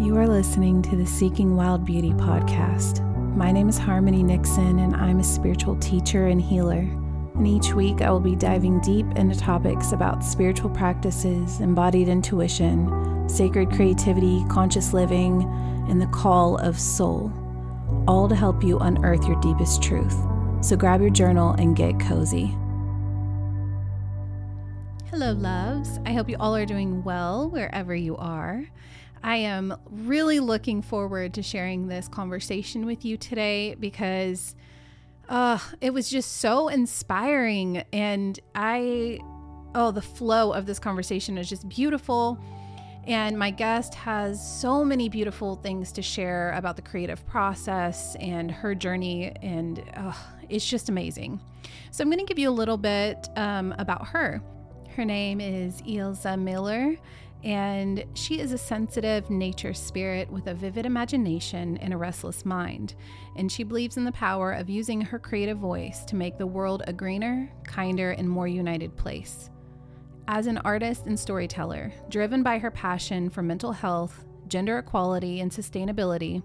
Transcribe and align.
You 0.00 0.16
are 0.16 0.26
listening 0.26 0.80
to 0.84 0.96
the 0.96 1.04
Seeking 1.04 1.56
Wild 1.56 1.84
Beauty 1.84 2.12
podcast. 2.12 3.04
My 3.36 3.52
name 3.52 3.68
is 3.68 3.76
Harmony 3.76 4.22
Nixon, 4.22 4.78
and 4.78 4.96
I'm 4.96 5.20
a 5.20 5.22
spiritual 5.22 5.76
teacher 5.76 6.28
and 6.28 6.40
healer. 6.40 6.88
And 7.34 7.46
each 7.46 7.74
week, 7.74 8.00
I 8.00 8.10
will 8.10 8.18
be 8.18 8.34
diving 8.34 8.80
deep 8.80 9.04
into 9.16 9.38
topics 9.38 9.92
about 9.92 10.24
spiritual 10.24 10.70
practices, 10.70 11.60
embodied 11.60 12.08
intuition, 12.08 13.28
sacred 13.28 13.70
creativity, 13.72 14.42
conscious 14.48 14.94
living, 14.94 15.42
and 15.90 16.00
the 16.00 16.06
call 16.06 16.56
of 16.56 16.80
soul, 16.80 17.30
all 18.08 18.26
to 18.26 18.34
help 18.34 18.64
you 18.64 18.78
unearth 18.78 19.26
your 19.26 19.38
deepest 19.42 19.82
truth. 19.82 20.16
So 20.62 20.76
grab 20.76 21.02
your 21.02 21.10
journal 21.10 21.52
and 21.58 21.76
get 21.76 22.00
cozy. 22.00 22.56
Hello, 25.10 25.32
loves. 25.32 26.00
I 26.06 26.14
hope 26.14 26.30
you 26.30 26.36
all 26.40 26.56
are 26.56 26.64
doing 26.64 27.04
well 27.04 27.50
wherever 27.50 27.94
you 27.94 28.16
are. 28.16 28.64
I 29.22 29.36
am 29.36 29.76
really 29.90 30.40
looking 30.40 30.80
forward 30.82 31.34
to 31.34 31.42
sharing 31.42 31.88
this 31.88 32.08
conversation 32.08 32.86
with 32.86 33.04
you 33.04 33.16
today 33.16 33.74
because 33.74 34.54
uh, 35.28 35.58
it 35.80 35.92
was 35.92 36.08
just 36.08 36.38
so 36.38 36.68
inspiring. 36.68 37.84
And 37.92 38.38
I, 38.54 39.20
oh, 39.74 39.90
the 39.90 40.02
flow 40.02 40.52
of 40.52 40.66
this 40.66 40.78
conversation 40.78 41.36
is 41.36 41.48
just 41.48 41.68
beautiful. 41.68 42.38
And 43.06 43.38
my 43.38 43.50
guest 43.50 43.94
has 43.94 44.60
so 44.60 44.84
many 44.84 45.08
beautiful 45.08 45.56
things 45.56 45.92
to 45.92 46.02
share 46.02 46.52
about 46.52 46.76
the 46.76 46.82
creative 46.82 47.26
process 47.26 48.16
and 48.20 48.50
her 48.50 48.74
journey. 48.74 49.34
And 49.42 49.84
uh, 49.94 50.12
it's 50.48 50.66
just 50.66 50.88
amazing. 50.88 51.40
So, 51.90 52.02
I'm 52.02 52.08
going 52.08 52.18
to 52.18 52.24
give 52.24 52.38
you 52.38 52.48
a 52.48 52.52
little 52.52 52.76
bit 52.76 53.28
um, 53.36 53.74
about 53.78 54.08
her. 54.08 54.42
Her 54.96 55.04
name 55.04 55.40
is 55.40 55.80
Ilze 55.82 56.36
Millere, 56.38 56.98
and 57.42 58.04
she 58.14 58.38
is 58.38 58.52
a 58.52 58.58
sensitive 58.58 59.30
nature 59.30 59.72
spirit 59.72 60.30
with 60.30 60.46
a 60.46 60.54
vivid 60.54 60.84
imagination 60.84 61.78
and 61.78 61.94
a 61.94 61.96
restless 61.96 62.44
mind. 62.44 62.94
And 63.36 63.50
she 63.50 63.62
believes 63.62 63.96
in 63.96 64.04
the 64.04 64.12
power 64.12 64.52
of 64.52 64.68
using 64.68 65.00
her 65.00 65.18
creative 65.18 65.58
voice 65.58 66.04
to 66.06 66.16
make 66.16 66.36
the 66.36 66.46
world 66.46 66.82
a 66.86 66.92
greener, 66.92 67.50
kinder, 67.64 68.10
and 68.10 68.28
more 68.28 68.46
united 68.46 68.96
place. 68.96 69.48
As 70.28 70.46
an 70.46 70.58
artist 70.58 71.06
and 71.06 71.18
storyteller, 71.18 71.92
driven 72.08 72.42
by 72.42 72.58
her 72.58 72.70
passion 72.70 73.30
for 73.30 73.42
mental 73.42 73.72
health, 73.72 74.24
gender 74.46 74.78
equality, 74.78 75.40
and 75.40 75.50
sustainability, 75.50 76.42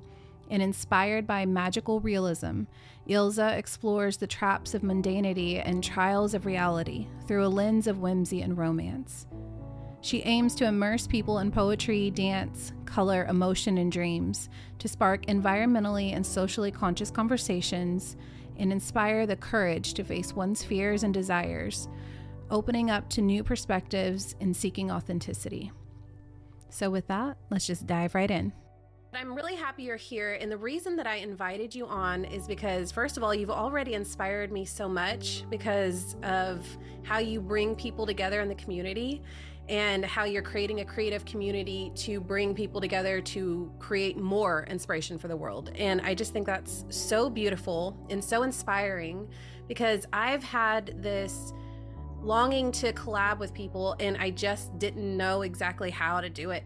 and 0.49 0.61
inspired 0.61 1.27
by 1.27 1.45
magical 1.45 1.99
realism, 1.99 2.63
Ilze 3.09 3.57
explores 3.57 4.17
the 4.17 4.27
traps 4.27 4.73
of 4.73 4.81
mundanity 4.81 5.61
and 5.63 5.83
trials 5.83 6.33
of 6.33 6.45
reality 6.45 7.07
through 7.27 7.45
a 7.45 7.49
lens 7.49 7.87
of 7.87 7.99
whimsy 7.99 8.41
and 8.41 8.57
romance. 8.57 9.27
She 10.05 10.21
aims 10.21 10.53
to 10.57 10.67
immerse 10.67 11.07
people 11.07 11.39
in 11.39 11.49
poetry, 11.49 12.11
dance, 12.11 12.73
color, 12.85 13.25
emotion, 13.25 13.79
and 13.79 13.91
dreams 13.91 14.49
to 14.77 14.87
spark 14.87 15.25
environmentally 15.25 16.13
and 16.13 16.23
socially 16.23 16.69
conscious 16.69 17.09
conversations 17.09 18.15
and 18.57 18.71
inspire 18.71 19.25
the 19.25 19.35
courage 19.35 19.95
to 19.95 20.03
face 20.03 20.31
one's 20.31 20.63
fears 20.63 21.01
and 21.01 21.11
desires, 21.11 21.89
opening 22.51 22.91
up 22.91 23.09
to 23.09 23.21
new 23.23 23.43
perspectives 23.43 24.35
and 24.39 24.55
seeking 24.55 24.91
authenticity. 24.91 25.71
So, 26.69 26.91
with 26.91 27.07
that, 27.07 27.37
let's 27.49 27.65
just 27.65 27.87
dive 27.87 28.13
right 28.13 28.29
in. 28.29 28.53
I'm 29.11 29.33
really 29.33 29.55
happy 29.55 29.83
you're 29.83 29.95
here. 29.95 30.33
And 30.33 30.51
the 30.51 30.57
reason 30.57 30.97
that 30.97 31.07
I 31.07 31.15
invited 31.15 31.73
you 31.73 31.87
on 31.87 32.25
is 32.25 32.45
because, 32.47 32.91
first 32.91 33.17
of 33.17 33.23
all, 33.23 33.33
you've 33.33 33.49
already 33.49 33.93
inspired 33.93 34.51
me 34.51 34.65
so 34.65 34.87
much 34.87 35.45
because 35.49 36.15
of 36.21 36.63
how 37.03 37.19
you 37.19 37.41
bring 37.41 37.75
people 37.75 38.05
together 38.05 38.41
in 38.41 38.49
the 38.49 38.55
community 38.55 39.23
and 39.67 40.05
how 40.05 40.25
you're 40.25 40.43
creating 40.43 40.81
a 40.81 40.85
creative 40.85 41.25
community 41.25 41.91
to 41.95 42.19
bring 42.19 42.53
people 42.53 42.79
together 42.79 43.19
to 43.19 43.71
create 43.79 44.17
more 44.17 44.65
inspiration 44.69 45.17
for 45.17 45.27
the 45.27 45.35
world. 45.35 45.71
And 45.75 46.01
I 46.01 46.13
just 46.13 46.33
think 46.33 46.45
that's 46.45 46.85
so 46.89 47.29
beautiful 47.29 47.97
and 48.09 48.23
so 48.23 48.43
inspiring 48.43 49.27
because 49.67 50.05
I've 50.13 50.43
had 50.43 51.01
this 51.01 51.53
longing 52.21 52.71
to 52.71 52.91
collab 52.93 53.37
with 53.37 53.53
people 53.53 53.95
and 53.99 54.17
I 54.17 54.31
just 54.31 54.77
didn't 54.79 55.15
know 55.15 55.43
exactly 55.43 55.91
how 55.91 56.21
to 56.21 56.29
do 56.29 56.51
it. 56.51 56.63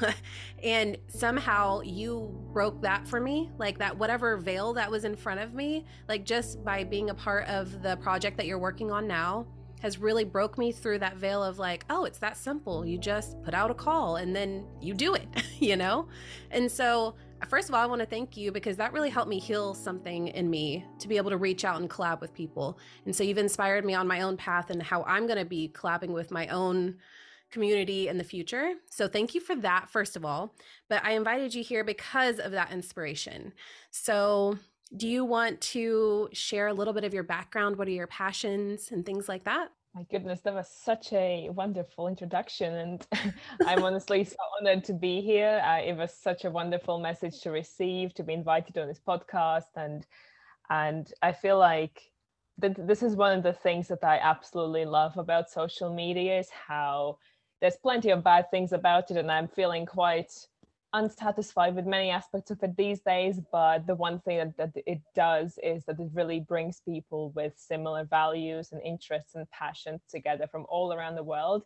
and 0.62 0.96
somehow 1.08 1.80
you 1.82 2.34
broke 2.52 2.80
that 2.82 3.06
for 3.06 3.20
me, 3.20 3.50
like 3.58 3.78
that 3.78 3.96
whatever 3.96 4.36
veil 4.38 4.72
that 4.74 4.90
was 4.90 5.04
in 5.04 5.14
front 5.14 5.40
of 5.40 5.52
me, 5.54 5.84
like 6.08 6.24
just 6.24 6.64
by 6.64 6.84
being 6.84 7.10
a 7.10 7.14
part 7.14 7.46
of 7.46 7.82
the 7.82 7.96
project 7.96 8.36
that 8.38 8.46
you're 8.46 8.58
working 8.58 8.90
on 8.90 9.06
now 9.06 9.46
has 9.82 9.98
really 9.98 10.22
broke 10.22 10.56
me 10.56 10.70
through 10.70 11.00
that 11.00 11.16
veil 11.16 11.42
of 11.42 11.58
like, 11.58 11.84
oh, 11.90 12.04
it's 12.04 12.18
that 12.18 12.36
simple. 12.36 12.86
You 12.86 12.98
just 12.98 13.42
put 13.42 13.52
out 13.52 13.68
a 13.68 13.74
call 13.74 14.14
and 14.16 14.34
then 14.34 14.64
you 14.80 14.94
do 14.94 15.14
it, 15.14 15.26
you 15.58 15.76
know? 15.76 16.08
And 16.52 16.70
so, 16.70 17.16
first 17.48 17.68
of 17.68 17.74
all, 17.74 17.82
I 17.82 17.86
want 17.86 17.98
to 17.98 18.06
thank 18.06 18.36
you 18.36 18.52
because 18.52 18.76
that 18.76 18.92
really 18.92 19.10
helped 19.10 19.28
me 19.28 19.40
heal 19.40 19.74
something 19.74 20.28
in 20.28 20.48
me 20.48 20.86
to 21.00 21.08
be 21.08 21.16
able 21.16 21.30
to 21.30 21.36
reach 21.36 21.64
out 21.64 21.80
and 21.80 21.90
collab 21.90 22.20
with 22.20 22.32
people. 22.32 22.78
And 23.06 23.14
so, 23.14 23.24
you've 23.24 23.38
inspired 23.38 23.84
me 23.84 23.94
on 23.94 24.06
my 24.06 24.20
own 24.20 24.36
path 24.36 24.70
and 24.70 24.80
how 24.80 25.02
I'm 25.02 25.26
going 25.26 25.40
to 25.40 25.44
be 25.44 25.68
collabing 25.74 26.10
with 26.10 26.30
my 26.30 26.46
own 26.46 26.98
community 27.50 28.06
in 28.06 28.18
the 28.18 28.24
future. 28.24 28.74
So, 28.88 29.08
thank 29.08 29.34
you 29.34 29.40
for 29.40 29.56
that, 29.56 29.90
first 29.90 30.14
of 30.14 30.24
all. 30.24 30.54
But 30.88 31.04
I 31.04 31.14
invited 31.14 31.56
you 31.56 31.64
here 31.64 31.82
because 31.82 32.38
of 32.38 32.52
that 32.52 32.70
inspiration. 32.70 33.52
So, 33.90 34.58
do 34.96 35.08
you 35.08 35.24
want 35.24 35.60
to 35.60 36.28
share 36.32 36.68
a 36.68 36.72
little 36.72 36.92
bit 36.92 37.04
of 37.04 37.14
your 37.14 37.22
background? 37.22 37.76
What 37.76 37.88
are 37.88 37.92
your 37.92 38.06
passions 38.06 38.90
and 38.92 39.04
things 39.04 39.28
like 39.28 39.44
that? 39.44 39.70
My 39.94 40.04
goodness, 40.10 40.40
that 40.40 40.54
was 40.54 40.68
such 40.68 41.12
a 41.12 41.50
wonderful 41.50 42.08
introduction. 42.08 42.74
And 42.74 43.06
I'm 43.66 43.84
honestly 43.84 44.24
so 44.24 44.36
honored 44.60 44.84
to 44.84 44.94
be 44.94 45.20
here. 45.20 45.62
Uh, 45.64 45.80
it 45.80 45.96
was 45.96 46.12
such 46.14 46.44
a 46.44 46.50
wonderful 46.50 46.98
message 46.98 47.40
to 47.42 47.50
receive, 47.50 48.14
to 48.14 48.22
be 48.22 48.32
invited 48.32 48.78
on 48.78 48.88
this 48.88 49.00
podcast. 49.06 49.76
And 49.76 50.06
and 50.70 51.12
I 51.20 51.32
feel 51.32 51.58
like 51.58 52.00
that 52.58 52.86
this 52.86 53.02
is 53.02 53.16
one 53.16 53.36
of 53.36 53.42
the 53.42 53.52
things 53.52 53.88
that 53.88 54.04
I 54.04 54.18
absolutely 54.18 54.86
love 54.86 55.18
about 55.18 55.50
social 55.50 55.92
media 55.92 56.38
is 56.38 56.48
how 56.48 57.18
there's 57.60 57.76
plenty 57.76 58.10
of 58.10 58.24
bad 58.24 58.50
things 58.50 58.72
about 58.72 59.10
it. 59.10 59.18
And 59.18 59.30
I'm 59.30 59.48
feeling 59.48 59.84
quite 59.84 60.32
unsatisfied 60.94 61.74
with 61.74 61.86
many 61.86 62.10
aspects 62.10 62.50
of 62.50 62.62
it 62.62 62.76
these 62.76 63.00
days 63.00 63.40
but 63.50 63.86
the 63.86 63.94
one 63.94 64.20
thing 64.20 64.38
that, 64.38 64.56
that 64.56 64.82
it 64.86 65.00
does 65.14 65.58
is 65.62 65.84
that 65.86 65.98
it 65.98 66.08
really 66.12 66.40
brings 66.40 66.80
people 66.80 67.30
with 67.34 67.52
similar 67.56 68.04
values 68.04 68.72
and 68.72 68.82
interests 68.82 69.34
and 69.34 69.50
passions 69.50 70.00
together 70.10 70.46
from 70.46 70.66
all 70.68 70.92
around 70.92 71.14
the 71.14 71.22
world. 71.22 71.64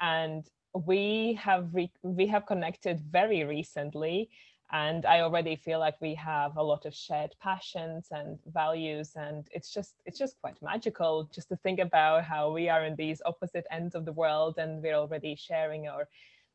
And 0.00 0.44
we 0.74 1.38
have 1.40 1.68
re- 1.72 1.92
we 2.02 2.26
have 2.26 2.46
connected 2.46 3.00
very 3.00 3.44
recently 3.44 4.28
and 4.72 5.06
i 5.06 5.20
already 5.20 5.54
feel 5.54 5.78
like 5.78 5.94
we 6.00 6.14
have 6.14 6.56
a 6.56 6.62
lot 6.62 6.84
of 6.84 6.92
shared 6.92 7.32
passions 7.40 8.08
and 8.10 8.38
values 8.52 9.12
and 9.14 9.46
it's 9.52 9.72
just 9.72 9.94
it's 10.04 10.18
just 10.18 10.40
quite 10.40 10.60
magical 10.62 11.30
just 11.32 11.48
to 11.48 11.56
think 11.56 11.78
about 11.78 12.24
how 12.24 12.50
we 12.50 12.68
are 12.68 12.84
in 12.84 12.96
these 12.96 13.22
opposite 13.24 13.66
ends 13.70 13.94
of 13.94 14.04
the 14.04 14.12
world 14.12 14.56
and 14.58 14.82
we're 14.82 14.96
already 14.96 15.36
sharing 15.36 15.86
our 15.86 16.08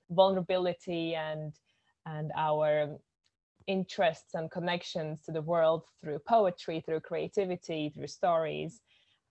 vulnerability 0.09 1.15
and 1.15 1.53
and 2.09 2.31
our 2.35 2.97
interests 3.67 4.33
and 4.33 4.49
connections 4.49 5.21
to 5.21 5.31
the 5.31 5.41
world 5.41 5.83
through 6.01 6.19
poetry, 6.19 6.81
through 6.85 6.99
creativity, 6.99 7.91
through 7.93 8.07
stories. 8.07 8.81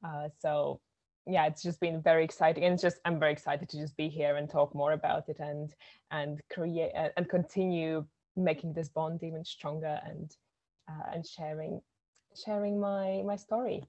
Uh, 0.07 0.29
so 0.39 0.81
yeah, 1.27 1.47
it's 1.47 1.63
just 1.63 1.81
been 1.81 2.01
very 2.01 2.25
exciting, 2.25 2.65
and 2.65 2.81
just 2.81 2.97
I'm 3.05 3.19
very 3.19 3.33
excited 3.33 3.69
to 3.69 3.79
just 3.79 3.97
be 3.97 4.09
here 4.09 4.37
and 4.37 4.49
talk 4.49 4.75
more 4.75 4.93
about 4.93 5.29
it 5.29 5.39
and 5.41 5.75
and 6.11 6.41
create 6.51 6.93
and 7.17 7.29
continue 7.29 8.07
making 8.37 8.73
this 8.73 8.89
bond 8.89 9.23
even 9.23 9.45
stronger 9.45 10.01
and 10.07 10.35
uh, 10.89 11.11
and 11.15 11.27
sharing 11.27 11.81
sharing 12.45 12.81
my 12.81 13.23
my 13.27 13.37
story. 13.37 13.83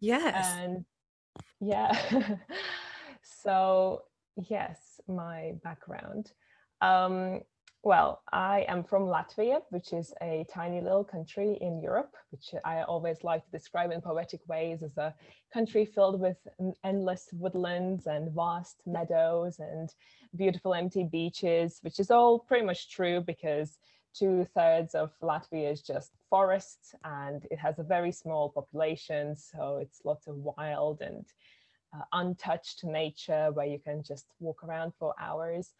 Yes. 0.00 0.54
And 0.60 0.84
yeah. 1.60 1.92
so 3.22 4.02
yes, 4.48 5.00
my 5.08 5.54
background. 5.64 6.32
Um, 6.80 7.40
well, 7.86 8.20
I 8.32 8.64
am 8.66 8.82
from 8.82 9.04
Latvia, 9.04 9.60
which 9.70 9.92
is 9.92 10.12
a 10.20 10.44
tiny 10.52 10.80
little 10.80 11.04
country 11.04 11.56
in 11.60 11.80
Europe, 11.80 12.16
which 12.32 12.52
I 12.64 12.82
always 12.82 13.22
like 13.22 13.44
to 13.44 13.50
describe 13.52 13.92
in 13.92 14.00
poetic 14.00 14.40
ways 14.48 14.82
as 14.82 14.96
a 14.96 15.14
country 15.52 15.84
filled 15.84 16.18
with 16.20 16.36
endless 16.82 17.28
woodlands 17.32 18.08
and 18.08 18.34
vast 18.34 18.82
meadows 18.86 19.60
and 19.60 19.88
beautiful 20.34 20.74
empty 20.74 21.04
beaches, 21.04 21.78
which 21.82 22.00
is 22.00 22.10
all 22.10 22.40
pretty 22.40 22.66
much 22.66 22.90
true 22.90 23.20
because 23.20 23.78
two 24.12 24.44
thirds 24.52 24.96
of 24.96 25.12
Latvia 25.22 25.70
is 25.70 25.80
just 25.80 26.10
forests 26.28 26.92
and 27.04 27.46
it 27.52 27.58
has 27.60 27.78
a 27.78 27.84
very 27.84 28.10
small 28.10 28.48
population. 28.48 29.36
So 29.36 29.78
it's 29.80 30.00
lots 30.04 30.26
of 30.26 30.34
wild 30.34 31.02
and 31.02 31.24
uh, 31.94 32.02
untouched 32.12 32.82
nature 32.82 33.52
where 33.52 33.66
you 33.66 33.78
can 33.78 34.02
just 34.02 34.26
walk 34.40 34.64
around 34.64 34.92
for 34.98 35.14
hours 35.20 35.74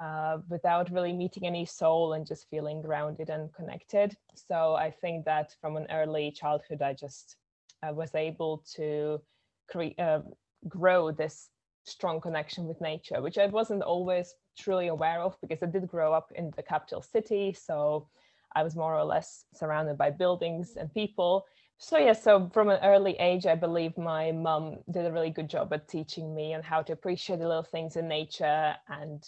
uh, 0.00 0.38
without 0.48 0.90
really 0.90 1.12
meeting 1.12 1.46
any 1.46 1.66
soul 1.66 2.14
and 2.14 2.26
just 2.26 2.48
feeling 2.48 2.80
grounded 2.80 3.28
and 3.28 3.52
connected. 3.52 4.16
So 4.34 4.74
I 4.74 4.90
think 4.90 5.24
that 5.26 5.54
from 5.60 5.76
an 5.76 5.86
early 5.90 6.30
childhood, 6.30 6.80
I 6.80 6.94
just 6.94 7.36
uh, 7.82 7.92
was 7.92 8.14
able 8.14 8.64
to 8.76 9.20
create, 9.68 9.98
uh, 9.98 10.20
grow 10.68 11.10
this 11.10 11.50
strong 11.84 12.20
connection 12.20 12.66
with 12.66 12.80
nature, 12.80 13.20
which 13.20 13.38
I 13.38 13.46
wasn't 13.46 13.82
always 13.82 14.34
truly 14.58 14.88
aware 14.88 15.20
of 15.20 15.36
because 15.40 15.62
I 15.62 15.66
did 15.66 15.86
grow 15.86 16.12
up 16.12 16.32
in 16.34 16.50
the 16.56 16.62
capital 16.62 17.02
city. 17.02 17.52
So 17.52 18.08
I 18.54 18.62
was 18.62 18.76
more 18.76 18.96
or 18.96 19.04
less 19.04 19.44
surrounded 19.54 19.98
by 19.98 20.10
buildings 20.10 20.76
and 20.76 20.92
people. 20.92 21.44
So 21.78 21.98
yeah, 21.98 22.12
so 22.12 22.50
from 22.52 22.68
an 22.68 22.80
early 22.82 23.12
age, 23.18 23.46
I 23.46 23.54
believe 23.54 23.96
my 23.96 24.32
mum 24.32 24.78
did 24.90 25.06
a 25.06 25.12
really 25.12 25.30
good 25.30 25.48
job 25.48 25.72
at 25.72 25.88
teaching 25.88 26.34
me 26.34 26.54
on 26.54 26.62
how 26.62 26.82
to 26.82 26.92
appreciate 26.92 27.38
the 27.38 27.48
little 27.48 27.62
things 27.62 27.96
in 27.96 28.08
nature 28.08 28.74
and 28.88 29.22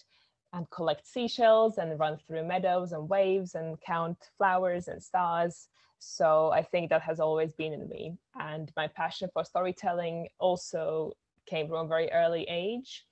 and 0.52 0.68
collect 0.70 1.06
seashells 1.06 1.78
and 1.78 1.98
run 1.98 2.18
through 2.18 2.46
meadows 2.46 2.92
and 2.92 3.08
waves 3.08 3.54
and 3.54 3.80
count 3.80 4.18
flowers 4.36 4.88
and 4.88 5.02
stars. 5.02 5.68
So 5.98 6.50
I 6.52 6.62
think 6.62 6.90
that 6.90 7.02
has 7.02 7.20
always 7.20 7.52
been 7.54 7.72
in 7.72 7.88
me. 7.88 8.16
And 8.38 8.72
my 8.76 8.88
passion 8.88 9.30
for 9.32 9.44
storytelling 9.44 10.28
also 10.38 11.12
came 11.46 11.68
from 11.68 11.86
a 11.86 11.88
very 11.88 12.10
early 12.12 12.44
age. 12.50 13.06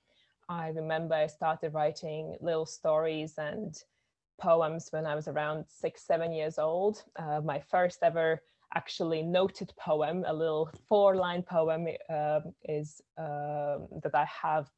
I 0.49 0.69
remember 0.69 1.15
I 1.15 1.27
started 1.27 1.73
writing 1.73 2.35
little 2.41 2.65
stories 2.65 3.35
and 3.37 3.81
poems 4.39 4.87
when 4.91 5.05
I 5.05 5.15
was 5.15 5.27
around 5.27 5.65
six, 5.67 6.03
seven 6.03 6.33
years 6.33 6.59
old. 6.59 7.03
Uh, 7.15 7.41
my 7.41 7.59
first 7.59 7.99
ever 8.01 8.41
actually 8.73 9.21
noted 9.21 9.71
poem, 9.77 10.23
a 10.27 10.33
little 10.33 10.69
four 10.89 11.15
line 11.15 11.43
poem, 11.43 11.87
uh, 12.09 12.41
is 12.65 13.01
uh, 13.17 13.77
that 14.03 14.13
I 14.13 14.25
have 14.25 14.69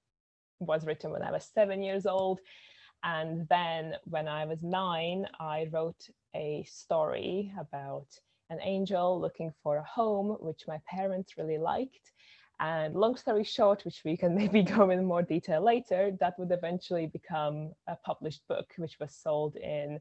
was 0.66 0.86
written 0.86 1.12
when 1.12 1.24
I 1.24 1.32
was 1.32 1.50
seven 1.54 1.82
years 1.82 2.06
old. 2.06 2.40
And 3.04 3.48
then 3.50 3.96
when 4.06 4.28
I 4.28 4.46
was 4.46 4.64
nine, 4.64 5.28
I 5.40 5.68
wrote 5.72 6.10
a 6.36 6.66
story 6.68 7.52
about 7.60 8.08
an 8.50 8.60
angel 8.62 9.20
looking 9.20 9.52
for 9.62 9.78
a 9.78 9.84
home, 9.84 10.38
which 10.40 10.64
my 10.68 10.80
parents 10.88 11.38
really 11.38 11.58
liked. 11.58 12.12
And 12.60 12.96
long 12.96 13.18
story 13.18 13.44
short, 13.44 13.84
which 13.84 14.04
we 14.06 14.16
can 14.16 14.36
maybe 14.42 14.64
go 14.64 14.90
in 14.90 15.04
more 15.06 15.22
detail 15.22 15.62
later, 15.62 16.12
that 16.20 16.38
would 16.40 16.52
eventually 16.52 17.08
become 17.08 17.74
a 17.88 17.96
published 17.96 18.48
book, 18.48 18.72
which 18.78 18.98
was 19.00 19.14
sold 19.14 19.56
in 19.58 20.00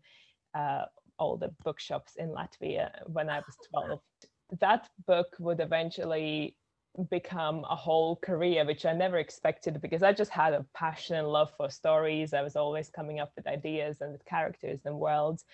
uh, 0.54 0.84
all 1.18 1.36
the 1.36 1.52
bookshops 1.64 2.12
in 2.16 2.28
Latvia 2.28 2.90
when 3.06 3.28
I 3.28 3.38
was 3.38 3.56
12. 3.70 4.00
That 4.60 4.88
book 5.06 5.28
would 5.38 5.60
eventually 5.60 6.56
become 7.10 7.64
a 7.68 7.76
whole 7.76 8.16
career, 8.16 8.64
which 8.64 8.84
I 8.84 8.92
never 8.92 9.18
expected 9.18 9.80
because 9.80 10.02
I 10.02 10.12
just 10.12 10.30
had 10.30 10.52
a 10.52 10.66
passion 10.74 11.16
and 11.16 11.28
love 11.28 11.50
for 11.56 11.70
stories. 11.70 12.34
I 12.34 12.42
was 12.42 12.56
always 12.56 12.90
coming 12.90 13.20
up 13.20 13.32
with 13.36 13.46
ideas 13.46 14.00
and 14.00 14.12
with 14.12 14.24
characters 14.24 14.80
and 14.84 14.98
worlds. 14.98 15.44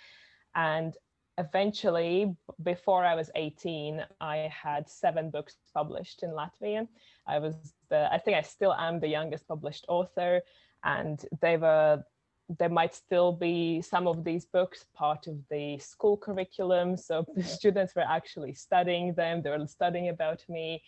And 0.55 0.94
eventually, 1.38 2.35
before 2.62 3.05
I 3.05 3.14
was 3.14 3.31
18, 3.35 4.05
I 4.20 4.50
had 4.52 4.88
seven 4.88 5.31
books 5.31 5.56
published 5.73 6.23
in 6.23 6.31
Latvia. 6.31 6.88
I 7.26 7.38
was 7.38 7.55
the, 7.88 8.12
I 8.12 8.19
think 8.19 8.37
I 8.37 8.43
still 8.43 8.75
am 8.75 8.99
the 8.99 9.08
youngest 9.08 9.46
published 9.46 9.85
author, 9.88 10.43
and 10.85 11.25
they 11.40 11.56
were 11.56 12.02
there 12.58 12.70
might 12.70 12.94
still 12.94 13.31
be 13.31 13.82
some 13.82 14.08
of 14.08 14.25
these 14.25 14.46
books 14.46 14.87
part 14.94 15.26
of 15.26 15.37
the 15.50 15.79
school 15.79 16.17
curriculum. 16.17 16.96
So 16.96 17.25
the 17.37 17.43
students 17.43 17.94
were 17.94 18.06
actually 18.08 18.55
studying 18.55 19.14
them, 19.14 19.43
they 19.43 19.50
were 19.50 19.67
studying 19.67 20.08
about 20.08 20.43
me. 20.49 20.82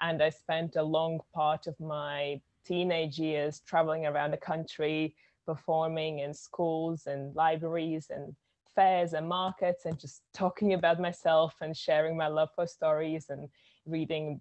And 0.00 0.22
I 0.22 0.30
spent 0.30 0.76
a 0.76 0.82
long 0.82 1.20
part 1.34 1.66
of 1.66 1.78
my 1.80 2.40
teenage 2.66 3.18
years 3.18 3.62
traveling 3.66 4.06
around 4.06 4.32
the 4.32 4.36
country, 4.36 5.14
performing 5.46 6.18
in 6.18 6.34
schools 6.34 7.06
and 7.06 7.34
libraries 7.34 8.08
and 8.10 8.34
fairs 8.74 9.14
and 9.14 9.26
markets 9.26 9.86
and 9.86 9.98
just 9.98 10.22
talking 10.34 10.74
about 10.74 11.00
myself 11.00 11.54
and 11.62 11.76
sharing 11.76 12.16
my 12.16 12.28
love 12.28 12.50
for 12.54 12.66
stories 12.66 13.26
and 13.30 13.48
reading 13.86 14.40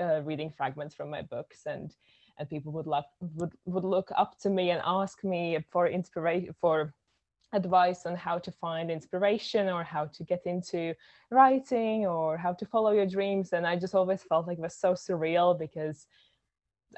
uh, 0.00 0.22
reading 0.24 0.50
fragments 0.50 0.94
from 0.94 1.10
my 1.10 1.22
books. 1.22 1.66
And 1.66 1.94
and 2.38 2.48
people 2.48 2.72
would 2.72 2.86
look 2.86 3.06
would, 3.34 3.52
would 3.66 3.84
look 3.84 4.10
up 4.16 4.38
to 4.40 4.50
me 4.50 4.70
and 4.70 4.80
ask 4.84 5.22
me 5.24 5.58
for 5.70 5.86
inspiration 5.88 6.54
for 6.60 6.94
advice 7.52 8.06
on 8.06 8.16
how 8.16 8.38
to 8.38 8.50
find 8.50 8.90
inspiration 8.90 9.68
or 9.68 9.84
how 9.84 10.06
to 10.06 10.24
get 10.24 10.42
into 10.46 10.94
writing 11.30 12.06
or 12.06 12.36
how 12.36 12.52
to 12.52 12.66
follow 12.66 12.90
your 12.90 13.06
dreams 13.06 13.52
and 13.52 13.66
i 13.66 13.76
just 13.76 13.94
always 13.94 14.22
felt 14.22 14.46
like 14.46 14.58
it 14.58 14.62
was 14.62 14.76
so 14.76 14.92
surreal 14.92 15.56
because 15.58 16.06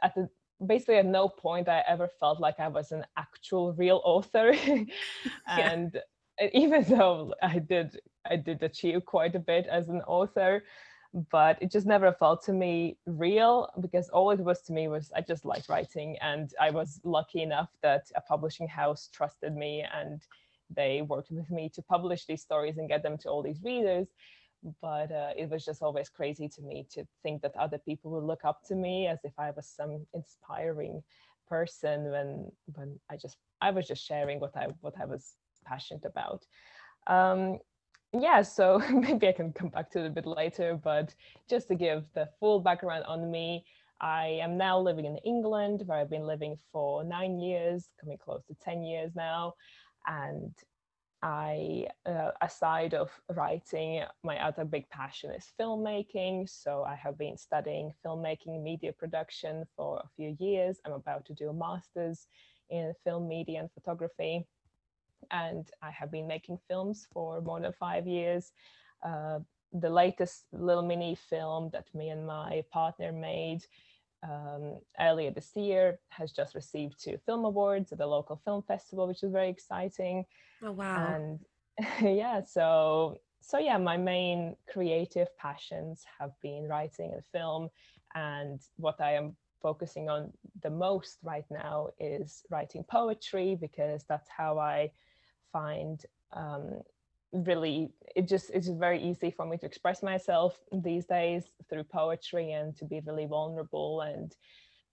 at 0.02 0.14
the 0.14 0.28
basically 0.66 0.96
at 0.96 1.06
no 1.06 1.28
point 1.28 1.68
i 1.68 1.82
ever 1.86 2.08
felt 2.18 2.40
like 2.40 2.58
i 2.58 2.68
was 2.68 2.92
an 2.92 3.04
actual 3.16 3.72
real 3.74 4.00
author 4.04 4.54
and 5.46 6.00
yeah. 6.40 6.48
even 6.54 6.82
though 6.84 7.34
i 7.42 7.58
did 7.58 8.00
i 8.28 8.34
did 8.34 8.62
achieve 8.62 9.04
quite 9.04 9.34
a 9.34 9.38
bit 9.38 9.66
as 9.66 9.88
an 9.88 10.00
author 10.02 10.62
but 11.30 11.56
it 11.62 11.70
just 11.70 11.86
never 11.86 12.12
felt 12.12 12.44
to 12.44 12.52
me 12.52 12.98
real 13.06 13.70
because 13.80 14.08
all 14.10 14.30
it 14.30 14.40
was 14.40 14.60
to 14.62 14.72
me 14.72 14.88
was 14.88 15.10
I 15.16 15.20
just 15.22 15.44
liked 15.44 15.68
writing 15.68 16.16
and 16.20 16.52
I 16.60 16.70
was 16.70 17.00
lucky 17.04 17.42
enough 17.42 17.70
that 17.82 18.06
a 18.14 18.20
publishing 18.20 18.68
house 18.68 19.08
trusted 19.12 19.56
me 19.56 19.84
and 19.94 20.20
they 20.74 21.02
worked 21.02 21.30
with 21.30 21.50
me 21.50 21.70
to 21.74 21.82
publish 21.82 22.26
these 22.26 22.42
stories 22.42 22.76
and 22.76 22.88
get 22.88 23.02
them 23.02 23.16
to 23.18 23.28
all 23.30 23.42
these 23.42 23.62
readers 23.62 24.08
but 24.80 25.10
uh, 25.12 25.30
it 25.36 25.48
was 25.50 25.64
just 25.64 25.82
always 25.82 26.08
crazy 26.08 26.48
to 26.48 26.62
me 26.62 26.86
to 26.90 27.04
think 27.22 27.42
that 27.42 27.56
other 27.56 27.78
people 27.78 28.10
would 28.10 28.24
look 28.24 28.44
up 28.44 28.60
to 28.66 28.74
me 28.74 29.06
as 29.06 29.18
if 29.24 29.32
I 29.38 29.50
was 29.52 29.66
some 29.68 30.06
inspiring 30.14 31.02
person 31.48 32.10
when 32.10 32.52
when 32.74 32.98
I 33.10 33.16
just 33.16 33.36
I 33.60 33.70
was 33.70 33.86
just 33.86 34.04
sharing 34.04 34.40
what 34.40 34.56
I 34.56 34.68
what 34.80 34.94
I 35.00 35.06
was 35.06 35.34
passionate 35.64 36.04
about. 36.04 36.44
Um, 37.06 37.58
yeah, 38.12 38.42
so 38.42 38.78
maybe 38.92 39.28
I 39.28 39.32
can 39.32 39.52
come 39.52 39.68
back 39.68 39.90
to 39.92 40.00
it 40.00 40.06
a 40.06 40.10
bit 40.10 40.26
later, 40.26 40.78
but 40.82 41.14
just 41.48 41.68
to 41.68 41.74
give 41.74 42.04
the 42.14 42.28
full 42.40 42.60
background 42.60 43.04
on 43.04 43.30
me, 43.30 43.64
I 44.00 44.38
am 44.42 44.56
now 44.56 44.78
living 44.78 45.04
in 45.04 45.18
England, 45.18 45.82
where 45.86 45.98
I've 45.98 46.10
been 46.10 46.26
living 46.26 46.56
for 46.72 47.02
nine 47.04 47.40
years, 47.40 47.88
coming 48.00 48.18
close 48.18 48.44
to 48.46 48.54
10 48.62 48.84
years 48.84 49.12
now. 49.16 49.54
And 50.06 50.54
I, 51.20 51.86
uh, 52.06 52.30
aside 52.40 52.94
of 52.94 53.10
writing, 53.34 54.04
my 54.22 54.38
other 54.42 54.64
big 54.64 54.88
passion 54.90 55.32
is 55.32 55.52
filmmaking. 55.60 56.48
So 56.48 56.84
I 56.84 56.94
have 56.94 57.18
been 57.18 57.36
studying 57.36 57.92
filmmaking, 58.06 58.62
media 58.62 58.92
production 58.92 59.64
for 59.76 59.98
a 59.98 60.08
few 60.14 60.36
years. 60.38 60.78
I'm 60.86 60.92
about 60.92 61.26
to 61.26 61.34
do 61.34 61.48
a 61.48 61.52
master's 61.52 62.28
in 62.70 62.94
film 63.04 63.26
media 63.26 63.58
and 63.58 63.70
photography 63.72 64.46
and 65.30 65.68
I 65.82 65.90
have 65.90 66.10
been 66.10 66.26
making 66.26 66.58
films 66.68 67.06
for 67.12 67.40
more 67.40 67.60
than 67.60 67.72
five 67.72 68.06
years. 68.06 68.52
Uh, 69.02 69.40
the 69.72 69.90
latest 69.90 70.44
little 70.52 70.82
mini 70.82 71.14
film 71.14 71.70
that 71.72 71.86
me 71.94 72.08
and 72.08 72.26
my 72.26 72.64
partner 72.70 73.12
made 73.12 73.64
um, 74.22 74.78
earlier 74.98 75.30
this 75.30 75.52
year 75.54 76.00
has 76.08 76.32
just 76.32 76.54
received 76.54 77.02
two 77.02 77.18
film 77.24 77.44
awards 77.44 77.92
at 77.92 77.98
the 77.98 78.06
local 78.06 78.40
film 78.44 78.62
festival, 78.62 79.06
which 79.06 79.22
is 79.22 79.30
very 79.30 79.48
exciting. 79.48 80.24
Oh 80.62 80.72
wow! 80.72 81.14
And 81.14 81.40
yeah, 82.16 82.42
so 82.42 83.18
so 83.40 83.58
yeah, 83.58 83.78
my 83.78 83.96
main 83.96 84.56
creative 84.68 85.28
passions 85.36 86.04
have 86.18 86.32
been 86.42 86.66
writing 86.66 87.12
and 87.12 87.24
film, 87.24 87.68
and 88.14 88.60
what 88.76 89.00
I 89.00 89.12
am 89.14 89.36
focusing 89.62 90.08
on 90.08 90.32
the 90.62 90.70
most 90.70 91.18
right 91.22 91.44
now 91.50 91.88
is 91.98 92.42
writing 92.50 92.84
poetry 92.84 93.56
because 93.60 94.04
that's 94.08 94.28
how 94.28 94.58
I 94.58 94.90
find 95.52 96.04
um, 96.32 96.80
really 97.32 97.90
it 98.16 98.26
just 98.26 98.50
it's 98.50 98.68
very 98.68 99.02
easy 99.02 99.30
for 99.30 99.44
me 99.46 99.58
to 99.58 99.66
express 99.66 100.02
myself 100.02 100.58
these 100.72 101.04
days 101.04 101.44
through 101.68 101.84
poetry 101.84 102.52
and 102.52 102.76
to 102.76 102.84
be 102.84 103.00
really 103.06 103.26
vulnerable 103.26 104.00
and 104.00 104.36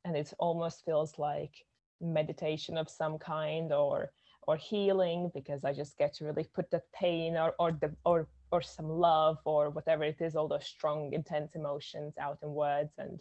and 0.03 0.15
it 0.15 0.33
almost 0.39 0.83
feels 0.85 1.17
like 1.17 1.65
meditation 2.01 2.77
of 2.77 2.89
some 2.89 3.17
kind 3.17 3.71
or 3.71 4.11
or 4.47 4.57
healing 4.57 5.31
because 5.33 5.63
I 5.63 5.73
just 5.73 5.97
get 5.97 6.13
to 6.15 6.25
really 6.25 6.43
put 6.53 6.69
that 6.71 6.91
pain 6.93 7.37
or 7.37 7.53
or 7.57 7.71
the 7.71 7.95
or 8.05 8.27
or 8.51 8.61
some 8.61 8.89
love 8.89 9.37
or 9.45 9.69
whatever 9.69 10.03
it 10.03 10.21
is 10.21 10.35
all 10.35 10.47
those 10.47 10.65
strong 10.65 11.13
intense 11.13 11.55
emotions 11.55 12.15
out 12.19 12.39
in 12.43 12.49
words 12.49 12.93
and 12.97 13.19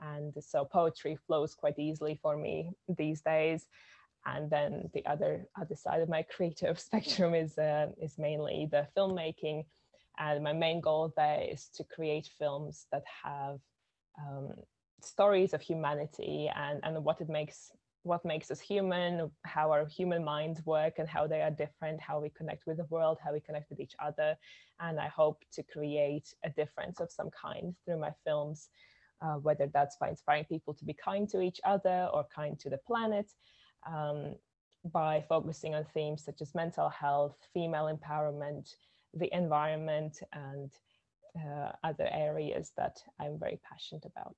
and 0.00 0.32
so 0.40 0.64
poetry 0.64 1.16
flows 1.26 1.54
quite 1.54 1.78
easily 1.78 2.18
for 2.22 2.36
me 2.36 2.70
these 2.96 3.20
days 3.20 3.66
and 4.26 4.50
then 4.50 4.88
the 4.94 5.04
other 5.06 5.46
other 5.60 5.76
side 5.76 6.00
of 6.00 6.08
my 6.08 6.22
creative 6.36 6.78
spectrum 6.78 7.34
is 7.34 7.58
uh, 7.58 7.88
is 8.00 8.18
mainly 8.18 8.68
the 8.70 8.86
filmmaking. 8.96 9.64
And 10.18 10.44
my 10.44 10.52
main 10.52 10.80
goal 10.80 11.12
there 11.16 11.40
is 11.40 11.68
to 11.74 11.84
create 11.84 12.28
films 12.38 12.86
that 12.92 13.02
have 13.24 13.60
um, 14.20 14.52
stories 15.00 15.54
of 15.54 15.60
humanity 15.60 16.50
and 16.54 16.80
and 16.82 17.04
what 17.04 17.20
it 17.20 17.28
makes 17.28 17.72
what 18.04 18.24
makes 18.24 18.50
us 18.50 18.60
human 18.60 19.30
how 19.44 19.70
our 19.70 19.86
human 19.86 20.24
minds 20.24 20.66
work 20.66 20.94
and 20.98 21.08
how 21.08 21.26
they 21.26 21.40
are 21.40 21.50
different 21.50 22.00
how 22.00 22.20
we 22.20 22.28
connect 22.30 22.66
with 22.66 22.76
the 22.76 22.86
world 22.90 23.18
how 23.24 23.32
we 23.32 23.40
connect 23.40 23.70
with 23.70 23.80
each 23.80 23.94
other. 23.98 24.36
And 24.80 25.00
i 25.00 25.08
hope 25.08 25.42
to 25.52 25.62
create 25.62 26.34
a 26.44 26.50
difference 26.50 27.00
of 27.00 27.10
some 27.10 27.30
kind 27.30 27.74
through 27.84 28.00
my 28.00 28.12
films 28.24 28.68
uh, 29.22 29.36
whether 29.36 29.68
that's 29.72 29.96
by 29.96 30.08
inspiring 30.08 30.44
people 30.44 30.74
to 30.74 30.84
be 30.84 30.94
kind 30.94 31.28
to 31.28 31.40
each 31.40 31.60
other 31.64 32.08
or 32.12 32.26
kind 32.34 32.58
to 32.58 32.68
the 32.68 32.78
planet 32.78 33.30
um, 33.86 34.34
by 34.92 35.24
focusing 35.28 35.74
on 35.74 35.84
themes 35.94 36.24
such 36.24 36.40
as 36.40 36.54
mental 36.54 36.88
health, 36.88 37.36
female 37.54 37.94
empowerment, 37.94 38.74
the 39.14 39.34
environment, 39.34 40.20
and 40.32 40.70
uh, 41.36 41.72
other 41.84 42.08
areas 42.10 42.72
that 42.76 43.02
I'm 43.20 43.38
very 43.38 43.60
passionate 43.68 44.04
about. 44.04 44.36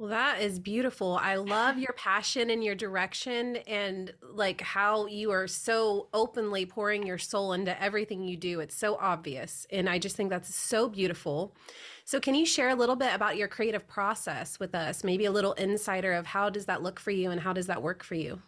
Well, 0.00 0.08
that 0.08 0.40
is 0.40 0.58
beautiful. 0.58 1.18
I 1.20 1.34
love 1.34 1.76
your 1.76 1.92
passion 1.92 2.48
and 2.48 2.64
your 2.64 2.74
direction 2.74 3.56
and 3.66 4.14
like 4.22 4.62
how 4.62 5.04
you 5.04 5.30
are 5.30 5.46
so 5.46 6.08
openly 6.14 6.64
pouring 6.64 7.06
your 7.06 7.18
soul 7.18 7.52
into 7.52 7.78
everything 7.82 8.24
you 8.24 8.38
do. 8.38 8.60
It's 8.60 8.74
so 8.74 8.96
obvious. 8.96 9.66
And 9.70 9.90
I 9.90 9.98
just 9.98 10.16
think 10.16 10.30
that's 10.30 10.54
so 10.54 10.88
beautiful. 10.88 11.54
So, 12.06 12.18
can 12.18 12.34
you 12.34 12.46
share 12.46 12.70
a 12.70 12.74
little 12.74 12.96
bit 12.96 13.14
about 13.14 13.36
your 13.36 13.46
creative 13.46 13.86
process 13.86 14.58
with 14.58 14.74
us? 14.74 15.04
Maybe 15.04 15.26
a 15.26 15.30
little 15.30 15.52
insider 15.52 16.14
of 16.14 16.24
how 16.24 16.48
does 16.48 16.64
that 16.64 16.82
look 16.82 16.98
for 16.98 17.10
you 17.10 17.30
and 17.30 17.38
how 17.38 17.52
does 17.52 17.66
that 17.66 17.82
work 17.82 18.02
for 18.02 18.14
you? 18.14 18.40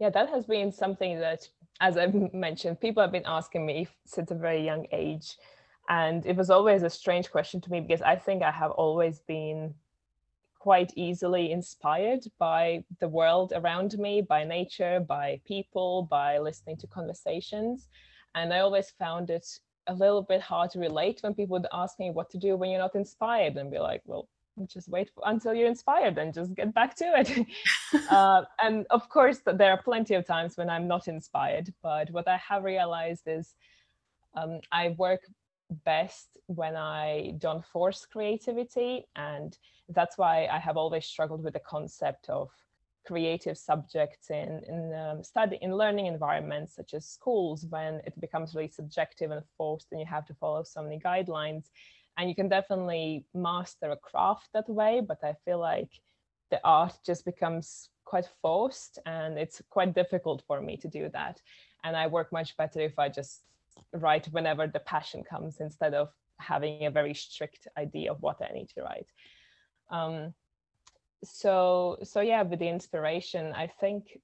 Yeah, 0.00 0.10
that 0.10 0.30
has 0.30 0.46
been 0.46 0.72
something 0.72 1.20
that, 1.20 1.48
as 1.80 1.96
I've 1.96 2.34
mentioned, 2.34 2.80
people 2.80 3.04
have 3.04 3.12
been 3.12 3.22
asking 3.24 3.64
me 3.64 3.86
since 4.04 4.32
a 4.32 4.34
very 4.34 4.64
young 4.64 4.88
age 4.90 5.36
and 5.88 6.24
it 6.24 6.36
was 6.36 6.50
always 6.50 6.82
a 6.82 6.90
strange 6.90 7.30
question 7.30 7.60
to 7.60 7.70
me 7.70 7.80
because 7.80 8.02
I 8.02 8.16
think 8.16 8.42
I 8.42 8.50
have 8.50 8.70
always 8.70 9.20
been 9.20 9.74
quite 10.58 10.92
easily 10.96 11.52
inspired 11.52 12.24
by 12.38 12.82
the 13.00 13.08
world 13.08 13.52
around 13.54 13.98
me, 13.98 14.22
by 14.22 14.44
nature, 14.44 14.98
by 14.98 15.38
people, 15.44 16.08
by 16.10 16.38
listening 16.38 16.78
to 16.78 16.86
conversations. 16.86 17.88
And 18.34 18.52
I 18.52 18.60
always 18.60 18.90
found 18.98 19.28
it 19.28 19.46
a 19.88 19.94
little 19.94 20.22
bit 20.22 20.40
hard 20.40 20.70
to 20.70 20.78
relate 20.78 21.18
when 21.20 21.34
people 21.34 21.58
would 21.58 21.66
ask 21.72 21.98
me 21.98 22.10
what 22.10 22.30
to 22.30 22.38
do 22.38 22.56
when 22.56 22.70
you're 22.70 22.80
not 22.80 22.94
inspired 22.94 23.56
and 23.56 23.70
be 23.70 23.78
like, 23.78 24.00
well, 24.06 24.26
just 24.66 24.88
wait 24.88 25.10
until 25.24 25.52
you're 25.52 25.68
inspired 25.68 26.16
and 26.16 26.32
just 26.32 26.54
get 26.54 26.72
back 26.72 26.94
to 26.96 27.12
it. 27.14 27.46
uh, 28.10 28.42
and 28.62 28.86
of 28.88 29.08
course, 29.08 29.40
there 29.44 29.72
are 29.72 29.82
plenty 29.82 30.14
of 30.14 30.26
times 30.26 30.56
when 30.56 30.70
I'm 30.70 30.88
not 30.88 31.08
inspired. 31.08 31.74
But 31.82 32.10
what 32.10 32.26
I 32.26 32.38
have 32.48 32.64
realized 32.64 33.24
is 33.26 33.54
um, 34.34 34.60
I 34.72 34.94
work 34.96 35.20
best 35.84 36.36
when 36.46 36.76
I 36.76 37.34
don't 37.38 37.64
force 37.64 38.06
creativity. 38.06 39.06
And 39.16 39.56
that's 39.88 40.18
why 40.18 40.46
I 40.46 40.58
have 40.58 40.76
always 40.76 41.06
struggled 41.06 41.42
with 41.42 41.54
the 41.54 41.60
concept 41.60 42.28
of 42.28 42.50
creative 43.04 43.58
subjects 43.58 44.30
in, 44.30 44.62
in 44.66 44.94
um, 44.94 45.22
study 45.22 45.58
in 45.60 45.76
learning 45.76 46.06
environments 46.06 46.74
such 46.74 46.94
as 46.94 47.06
schools 47.06 47.66
when 47.68 48.00
it 48.06 48.18
becomes 48.20 48.54
really 48.54 48.68
subjective 48.68 49.30
and 49.30 49.42
forced 49.56 49.88
and 49.90 50.00
you 50.00 50.06
have 50.06 50.24
to 50.26 50.34
follow 50.34 50.62
so 50.62 50.82
many 50.82 50.98
guidelines 50.98 51.66
and 52.16 52.28
you 52.28 52.34
can 52.34 52.48
definitely 52.48 53.24
master 53.34 53.90
a 53.90 53.96
craft 53.96 54.48
that 54.54 54.68
way 54.68 55.02
but 55.06 55.18
i 55.22 55.34
feel 55.44 55.58
like 55.58 55.90
the 56.50 56.60
art 56.64 56.94
just 57.04 57.24
becomes 57.24 57.90
quite 58.04 58.28
forced 58.40 58.98
and 59.06 59.38
it's 59.38 59.60
quite 59.70 59.94
difficult 59.94 60.42
for 60.46 60.60
me 60.62 60.76
to 60.76 60.88
do 60.88 61.10
that 61.10 61.40
and 61.84 61.96
i 61.96 62.06
work 62.06 62.32
much 62.32 62.56
better 62.56 62.80
if 62.80 62.98
i 62.98 63.08
just 63.08 63.42
write 63.92 64.26
whenever 64.26 64.66
the 64.66 64.80
passion 64.80 65.22
comes 65.22 65.60
instead 65.60 65.94
of 65.94 66.08
having 66.38 66.86
a 66.86 66.90
very 66.90 67.14
strict 67.14 67.68
idea 67.78 68.10
of 68.10 68.20
what 68.20 68.40
I 68.42 68.52
need 68.52 68.68
to 68.70 68.82
write. 68.82 69.08
Um, 69.90 70.34
so 71.22 71.98
so 72.02 72.20
yeah, 72.20 72.42
with 72.42 72.58
the 72.58 72.68
inspiration, 72.68 73.52
I 73.54 73.66
think 73.66 74.18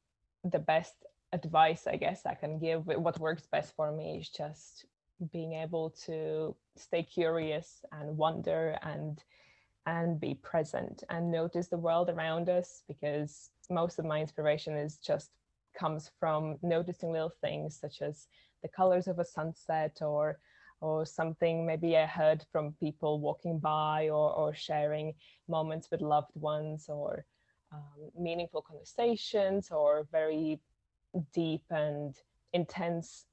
the 0.44 0.58
best 0.58 0.94
advice 1.32 1.86
I 1.86 1.96
guess 1.96 2.26
I 2.26 2.34
can 2.34 2.58
give, 2.58 2.86
what 2.86 3.18
works 3.18 3.46
best 3.46 3.74
for 3.76 3.92
me 3.92 4.18
is 4.18 4.28
just 4.28 4.86
being 5.32 5.52
able 5.54 5.90
to 6.06 6.56
stay 6.76 7.02
curious 7.02 7.84
and 7.92 8.16
wonder 8.16 8.76
and 8.82 9.22
and 9.86 10.20
be 10.20 10.34
present 10.34 11.02
and 11.08 11.30
notice 11.30 11.68
the 11.68 11.76
world 11.76 12.10
around 12.10 12.48
us 12.48 12.82
because 12.86 13.50
most 13.70 13.98
of 13.98 14.04
my 14.04 14.20
inspiration 14.20 14.76
is 14.76 14.98
just 14.98 15.30
comes 15.74 16.10
from 16.18 16.56
noticing 16.62 17.12
little 17.12 17.32
things 17.40 17.78
such 17.78 18.02
as 18.02 18.26
the 18.62 18.68
colors 18.68 19.06
of 19.06 19.18
a 19.18 19.24
sunset 19.24 19.98
or 20.00 20.38
or 20.82 21.04
something 21.04 21.66
maybe 21.66 21.96
I 21.96 22.06
heard 22.06 22.42
from 22.50 22.72
people 22.80 23.20
walking 23.20 23.58
by 23.58 24.08
or, 24.08 24.32
or 24.32 24.54
sharing 24.54 25.12
moments 25.46 25.88
with 25.90 26.00
loved 26.00 26.34
ones 26.34 26.86
or 26.88 27.26
um, 27.72 28.10
meaningful 28.18 28.62
conversations 28.62 29.68
or 29.70 30.06
very 30.10 30.58
deep 31.34 31.62
and 31.70 32.14
intense 32.52 33.26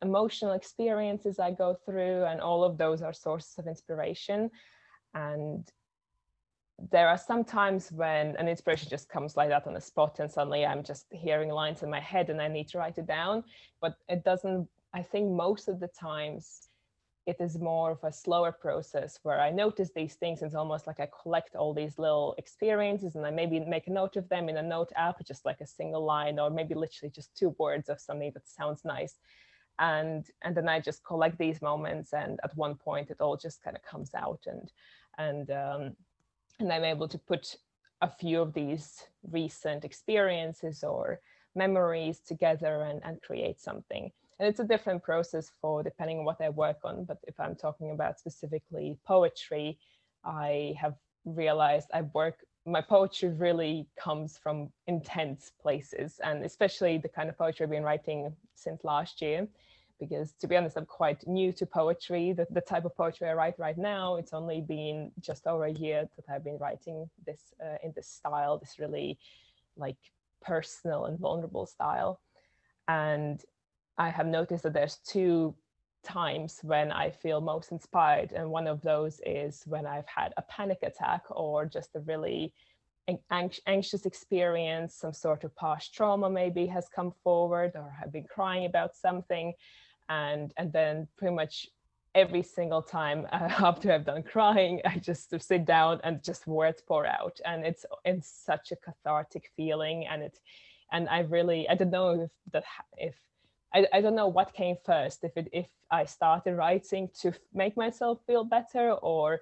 emotional 0.00 0.52
experiences 0.52 1.38
I 1.38 1.50
go 1.50 1.76
through. 1.84 2.24
And 2.24 2.40
all 2.40 2.64
of 2.64 2.78
those 2.78 3.02
are 3.02 3.12
sources 3.12 3.58
of 3.58 3.66
inspiration. 3.66 4.50
And 5.14 5.68
there 6.90 7.08
are 7.08 7.18
some 7.18 7.44
times 7.44 7.92
when 7.92 8.36
an 8.36 8.48
inspiration 8.48 8.88
just 8.88 9.08
comes 9.08 9.36
like 9.36 9.48
that 9.48 9.66
on 9.66 9.74
the 9.74 9.80
spot 9.80 10.18
and 10.20 10.30
suddenly 10.30 10.66
I'm 10.66 10.82
just 10.82 11.06
hearing 11.10 11.50
lines 11.50 11.82
in 11.82 11.90
my 11.90 12.00
head 12.00 12.30
and 12.30 12.40
I 12.40 12.48
need 12.48 12.68
to 12.68 12.78
write 12.78 12.98
it 12.98 13.06
down. 13.06 13.44
But 13.80 13.96
it 14.08 14.24
doesn't, 14.24 14.68
I 14.92 15.02
think 15.02 15.30
most 15.30 15.68
of 15.68 15.80
the 15.80 15.88
times 15.88 16.68
it 17.26 17.36
is 17.40 17.56
more 17.56 17.92
of 17.92 18.02
a 18.02 18.12
slower 18.12 18.50
process 18.50 19.20
where 19.22 19.40
I 19.40 19.50
notice 19.50 19.90
these 19.94 20.14
things. 20.14 20.42
And 20.42 20.48
It's 20.48 20.56
almost 20.56 20.86
like 20.86 20.98
I 20.98 21.08
collect 21.22 21.54
all 21.54 21.72
these 21.72 21.98
little 21.98 22.34
experiences 22.36 23.14
and 23.14 23.24
I 23.24 23.30
maybe 23.30 23.60
make 23.60 23.86
a 23.86 23.92
note 23.92 24.16
of 24.16 24.28
them 24.28 24.48
in 24.48 24.56
a 24.56 24.62
note 24.62 24.90
app, 24.96 25.24
just 25.24 25.44
like 25.44 25.60
a 25.60 25.66
single 25.66 26.04
line 26.04 26.38
or 26.38 26.50
maybe 26.50 26.74
literally 26.74 27.10
just 27.10 27.36
two 27.36 27.54
words 27.58 27.88
of 27.88 28.00
something 28.00 28.32
that 28.34 28.48
sounds 28.48 28.84
nice. 28.84 29.18
And 29.78 30.26
and 30.42 30.56
then 30.56 30.68
I 30.68 30.80
just 30.80 31.04
collect 31.04 31.38
these 31.38 31.62
moments 31.62 32.12
and 32.12 32.40
at 32.44 32.56
one 32.56 32.74
point 32.74 33.10
it 33.10 33.20
all 33.20 33.36
just 33.36 33.62
kind 33.62 33.76
of 33.76 33.82
comes 33.82 34.14
out 34.14 34.40
and 34.46 34.70
and 35.18 35.50
um, 35.50 35.96
and 36.62 36.72
I'm 36.72 36.84
able 36.84 37.08
to 37.08 37.18
put 37.18 37.56
a 38.00 38.08
few 38.08 38.40
of 38.40 38.52
these 38.54 39.04
recent 39.30 39.84
experiences 39.84 40.82
or 40.82 41.20
memories 41.54 42.20
together 42.20 42.82
and, 42.82 43.00
and 43.04 43.20
create 43.20 43.60
something. 43.60 44.10
And 44.38 44.48
it's 44.48 44.60
a 44.60 44.64
different 44.64 45.02
process 45.02 45.50
for 45.60 45.82
depending 45.82 46.18
on 46.18 46.24
what 46.24 46.40
I 46.40 46.48
work 46.48 46.78
on. 46.84 47.04
But 47.04 47.18
if 47.28 47.38
I'm 47.38 47.54
talking 47.54 47.90
about 47.90 48.18
specifically 48.18 48.98
poetry, 49.06 49.78
I 50.24 50.74
have 50.80 50.94
realized 51.24 51.88
I 51.92 52.02
work 52.02 52.44
my 52.64 52.80
poetry 52.80 53.28
really 53.30 53.88
comes 53.98 54.38
from 54.38 54.70
intense 54.86 55.50
places 55.60 56.20
and 56.22 56.44
especially 56.44 56.96
the 56.96 57.08
kind 57.08 57.28
of 57.28 57.36
poetry 57.36 57.64
I've 57.64 57.70
been 57.70 57.82
writing 57.82 58.32
since 58.54 58.84
last 58.84 59.20
year 59.20 59.48
because 60.00 60.32
to 60.40 60.48
be 60.48 60.56
honest, 60.56 60.76
I'm 60.76 60.86
quite 60.86 61.26
new 61.26 61.52
to 61.52 61.66
poetry. 61.66 62.32
The, 62.32 62.46
the 62.50 62.60
type 62.60 62.84
of 62.84 62.96
poetry 62.96 63.28
I 63.28 63.34
write 63.34 63.58
right 63.58 63.78
now, 63.78 64.16
it's 64.16 64.32
only 64.32 64.60
been 64.60 65.12
just 65.20 65.46
over 65.46 65.64
a 65.64 65.72
year 65.72 66.08
that 66.16 66.32
I've 66.32 66.44
been 66.44 66.58
writing 66.58 67.08
this 67.26 67.54
uh, 67.64 67.76
in 67.82 67.92
this 67.94 68.08
style, 68.08 68.58
this 68.58 68.78
really 68.78 69.18
like 69.76 69.96
personal 70.40 71.06
and 71.06 71.18
vulnerable 71.18 71.66
style. 71.66 72.20
And 72.88 73.40
I 73.96 74.10
have 74.10 74.26
noticed 74.26 74.64
that 74.64 74.72
there's 74.72 74.98
two 75.06 75.54
times 76.02 76.58
when 76.62 76.90
I 76.90 77.10
feel 77.10 77.40
most 77.40 77.70
inspired. 77.70 78.32
And 78.32 78.50
one 78.50 78.66
of 78.66 78.82
those 78.82 79.20
is 79.24 79.62
when 79.66 79.86
I've 79.86 80.06
had 80.06 80.34
a 80.36 80.42
panic 80.42 80.78
attack 80.82 81.22
or 81.30 81.64
just 81.64 81.94
a 81.94 82.00
really 82.00 82.52
anxious 83.66 84.06
experience, 84.06 84.94
some 84.94 85.12
sort 85.12 85.44
of 85.44 85.54
past 85.56 85.94
trauma 85.94 86.30
maybe 86.30 86.66
has 86.66 86.88
come 86.88 87.12
forward, 87.22 87.72
or 87.74 87.94
have 88.00 88.12
been 88.12 88.24
crying 88.24 88.64
about 88.64 88.96
something 88.96 89.52
and 90.12 90.52
and 90.56 90.72
then 90.72 91.08
pretty 91.16 91.34
much 91.34 91.66
every 92.14 92.42
single 92.42 92.82
time 92.82 93.26
uh, 93.32 93.48
after 93.70 93.92
I've 93.92 94.04
done 94.04 94.22
crying, 94.22 94.80
I 94.84 94.98
just 94.98 95.34
sit 95.40 95.64
down 95.64 96.00
and 96.04 96.22
just 96.22 96.46
words 96.46 96.82
pour 96.86 97.06
out, 97.06 97.40
and 97.44 97.64
it's 97.64 97.84
it's 98.04 98.28
such 98.28 98.72
a 98.72 98.76
cathartic 98.76 99.50
feeling, 99.56 100.06
and 100.10 100.22
it, 100.22 100.38
and 100.92 101.08
I 101.08 101.20
really 101.20 101.68
I 101.68 101.74
don't 101.74 101.90
know 101.90 102.22
if 102.22 102.30
that 102.52 102.64
if 102.96 103.16
I, 103.74 103.86
I 103.92 104.00
don't 104.02 104.16
know 104.16 104.28
what 104.28 104.52
came 104.54 104.76
first, 104.84 105.24
if 105.24 105.36
it 105.36 105.48
if 105.52 105.68
I 105.90 106.04
started 106.04 106.54
writing 106.56 107.08
to 107.20 107.32
make 107.54 107.76
myself 107.76 108.20
feel 108.26 108.44
better, 108.44 108.92
or 108.92 109.40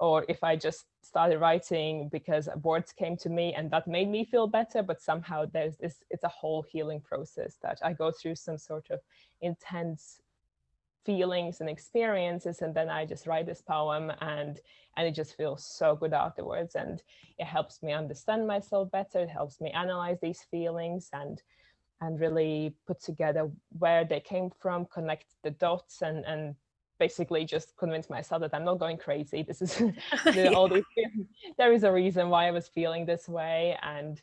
or 0.00 0.24
if 0.28 0.42
I 0.42 0.56
just 0.56 0.86
started 1.02 1.38
writing 1.38 2.08
because 2.10 2.48
words 2.62 2.92
came 2.92 3.16
to 3.18 3.28
me 3.28 3.54
and 3.54 3.70
that 3.70 3.86
made 3.86 4.08
me 4.08 4.24
feel 4.24 4.46
better 4.46 4.82
but 4.82 5.00
somehow 5.00 5.44
there's 5.52 5.76
this 5.76 6.02
it's 6.10 6.24
a 6.24 6.28
whole 6.28 6.62
healing 6.62 7.00
process 7.00 7.56
that 7.62 7.78
i 7.84 7.92
go 7.92 8.10
through 8.10 8.34
some 8.34 8.56
sort 8.56 8.88
of 8.90 9.00
intense 9.42 10.22
feelings 11.04 11.60
and 11.60 11.68
experiences 11.68 12.62
and 12.62 12.74
then 12.74 12.88
i 12.88 13.04
just 13.04 13.26
write 13.26 13.46
this 13.46 13.60
poem 13.60 14.10
and 14.22 14.60
and 14.96 15.06
it 15.06 15.14
just 15.14 15.36
feels 15.36 15.64
so 15.64 15.96
good 15.96 16.12
afterwards. 16.12 16.74
And 16.74 17.02
it 17.38 17.46
helps 17.46 17.82
me 17.82 17.92
understand 17.92 18.46
myself 18.46 18.90
better 18.90 19.20
it 19.20 19.28
helps 19.28 19.60
me 19.60 19.70
analyze 19.70 20.18
these 20.20 20.42
feelings 20.50 21.08
and 21.12 21.42
and 22.00 22.20
really 22.20 22.74
put 22.86 23.00
together 23.00 23.50
where 23.78 24.04
they 24.04 24.20
came 24.20 24.50
from 24.60 24.86
connect 24.86 25.26
the 25.42 25.50
dots 25.50 26.02
and 26.02 26.24
and 26.26 26.54
basically 26.98 27.44
just 27.44 27.76
convince 27.76 28.08
myself 28.08 28.40
that 28.42 28.54
I'm 28.54 28.64
not 28.64 28.78
going 28.78 28.98
crazy. 28.98 29.42
This 29.42 29.62
is 29.62 29.82
all 30.54 30.68
these 30.68 30.84
there 31.58 31.72
is 31.72 31.84
a 31.84 31.92
reason 31.92 32.28
why 32.28 32.46
I 32.46 32.50
was 32.50 32.68
feeling 32.68 33.06
this 33.06 33.28
way. 33.28 33.76
And 33.82 34.20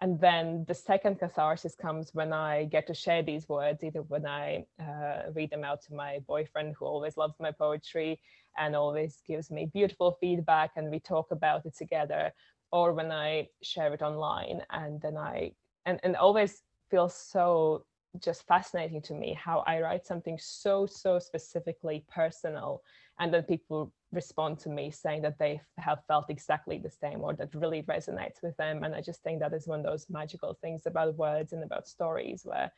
and 0.00 0.20
then 0.20 0.64
the 0.68 0.74
second 0.74 1.18
catharsis 1.18 1.74
comes 1.74 2.14
when 2.14 2.32
I 2.32 2.66
get 2.66 2.86
to 2.86 2.94
share 2.94 3.22
these 3.22 3.48
words, 3.48 3.82
either 3.82 4.02
when 4.02 4.26
I 4.26 4.64
uh, 4.80 5.32
read 5.34 5.50
them 5.50 5.64
out 5.64 5.82
to 5.82 5.94
my 5.94 6.20
boyfriend, 6.26 6.76
who 6.78 6.86
always 6.86 7.16
loves 7.16 7.34
my 7.40 7.50
poetry 7.50 8.20
and 8.56 8.76
always 8.76 9.20
gives 9.26 9.50
me 9.50 9.66
beautiful 9.72 10.16
feedback, 10.20 10.70
and 10.76 10.90
we 10.90 11.00
talk 11.00 11.32
about 11.32 11.66
it 11.66 11.76
together, 11.76 12.32
or 12.70 12.92
when 12.92 13.10
I 13.10 13.48
share 13.62 13.92
it 13.92 14.02
online, 14.02 14.62
and 14.70 15.00
then 15.00 15.16
I 15.16 15.52
and 15.84 15.98
and 16.04 16.14
always 16.16 16.62
feel 16.90 17.08
so 17.08 17.84
just 18.22 18.46
fascinating 18.46 19.02
to 19.02 19.14
me 19.14 19.32
how 19.34 19.64
I 19.66 19.80
write 19.80 20.06
something 20.06 20.38
so, 20.40 20.86
so 20.86 21.18
specifically 21.18 22.04
personal, 22.08 22.82
and 23.18 23.32
then 23.32 23.42
people 23.42 23.92
respond 24.12 24.58
to 24.60 24.68
me 24.68 24.90
saying 24.90 25.22
that 25.22 25.38
they 25.38 25.60
have 25.76 26.04
felt 26.06 26.30
exactly 26.30 26.78
the 26.78 26.90
same 26.90 27.20
or 27.20 27.34
that 27.34 27.54
really 27.54 27.82
resonates 27.82 28.42
with 28.42 28.56
them. 28.56 28.84
And 28.84 28.94
I 28.94 29.00
just 29.00 29.22
think 29.22 29.40
that 29.40 29.52
is 29.52 29.66
one 29.66 29.80
of 29.80 29.86
those 29.86 30.06
magical 30.08 30.56
things 30.60 30.86
about 30.86 31.16
words 31.16 31.52
and 31.52 31.62
about 31.62 31.88
stories 31.88 32.42
where 32.44 32.72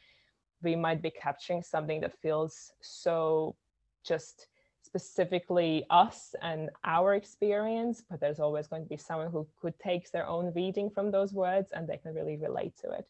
we 0.63 0.77
might 0.77 1.03
be 1.03 1.11
capturing 1.11 1.63
something 1.63 2.01
that 2.01 2.19
feels 2.21 2.73
so 2.81 3.57
just 4.05 4.49
specifically 4.83 5.85
us 5.91 6.35
and 6.43 6.71
our 6.85 7.15
experience, 7.15 8.03
but 8.09 8.21
there's 8.21 8.41
always 8.41 8.67
going 8.67 8.83
to 8.83 8.89
be 8.89 8.97
someone 8.97 9.31
who 9.31 9.47
could 9.61 9.79
take 9.79 10.11
their 10.11 10.27
own 10.27 10.53
reading 10.55 10.91
from 10.91 11.11
those 11.11 11.33
words 11.33 11.71
and 11.73 11.87
they 11.87 11.97
can 11.99 12.15
really 12.15 12.37
relate 12.37 12.77
to 12.79 12.91
it. 12.91 13.07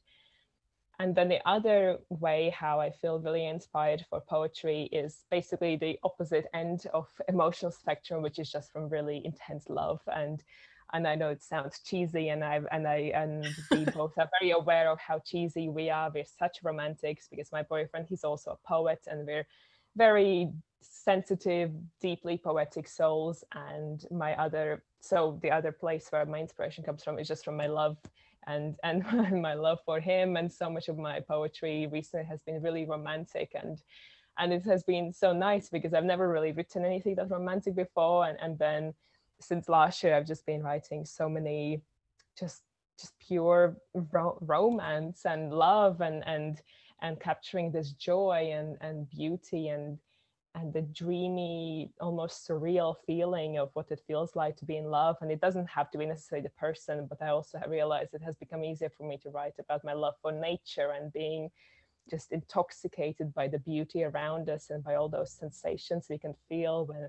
And 1.00 1.14
then 1.14 1.30
the 1.30 1.40
other 1.48 1.96
way 2.10 2.50
how 2.50 2.78
I 2.78 2.90
feel 2.90 3.20
really 3.20 3.46
inspired 3.46 4.04
for 4.10 4.20
poetry 4.20 4.82
is 4.92 5.24
basically 5.30 5.76
the 5.76 5.98
opposite 6.04 6.46
end 6.52 6.86
of 6.92 7.08
emotional 7.26 7.72
spectrum, 7.72 8.20
which 8.20 8.38
is 8.38 8.52
just 8.52 8.70
from 8.70 8.90
really 8.90 9.22
intense 9.24 9.70
love. 9.70 10.02
And 10.06 10.44
and 10.92 11.08
I 11.08 11.14
know 11.14 11.30
it 11.30 11.42
sounds 11.42 11.80
cheesy, 11.86 12.28
and 12.28 12.44
I 12.44 12.60
and 12.70 12.86
I 12.86 13.12
and 13.14 13.46
we 13.70 13.84
both 13.96 14.18
are 14.18 14.28
very 14.38 14.50
aware 14.50 14.90
of 14.90 15.00
how 15.00 15.20
cheesy 15.20 15.70
we 15.70 15.88
are. 15.88 16.10
We're 16.14 16.24
such 16.38 16.58
romantics 16.62 17.28
because 17.30 17.50
my 17.50 17.62
boyfriend 17.62 18.06
he's 18.06 18.24
also 18.24 18.50
a 18.50 18.68
poet, 18.68 19.00
and 19.06 19.26
we're 19.26 19.46
very 19.96 20.52
sensitive, 20.82 21.70
deeply 22.02 22.36
poetic 22.36 22.86
souls. 22.86 23.42
And 23.52 24.04
my 24.10 24.34
other 24.38 24.82
so 25.00 25.38
the 25.40 25.50
other 25.50 25.72
place 25.72 26.08
where 26.10 26.26
my 26.26 26.40
inspiration 26.40 26.84
comes 26.84 27.02
from 27.02 27.18
is 27.18 27.26
just 27.26 27.42
from 27.42 27.56
my 27.56 27.68
love 27.68 27.96
and 28.50 28.76
and 28.82 29.42
my 29.42 29.54
love 29.54 29.78
for 29.84 30.00
him 30.00 30.36
and 30.36 30.52
so 30.52 30.68
much 30.68 30.88
of 30.88 30.98
my 30.98 31.20
poetry 31.20 31.88
recently 31.92 32.26
has 32.26 32.40
been 32.42 32.62
really 32.62 32.84
romantic 32.84 33.50
and 33.54 33.82
and 34.38 34.52
it 34.52 34.64
has 34.64 34.82
been 34.82 35.12
so 35.12 35.32
nice 35.32 35.68
because 35.68 35.92
I've 35.92 36.04
never 36.04 36.28
really 36.28 36.52
written 36.52 36.84
anything 36.84 37.14
that's 37.14 37.30
romantic 37.30 37.74
before. 37.76 38.26
And 38.26 38.38
and 38.40 38.58
then 38.58 38.94
since 39.40 39.68
last 39.68 40.02
year 40.02 40.14
I've 40.16 40.26
just 40.26 40.46
been 40.46 40.62
writing 40.62 41.04
so 41.04 41.28
many 41.28 41.82
just 42.38 42.62
just 42.98 43.18
pure 43.18 43.76
ro- 44.12 44.38
romance 44.40 45.24
and 45.24 45.52
love 45.52 46.00
and 46.00 46.22
and 46.26 46.60
and 47.02 47.20
capturing 47.20 47.70
this 47.70 47.92
joy 47.92 48.50
and 48.52 48.76
and 48.80 49.08
beauty 49.10 49.68
and 49.68 49.98
and 50.54 50.72
the 50.72 50.82
dreamy, 50.82 51.92
almost 52.00 52.48
surreal 52.48 52.96
feeling 53.06 53.58
of 53.58 53.70
what 53.74 53.90
it 53.90 54.00
feels 54.06 54.34
like 54.34 54.56
to 54.56 54.64
be 54.64 54.76
in 54.76 54.84
love. 54.84 55.16
And 55.20 55.30
it 55.30 55.40
doesn't 55.40 55.68
have 55.68 55.90
to 55.92 55.98
be 55.98 56.06
necessarily 56.06 56.42
the 56.42 56.60
person, 56.60 57.06
but 57.08 57.22
I 57.22 57.28
also 57.28 57.60
realized 57.68 58.14
it 58.14 58.22
has 58.22 58.36
become 58.36 58.64
easier 58.64 58.90
for 58.90 59.04
me 59.04 59.16
to 59.18 59.30
write 59.30 59.54
about 59.58 59.84
my 59.84 59.92
love 59.92 60.14
for 60.20 60.32
nature 60.32 60.90
and 60.90 61.12
being 61.12 61.50
just 62.08 62.32
intoxicated 62.32 63.32
by 63.32 63.46
the 63.46 63.58
beauty 63.60 64.02
around 64.02 64.50
us 64.50 64.70
and 64.70 64.82
by 64.82 64.96
all 64.96 65.08
those 65.08 65.30
sensations 65.30 66.06
we 66.10 66.18
can 66.18 66.34
feel 66.48 66.86
when 66.86 67.08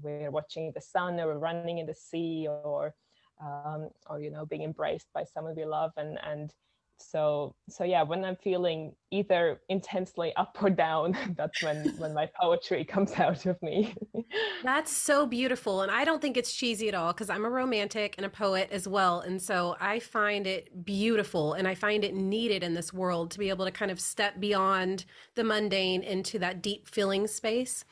we're 0.00 0.30
watching 0.30 0.72
the 0.74 0.80
sun 0.80 1.20
or 1.20 1.26
we're 1.26 1.38
running 1.38 1.78
in 1.78 1.86
the 1.86 1.94
sea 1.94 2.46
or 2.48 2.94
um, 3.42 3.90
or 4.08 4.20
you 4.20 4.30
know 4.30 4.46
being 4.46 4.62
embraced 4.62 5.08
by 5.12 5.24
someone 5.24 5.54
we 5.54 5.64
love 5.64 5.92
and 5.96 6.18
and 6.24 6.54
so 7.00 7.54
so 7.68 7.84
yeah 7.84 8.02
when 8.02 8.24
i'm 8.24 8.36
feeling 8.36 8.92
either 9.10 9.60
intensely 9.68 10.32
up 10.36 10.56
or 10.60 10.70
down 10.70 11.16
that's 11.36 11.62
when 11.62 11.88
when 11.98 12.12
my 12.12 12.28
poetry 12.40 12.84
comes 12.88 13.12
out 13.14 13.46
of 13.46 13.60
me. 13.62 13.94
That's 14.62 14.92
so 14.92 15.26
beautiful 15.26 15.82
and 15.82 15.90
i 15.90 16.04
don't 16.04 16.20
think 16.20 16.36
it's 16.36 16.52
cheesy 16.52 16.88
at 16.88 16.94
all 16.94 17.12
because 17.12 17.30
i'm 17.30 17.44
a 17.44 17.50
romantic 17.50 18.14
and 18.16 18.26
a 18.26 18.28
poet 18.28 18.68
as 18.70 18.86
well 18.86 19.20
and 19.20 19.40
so 19.40 19.76
i 19.80 19.98
find 19.98 20.46
it 20.46 20.84
beautiful 20.84 21.54
and 21.54 21.66
i 21.66 21.74
find 21.74 22.04
it 22.04 22.14
needed 22.14 22.62
in 22.62 22.74
this 22.74 22.92
world 22.92 23.30
to 23.30 23.38
be 23.38 23.48
able 23.48 23.64
to 23.64 23.70
kind 23.70 23.90
of 23.90 24.00
step 24.00 24.40
beyond 24.40 25.04
the 25.34 25.44
mundane 25.44 26.02
into 26.02 26.38
that 26.38 26.62
deep 26.62 26.88
feeling 26.88 27.26
space. 27.26 27.84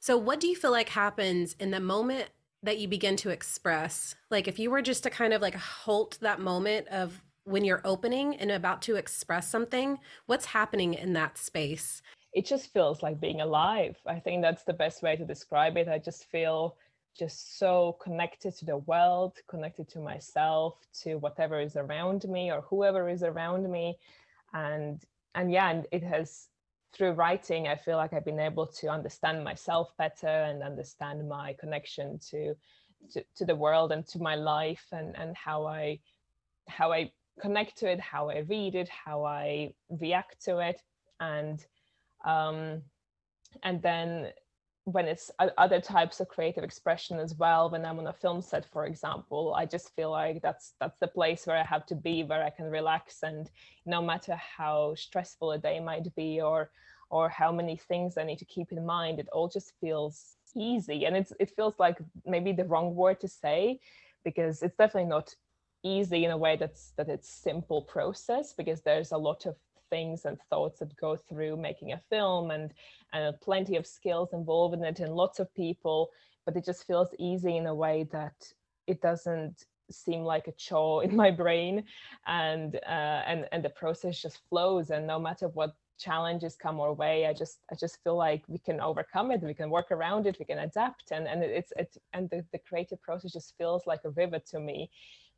So 0.00 0.16
what 0.16 0.40
do 0.40 0.46
you 0.46 0.56
feel 0.56 0.70
like 0.70 0.90
happens 0.90 1.56
in 1.58 1.70
the 1.70 1.80
moment 1.80 2.28
that 2.62 2.78
you 2.78 2.88
begin 2.88 3.16
to 3.16 3.30
express? 3.30 4.14
Like 4.30 4.48
if 4.48 4.58
you 4.58 4.70
were 4.70 4.82
just 4.82 5.02
to 5.04 5.10
kind 5.10 5.32
of 5.32 5.42
like 5.42 5.54
halt 5.54 6.18
that 6.20 6.40
moment 6.40 6.88
of 6.88 7.22
when 7.44 7.64
you're 7.64 7.82
opening 7.84 8.36
and 8.36 8.50
about 8.50 8.82
to 8.82 8.96
express 8.96 9.48
something, 9.48 9.98
what's 10.26 10.46
happening 10.46 10.94
in 10.94 11.12
that 11.12 11.38
space? 11.38 12.02
It 12.32 12.46
just 12.46 12.72
feels 12.72 13.02
like 13.02 13.20
being 13.20 13.40
alive. 13.40 13.96
I 14.06 14.18
think 14.18 14.42
that's 14.42 14.64
the 14.64 14.72
best 14.72 15.02
way 15.02 15.16
to 15.16 15.24
describe 15.24 15.76
it. 15.76 15.88
I 15.88 15.98
just 15.98 16.24
feel 16.24 16.76
just 17.16 17.58
so 17.58 17.96
connected 18.02 18.56
to 18.56 18.64
the 18.64 18.78
world, 18.78 19.38
connected 19.46 19.88
to 19.90 20.00
myself, 20.00 20.78
to 21.02 21.16
whatever 21.16 21.60
is 21.60 21.76
around 21.76 22.24
me 22.24 22.50
or 22.50 22.62
whoever 22.62 23.08
is 23.08 23.22
around 23.22 23.70
me. 23.70 23.98
And 24.52 25.00
and 25.36 25.52
yeah, 25.52 25.70
and 25.70 25.86
it 25.92 26.02
has 26.02 26.48
through 26.92 27.12
writing, 27.12 27.66
I 27.68 27.76
feel 27.76 27.96
like 27.96 28.12
I've 28.12 28.24
been 28.24 28.40
able 28.40 28.66
to 28.66 28.88
understand 28.88 29.42
myself 29.42 29.92
better 29.98 30.28
and 30.28 30.62
understand 30.62 31.28
my 31.28 31.54
connection 31.58 32.18
to 32.30 32.54
to, 33.12 33.24
to 33.36 33.44
the 33.44 33.54
world 33.54 33.92
and 33.92 34.06
to 34.08 34.18
my 34.18 34.34
life 34.34 34.86
and, 34.90 35.16
and 35.16 35.36
how 35.36 35.66
I 35.66 36.00
how 36.68 36.92
I 36.92 37.12
connect 37.40 37.78
to 37.78 37.90
it, 37.90 38.00
how 38.00 38.30
I 38.30 38.38
read 38.48 38.74
it, 38.74 38.88
how 38.88 39.24
I 39.24 39.74
react 39.88 40.44
to 40.44 40.58
it, 40.58 40.80
and 41.20 41.64
um, 42.24 42.82
and 43.62 43.82
then 43.82 44.32
when 44.84 45.06
it's 45.06 45.30
other 45.56 45.80
types 45.80 46.20
of 46.20 46.28
creative 46.28 46.62
expression 46.62 47.18
as 47.18 47.34
well 47.36 47.70
when 47.70 47.86
i'm 47.86 47.98
on 47.98 48.06
a 48.08 48.12
film 48.12 48.42
set 48.42 48.66
for 48.70 48.84
example 48.84 49.54
i 49.54 49.64
just 49.64 49.96
feel 49.96 50.10
like 50.10 50.42
that's 50.42 50.74
that's 50.78 50.98
the 50.98 51.06
place 51.06 51.46
where 51.46 51.56
i 51.56 51.62
have 51.62 51.86
to 51.86 51.94
be 51.94 52.22
where 52.22 52.44
i 52.44 52.50
can 52.50 52.66
relax 52.66 53.22
and 53.22 53.50
no 53.86 54.02
matter 54.02 54.36
how 54.36 54.94
stressful 54.94 55.52
a 55.52 55.58
day 55.58 55.80
might 55.80 56.14
be 56.16 56.38
or 56.38 56.70
or 57.08 57.30
how 57.30 57.50
many 57.50 57.78
things 57.78 58.18
i 58.18 58.22
need 58.22 58.38
to 58.38 58.44
keep 58.44 58.72
in 58.72 58.84
mind 58.84 59.18
it 59.18 59.28
all 59.32 59.48
just 59.48 59.72
feels 59.80 60.36
easy. 60.56 61.04
And 61.04 61.16
it's 61.16 61.32
it 61.38 61.50
feels 61.54 61.74
like 61.78 61.98
maybe 62.24 62.52
the 62.52 62.64
wrong 62.64 62.94
word 62.94 63.20
to 63.20 63.28
say 63.28 63.80
because 64.24 64.62
it's 64.62 64.76
definitely 64.76 65.10
not 65.10 65.34
easy 65.84 66.24
in 66.24 66.30
a 66.30 66.36
way 66.36 66.56
that's 66.56 66.92
that 66.96 67.08
it's 67.08 67.28
simple 67.28 67.82
process 67.82 68.52
because 68.52 68.80
there's 68.80 69.12
a 69.12 69.16
lot 69.16 69.46
of 69.46 69.54
things 69.90 70.24
and 70.24 70.38
thoughts 70.50 70.78
that 70.80 70.96
go 70.96 71.14
through 71.14 71.56
making 71.56 71.92
a 71.92 72.00
film 72.10 72.50
and 72.50 72.72
and 73.12 73.40
plenty 73.40 73.76
of 73.76 73.86
skills 73.86 74.32
involved 74.32 74.74
in 74.74 74.82
it 74.82 74.98
and 74.98 75.14
lots 75.14 75.38
of 75.38 75.54
people 75.54 76.10
but 76.46 76.56
it 76.56 76.64
just 76.64 76.86
feels 76.86 77.08
easy 77.18 77.56
in 77.56 77.66
a 77.66 77.74
way 77.74 78.08
that 78.10 78.34
it 78.86 79.00
doesn't 79.00 79.64
seem 79.90 80.22
like 80.22 80.48
a 80.48 80.52
chore 80.52 81.04
in 81.06 81.14
my 81.14 81.30
brain. 81.30 81.84
And 82.26 82.76
uh, 82.86 83.22
and 83.26 83.46
and 83.52 83.64
the 83.64 83.70
process 83.70 84.20
just 84.20 84.40
flows 84.48 84.90
and 84.90 85.06
no 85.06 85.18
matter 85.18 85.48
what 85.48 85.74
challenges 85.96 86.56
come 86.56 86.80
our 86.80 86.92
way 86.92 87.24
i 87.24 87.32
just 87.32 87.60
i 87.70 87.74
just 87.76 88.02
feel 88.02 88.16
like 88.16 88.42
we 88.48 88.58
can 88.58 88.80
overcome 88.80 89.30
it 89.30 89.40
we 89.40 89.54
can 89.54 89.70
work 89.70 89.92
around 89.92 90.26
it 90.26 90.36
we 90.40 90.44
can 90.44 90.58
adapt. 90.58 91.12
And 91.12 91.28
and 91.28 91.42
it's 91.42 91.72
it 91.76 91.96
and 92.12 92.28
the, 92.30 92.44
the 92.52 92.58
creative 92.58 93.00
process 93.00 93.32
just 93.32 93.56
feels 93.56 93.86
like 93.86 94.00
a 94.04 94.10
river 94.10 94.40
to 94.50 94.58
me 94.58 94.90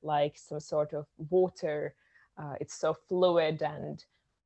like 0.06 0.38
some 0.38 0.60
sort 0.60 0.94
of 0.94 1.06
water. 1.30 1.94
Uh, 2.38 2.54
it's 2.60 2.74
so 2.74 2.94
fluid 2.94 3.62
and 3.62 4.04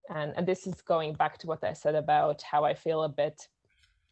and 0.09 0.33
and 0.37 0.46
this 0.46 0.66
is 0.66 0.81
going 0.83 1.14
back 1.14 1.38
to 1.38 1.46
what 1.46 1.62
I 1.62 1.73
said 1.73 1.94
about 1.94 2.42
how 2.42 2.64
I 2.64 2.75
feel 2.75 3.05
a 3.05 3.09
bit 3.09 3.49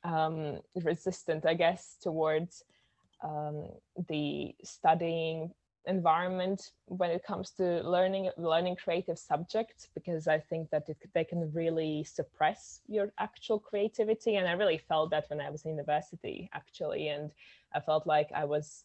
um, 0.04 0.60
resistant, 0.74 1.46
I 1.46 1.54
guess, 1.54 1.96
towards 2.00 2.64
um, 3.22 3.68
the 4.08 4.54
studying 4.62 5.52
environment 5.86 6.72
when 6.86 7.10
it 7.10 7.24
comes 7.24 7.50
to 7.50 7.80
learning 7.82 8.30
learning 8.36 8.76
creative 8.76 9.18
subjects 9.18 9.88
because 9.94 10.28
I 10.28 10.38
think 10.38 10.68
that 10.70 10.88
it, 10.88 10.98
they 11.14 11.24
can 11.24 11.50
really 11.52 12.04
suppress 12.04 12.80
your 12.86 13.10
actual 13.18 13.58
creativity 13.58 14.36
and 14.36 14.46
I 14.46 14.52
really 14.52 14.76
felt 14.76 15.10
that 15.10 15.24
when 15.30 15.40
I 15.40 15.48
was 15.48 15.64
in 15.64 15.70
university 15.70 16.50
actually 16.52 17.08
and 17.08 17.30
I 17.74 17.80
felt 17.80 18.06
like 18.06 18.28
I 18.34 18.44
was 18.44 18.84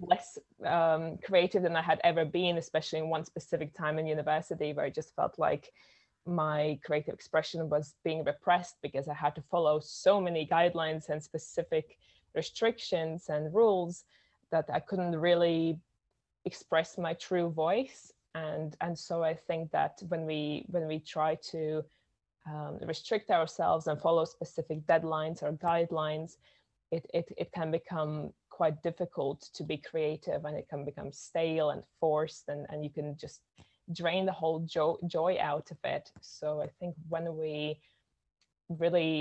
less 0.00 0.38
um, 0.64 1.18
creative 1.24 1.62
than 1.62 1.76
I 1.76 1.82
had 1.82 2.00
ever 2.04 2.24
been, 2.24 2.58
especially 2.58 3.00
in 3.00 3.08
one 3.08 3.24
specific 3.24 3.74
time 3.74 3.98
in 3.98 4.06
university 4.06 4.72
where 4.72 4.86
I 4.86 4.90
just 4.90 5.14
felt 5.14 5.38
like 5.38 5.72
my 6.26 6.78
creative 6.84 7.14
expression 7.14 7.68
was 7.68 7.94
being 8.04 8.24
repressed 8.24 8.76
because 8.82 9.08
I 9.08 9.14
had 9.14 9.34
to 9.36 9.42
follow 9.42 9.80
so 9.80 10.20
many 10.20 10.46
guidelines 10.46 11.08
and 11.08 11.22
specific 11.22 11.98
restrictions 12.34 13.28
and 13.28 13.54
rules 13.54 14.04
that 14.50 14.66
I 14.72 14.80
couldn't 14.80 15.16
really 15.16 15.78
express 16.44 16.98
my 16.98 17.14
true 17.14 17.50
voice. 17.50 18.12
And 18.34 18.76
and 18.80 18.96
so 18.98 19.22
I 19.24 19.34
think 19.34 19.70
that 19.72 20.02
when 20.08 20.26
we 20.26 20.64
when 20.68 20.86
we 20.86 20.98
try 21.00 21.36
to 21.50 21.84
um, 22.46 22.78
restrict 22.86 23.30
ourselves 23.30 23.86
and 23.86 24.00
follow 24.00 24.24
specific 24.24 24.86
deadlines 24.86 25.42
or 25.42 25.52
guidelines, 25.52 26.36
it, 26.90 27.04
it, 27.12 27.26
it 27.36 27.52
can 27.52 27.70
become 27.70 28.32
quite 28.58 28.82
difficult 28.82 29.40
to 29.54 29.62
be 29.62 29.76
creative 29.90 30.44
and 30.44 30.56
it 30.56 30.68
can 30.68 30.84
become 30.84 31.12
stale 31.12 31.70
and 31.70 31.82
forced 32.00 32.48
and, 32.48 32.66
and 32.70 32.82
you 32.82 32.90
can 32.90 33.16
just 33.16 33.40
drain 34.00 34.26
the 34.26 34.38
whole 34.40 34.60
jo- 34.74 34.98
joy 35.06 35.32
out 35.50 35.68
of 35.70 35.78
it. 35.84 36.10
So 36.20 36.46
i 36.66 36.68
think 36.78 36.92
when 37.08 37.26
we 37.42 37.80
really 38.84 39.16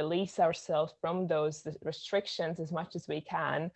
release 0.00 0.36
ourselves 0.46 0.92
from 1.00 1.16
those 1.26 1.56
restrictions 1.90 2.58
as 2.64 2.70
much 2.72 2.90
as 2.98 3.04
we 3.12 3.20
can 3.20 3.70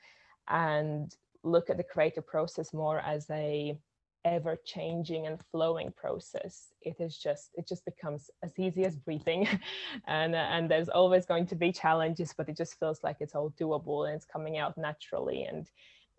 and 0.49 1.15
look 1.55 1.71
at 1.71 1.79
the 1.79 1.91
creative 1.95 2.27
process 2.27 2.69
more 2.83 3.01
as 3.15 3.23
a 3.31 3.79
ever 4.27 4.57
changing 4.65 5.27
and 5.29 5.41
flowing 5.53 5.93
process 5.97 6.73
it 6.83 6.97
is 6.99 7.17
just 7.17 7.51
it 7.55 7.67
just 7.67 7.85
becomes 7.85 8.29
as 8.43 8.59
easy 8.59 8.85
as 8.85 8.97
breathing. 8.97 9.49
And 10.07 10.35
and 10.35 10.69
there's 10.71 10.89
always 10.89 11.25
going 11.27 11.47
to 11.47 11.55
be 11.55 11.73
challenges 11.73 12.35
but 12.37 12.49
it 12.49 12.57
just 12.57 12.79
feels 12.79 13.01
like 13.05 13.19
it's 13.21 13.35
all 13.37 13.55
doable 13.61 14.07
and 14.07 14.17
it's 14.17 14.27
coming 14.37 14.59
out 14.59 14.77
naturally. 14.77 15.45
And 15.45 15.71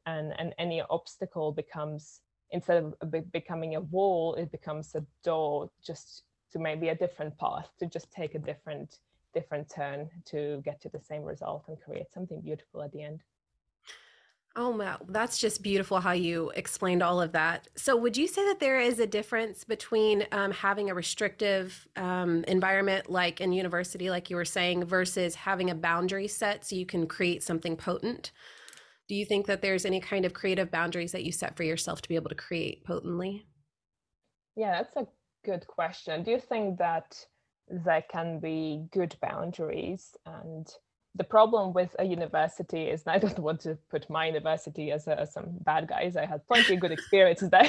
and 0.06 0.34
and 0.40 0.54
any 0.58 0.82
obstacle 0.90 1.52
becomes 1.52 2.22
instead 2.52 2.78
of 2.84 3.32
becoming 3.32 3.76
a 3.76 3.82
wall 3.82 4.36
it 4.36 4.52
becomes 4.52 4.96
a 4.96 5.04
door 5.24 5.70
just 5.86 6.24
to 6.52 6.60
maybe 6.60 6.88
a 6.90 6.96
different 6.96 7.38
path 7.38 7.70
to 7.80 7.86
just 7.86 8.10
take 8.12 8.36
a 8.36 8.40
different 8.40 9.00
different 9.34 9.70
turn 9.70 10.10
to 10.32 10.62
get 10.64 10.82
to 10.82 10.90
the 10.90 11.02
same 11.10 11.24
result 11.24 11.66
and 11.68 11.78
create 11.86 12.10
something 12.14 12.40
beautiful 12.42 12.82
at 12.82 12.92
the 12.94 13.04
end 13.04 13.20
Oh, 14.56 14.72
wow. 14.72 14.98
That's 15.08 15.38
just 15.38 15.62
beautiful 15.62 16.00
how 16.00 16.14
you 16.14 16.52
explained 16.56 17.04
all 17.04 17.22
of 17.22 17.32
that. 17.34 17.68
So, 17.76 17.96
would 17.96 18.18
you 18.18 18.28
say 18.28 18.44
that 18.46 18.60
there 18.60 18.80
is 18.80 19.00
a 19.00 19.06
difference 19.06 19.64
between 19.64 20.26
um, 20.32 20.52
having 20.52 20.90
a 20.90 20.96
restrictive 20.96 21.88
um, 21.96 22.44
environment, 22.46 23.08
like 23.08 23.40
in 23.40 23.52
university, 23.54 24.10
like 24.10 24.32
you 24.32 24.36
were 24.36 24.46
saying, 24.46 24.86
versus 24.86 25.36
having 25.36 25.70
a 25.70 25.76
boundary 25.76 26.28
set 26.28 26.66
so 26.66 26.76
you 26.76 26.88
can 26.88 27.06
create 27.06 27.44
something 27.44 27.76
potent? 27.78 28.32
Do 29.08 29.14
you 29.14 29.26
think 29.26 29.46
that 29.46 29.62
there's 29.62 29.86
any 29.86 30.00
kind 30.00 30.26
of 30.26 30.34
creative 30.34 30.72
boundaries 30.72 31.12
that 31.12 31.24
you 31.24 31.32
set 31.32 31.56
for 31.56 31.64
yourself 31.64 32.02
to 32.02 32.10
be 32.10 32.16
able 32.16 32.30
to 32.30 32.36
create 32.36 32.84
potently? 32.84 33.46
Yeah, 34.56 34.82
that's 34.82 34.96
a 34.96 35.08
good 35.46 35.68
question. 35.68 36.24
Do 36.24 36.32
you 36.32 36.40
think 36.40 36.80
that 36.80 37.26
there 37.68 38.04
can 38.10 38.40
be 38.40 38.88
good 38.92 39.16
boundaries 39.22 40.16
and 40.26 40.68
the 41.18 41.24
problem 41.24 41.74
with 41.74 41.96
a 42.00 42.06
university 42.06 42.84
is 42.90 43.04
I 43.08 43.18
don't 43.18 43.40
want 43.48 43.60
to 43.62 43.78
put 43.90 44.10
my 44.10 44.28
university 44.28 44.92
as, 44.92 45.08
a, 45.08 45.20
as 45.20 45.34
some 45.34 45.48
bad 45.62 45.88
guys. 45.88 46.16
I 46.16 46.26
had 46.26 46.48
plenty 46.48 46.76
of 46.76 46.80
good 46.80 46.92
experiences 47.00 47.50
there. 47.50 47.68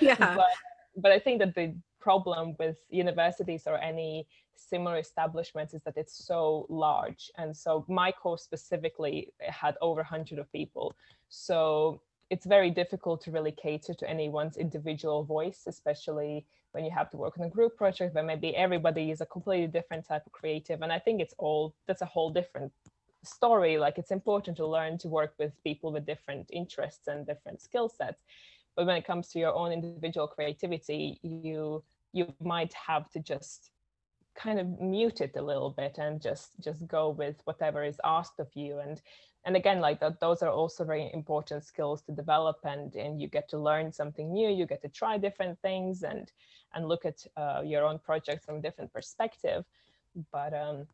yeah. 0.00 0.16
but, 0.36 0.50
but 0.96 1.12
I 1.12 1.18
think 1.18 1.38
that 1.38 1.54
the 1.54 1.74
problem 2.00 2.56
with 2.58 2.76
universities 2.90 3.64
or 3.66 3.78
any 3.78 4.26
similar 4.56 4.98
establishments 4.98 5.74
is 5.74 5.82
that 5.82 5.96
it's 5.96 6.24
so 6.26 6.66
large. 6.68 7.30
And 7.38 7.56
so 7.56 7.84
my 7.88 8.12
course 8.12 8.42
specifically 8.42 9.32
had 9.40 9.76
over 9.80 10.00
100 10.00 10.38
of 10.38 10.50
people. 10.52 10.94
So 11.28 12.00
it's 12.30 12.46
very 12.46 12.70
difficult 12.70 13.20
to 13.22 13.32
really 13.32 13.52
cater 13.52 13.92
to 13.92 14.08
anyone's 14.08 14.56
individual 14.56 15.24
voice, 15.24 15.64
especially 15.66 16.46
when 16.72 16.84
you 16.84 16.90
have 16.90 17.10
to 17.10 17.16
work 17.16 17.36
on 17.38 17.44
a 17.44 17.50
group 17.50 17.76
project 17.76 18.14
where 18.14 18.24
maybe 18.24 18.54
everybody 18.54 19.10
is 19.10 19.20
a 19.20 19.26
completely 19.26 19.66
different 19.66 20.06
type 20.06 20.24
of 20.24 20.32
creative. 20.32 20.82
And 20.82 20.92
I 20.92 21.00
think 21.00 21.20
it's 21.20 21.34
all 21.38 21.74
that's 21.86 22.02
a 22.02 22.06
whole 22.06 22.30
different 22.30 22.72
story. 23.24 23.78
Like 23.78 23.98
it's 23.98 24.12
important 24.12 24.56
to 24.58 24.66
learn 24.66 24.96
to 24.98 25.08
work 25.08 25.34
with 25.38 25.52
people 25.64 25.92
with 25.92 26.06
different 26.06 26.48
interests 26.52 27.08
and 27.08 27.26
different 27.26 27.60
skill 27.60 27.88
sets. 27.88 28.22
But 28.76 28.86
when 28.86 28.96
it 28.96 29.06
comes 29.06 29.28
to 29.28 29.40
your 29.40 29.52
own 29.52 29.72
individual 29.72 30.28
creativity, 30.28 31.18
you 31.22 31.82
you 32.12 32.32
might 32.40 32.72
have 32.74 33.10
to 33.10 33.20
just 33.20 33.70
kind 34.34 34.58
of 34.60 34.80
mute 34.80 35.20
it 35.20 35.32
a 35.36 35.42
little 35.42 35.70
bit 35.70 35.98
and 35.98 36.22
just 36.22 36.52
just 36.60 36.86
go 36.86 37.10
with 37.10 37.36
whatever 37.44 37.84
is 37.84 38.00
asked 38.04 38.38
of 38.38 38.48
you 38.54 38.78
and 38.78 39.02
and 39.44 39.56
again 39.56 39.80
like 39.80 40.00
that 40.00 40.20
those 40.20 40.42
are 40.42 40.50
also 40.50 40.84
very 40.84 41.10
important 41.14 41.64
skills 41.64 42.02
to 42.02 42.12
develop 42.12 42.58
and 42.64 42.94
and 42.94 43.20
you 43.20 43.28
get 43.28 43.48
to 43.48 43.58
learn 43.58 43.92
something 43.92 44.32
new 44.32 44.50
you 44.50 44.66
get 44.66 44.82
to 44.82 44.88
try 44.88 45.16
different 45.16 45.58
things 45.60 46.02
and 46.02 46.30
and 46.74 46.86
look 46.86 47.04
at 47.04 47.26
uh, 47.36 47.62
your 47.64 47.84
own 47.84 47.98
project 47.98 48.44
from 48.44 48.60
different 48.60 48.92
perspective. 48.92 49.64
But 50.32 50.54
um 50.54 50.86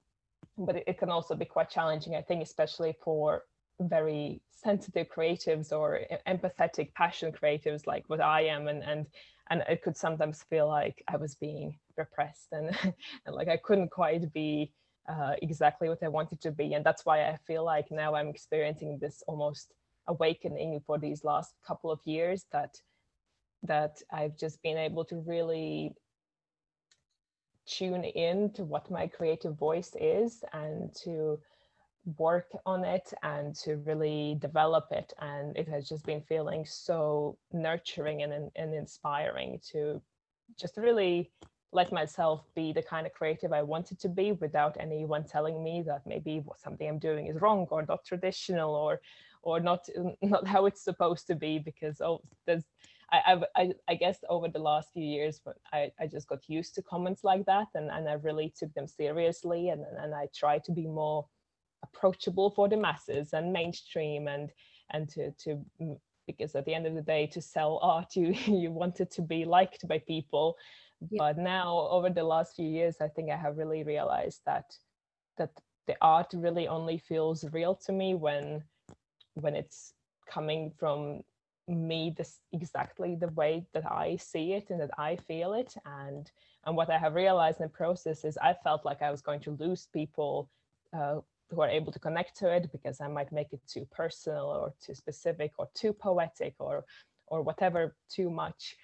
but 0.58 0.76
it, 0.76 0.84
it 0.86 0.98
can 0.98 1.10
also 1.10 1.34
be 1.34 1.44
quite 1.44 1.70
challenging 1.70 2.14
i 2.14 2.22
think 2.22 2.42
especially 2.42 2.94
for 3.02 3.42
very 3.80 4.40
sensitive 4.50 5.06
creatives 5.14 5.72
or 5.72 6.00
empathetic 6.26 6.92
passion 6.94 7.32
creatives 7.32 7.86
like 7.86 8.04
what 8.08 8.20
i 8.20 8.40
am 8.42 8.68
and 8.68 8.82
and 8.84 9.06
and 9.50 9.62
it 9.68 9.82
could 9.82 9.96
sometimes 9.96 10.42
feel 10.44 10.66
like 10.66 11.02
i 11.08 11.16
was 11.16 11.34
being 11.34 11.78
repressed 11.96 12.48
and, 12.52 12.76
and 13.26 13.34
like 13.34 13.48
i 13.48 13.56
couldn't 13.56 13.90
quite 13.90 14.32
be 14.32 14.70
uh, 15.08 15.34
exactly 15.42 15.88
what 15.88 16.02
I 16.02 16.08
wanted 16.08 16.40
to 16.42 16.50
be. 16.50 16.74
And 16.74 16.84
that's 16.84 17.04
why 17.04 17.28
I 17.28 17.36
feel 17.46 17.64
like 17.64 17.90
now 17.90 18.14
I'm 18.14 18.28
experiencing 18.28 18.98
this 19.00 19.22
almost 19.26 19.72
awakening 20.08 20.80
for 20.86 20.98
these 20.98 21.24
last 21.24 21.54
couple 21.66 21.90
of 21.90 22.00
years 22.04 22.46
that 22.52 22.76
that 23.62 23.96
I've 24.12 24.36
just 24.36 24.62
been 24.62 24.76
able 24.76 25.04
to 25.06 25.16
really 25.26 25.94
tune 27.66 28.04
in 28.04 28.50
to 28.52 28.64
what 28.64 28.90
my 28.90 29.06
creative 29.08 29.56
voice 29.56 29.96
is 30.00 30.44
and 30.52 30.94
to 31.02 31.40
work 32.18 32.46
on 32.64 32.84
it 32.84 33.12
and 33.24 33.56
to 33.56 33.76
really 33.78 34.36
develop 34.40 34.86
it 34.92 35.12
and 35.20 35.56
it 35.56 35.66
has 35.66 35.88
just 35.88 36.06
been 36.06 36.20
feeling 36.20 36.64
so 36.64 37.36
nurturing 37.52 38.22
and, 38.22 38.50
and 38.54 38.74
inspiring 38.74 39.60
to 39.72 40.00
just 40.56 40.76
really 40.76 41.32
let 41.76 41.92
myself 41.92 42.40
be 42.54 42.72
the 42.72 42.82
kind 42.82 43.06
of 43.06 43.12
creative 43.12 43.52
I 43.52 43.62
wanted 43.62 43.98
to 44.00 44.08
be 44.08 44.32
without 44.32 44.76
anyone 44.80 45.24
telling 45.24 45.62
me 45.62 45.82
that 45.86 46.06
maybe 46.06 46.42
something 46.56 46.88
I'm 46.88 46.98
doing 46.98 47.26
is 47.26 47.40
wrong 47.42 47.66
or 47.70 47.84
not 47.86 48.04
traditional 48.04 48.74
or 48.74 49.00
or 49.42 49.60
not 49.60 49.82
not 50.22 50.46
how 50.46 50.66
it's 50.66 50.82
supposed 50.90 51.26
to 51.28 51.36
be 51.46 51.58
because 51.58 52.00
oh 52.00 52.22
there's 52.46 52.64
I, 53.12 53.40
I, 53.54 53.72
I 53.86 53.94
guess 53.94 54.18
over 54.28 54.48
the 54.48 54.58
last 54.58 54.88
few 54.92 55.04
years, 55.04 55.40
I, 55.72 55.92
I 56.00 56.08
just 56.08 56.26
got 56.26 56.48
used 56.48 56.74
to 56.74 56.82
comments 56.82 57.22
like 57.22 57.46
that 57.46 57.68
and, 57.76 57.88
and 57.88 58.08
I 58.08 58.14
really 58.14 58.52
took 58.58 58.74
them 58.74 58.88
seriously 58.88 59.68
and, 59.68 59.84
and 60.02 60.12
I 60.12 60.26
try 60.34 60.58
to 60.58 60.72
be 60.72 60.88
more 60.88 61.24
approachable 61.84 62.50
for 62.50 62.68
the 62.68 62.76
masses 62.76 63.32
and 63.32 63.52
mainstream 63.52 64.26
and 64.26 64.50
and 64.90 65.08
to 65.10 65.30
to 65.42 65.50
mm, 65.80 65.98
because 66.26 66.54
at 66.56 66.64
the 66.64 66.74
end 66.74 66.86
of 66.86 66.94
the 66.94 67.02
day 67.02 67.26
to 67.28 67.40
sell 67.40 67.78
art 67.82 68.16
you 68.20 68.32
you 68.62 68.70
want 68.70 69.00
it 69.00 69.10
to 69.12 69.22
be 69.22 69.44
liked 69.44 69.86
by 69.86 69.98
people 69.98 70.56
yeah. 71.10 71.18
but 71.18 71.38
now 71.38 71.88
over 71.90 72.10
the 72.10 72.24
last 72.24 72.56
few 72.56 72.68
years 72.68 72.96
i 73.00 73.08
think 73.08 73.30
i 73.30 73.36
have 73.36 73.58
really 73.58 73.82
realized 73.82 74.40
that 74.46 74.76
that 75.36 75.50
the 75.86 75.96
art 76.00 76.32
really 76.34 76.66
only 76.66 76.98
feels 76.98 77.44
real 77.52 77.74
to 77.74 77.92
me 77.92 78.14
when 78.14 78.62
when 79.34 79.54
it's 79.54 79.92
coming 80.28 80.72
from 80.78 81.22
me 81.68 82.14
this 82.16 82.40
exactly 82.52 83.16
the 83.16 83.28
way 83.28 83.66
that 83.74 83.84
i 83.90 84.16
see 84.16 84.52
it 84.52 84.70
and 84.70 84.80
that 84.80 84.90
i 84.98 85.16
feel 85.16 85.52
it 85.52 85.74
and 85.84 86.30
and 86.64 86.76
what 86.76 86.90
i 86.90 86.98
have 86.98 87.14
realized 87.14 87.60
in 87.60 87.66
the 87.66 87.70
process 87.70 88.24
is 88.24 88.38
i 88.38 88.54
felt 88.64 88.84
like 88.84 89.02
i 89.02 89.10
was 89.10 89.20
going 89.20 89.40
to 89.40 89.56
lose 89.58 89.88
people 89.92 90.48
uh, 90.96 91.16
who 91.50 91.60
are 91.60 91.68
able 91.68 91.92
to 91.92 91.98
connect 91.98 92.36
to 92.36 92.48
it 92.48 92.70
because 92.70 93.00
i 93.00 93.08
might 93.08 93.32
make 93.32 93.52
it 93.52 93.60
too 93.66 93.86
personal 93.90 94.46
or 94.46 94.72
too 94.80 94.94
specific 94.94 95.52
or 95.58 95.68
too 95.74 95.92
poetic 95.92 96.54
or 96.60 96.84
or 97.26 97.42
whatever 97.42 97.96
too 98.08 98.30
much 98.30 98.76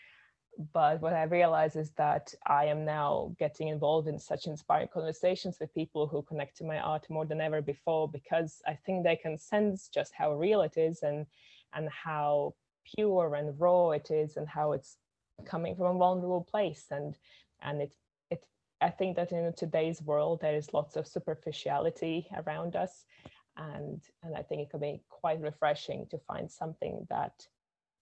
but 0.72 1.00
what 1.00 1.14
I 1.14 1.24
realize 1.24 1.76
is 1.76 1.92
that 1.92 2.34
I 2.46 2.66
am 2.66 2.84
now 2.84 3.34
getting 3.38 3.68
involved 3.68 4.06
in 4.06 4.18
such 4.18 4.46
inspiring 4.46 4.88
conversations 4.92 5.58
with 5.58 5.74
people 5.74 6.06
who 6.06 6.22
connect 6.22 6.58
to 6.58 6.64
my 6.64 6.78
art 6.78 7.08
more 7.08 7.24
than 7.24 7.40
ever 7.40 7.62
before 7.62 8.08
because 8.08 8.60
I 8.66 8.74
think 8.74 9.02
they 9.02 9.16
can 9.16 9.38
sense 9.38 9.88
just 9.88 10.12
how 10.14 10.32
real 10.32 10.60
it 10.62 10.76
is 10.76 11.02
and 11.02 11.26
and 11.74 11.88
how 11.88 12.54
pure 12.94 13.34
and 13.34 13.58
raw 13.58 13.90
it 13.90 14.10
is 14.10 14.36
and 14.36 14.46
how 14.46 14.72
it's 14.72 14.98
coming 15.46 15.74
from 15.74 15.96
a 15.96 15.98
vulnerable 15.98 16.42
place. 16.44 16.84
And 16.90 17.16
and 17.62 17.82
it 17.82 17.92
it 18.30 18.46
I 18.82 18.90
think 18.90 19.16
that 19.16 19.32
in 19.32 19.54
today's 19.56 20.02
world 20.02 20.40
there 20.42 20.54
is 20.56 20.74
lots 20.74 20.96
of 20.96 21.06
superficiality 21.06 22.28
around 22.36 22.76
us. 22.76 23.06
And 23.56 24.02
and 24.22 24.36
I 24.36 24.42
think 24.42 24.60
it 24.62 24.70
can 24.70 24.80
be 24.80 25.02
quite 25.08 25.40
refreshing 25.40 26.06
to 26.10 26.18
find 26.18 26.50
something 26.50 27.06
that 27.08 27.46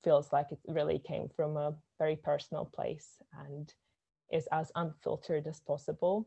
feels 0.03 0.33
like 0.33 0.51
it 0.51 0.59
really 0.67 0.99
came 0.99 1.29
from 1.29 1.57
a 1.57 1.75
very 2.01 2.17
personal 2.17 2.65
place 2.65 3.09
and 3.47 3.73
is 4.33 4.49
as 4.51 4.73
unfiltered 4.75 5.47
as 5.47 5.61
possible. 5.61 6.27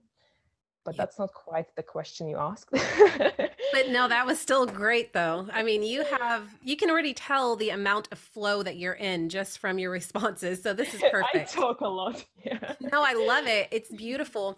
But 0.85 0.95
that's 0.97 1.17
not 1.17 1.33
quite 1.33 1.75
the 1.75 1.83
question 1.83 2.27
you 2.27 2.37
asked 2.37 2.69
but 3.73 3.89
no 3.89 4.07
that 4.07 4.25
was 4.25 4.39
still 4.39 4.65
great 4.65 5.13
though. 5.13 5.47
I 5.51 5.63
mean 5.63 5.83
you 5.83 6.03
have 6.05 6.55
you 6.63 6.77
can 6.77 6.89
already 6.89 7.13
tell 7.13 7.55
the 7.55 7.69
amount 7.69 8.07
of 8.11 8.19
flow 8.19 8.63
that 8.63 8.77
you're 8.77 8.93
in 8.93 9.29
just 9.29 9.59
from 9.59 9.79
your 9.79 9.91
responses 9.91 10.61
so 10.61 10.73
this 10.73 10.93
is 10.93 11.01
perfect. 11.11 11.35
i 11.35 11.43
talk 11.43 11.81
a 11.81 11.87
lot 11.87 12.23
yeah. 12.45 12.75
no 12.79 13.03
i 13.03 13.13
love 13.13 13.47
it. 13.47 13.67
It's 13.71 13.89
beautiful. 13.89 14.57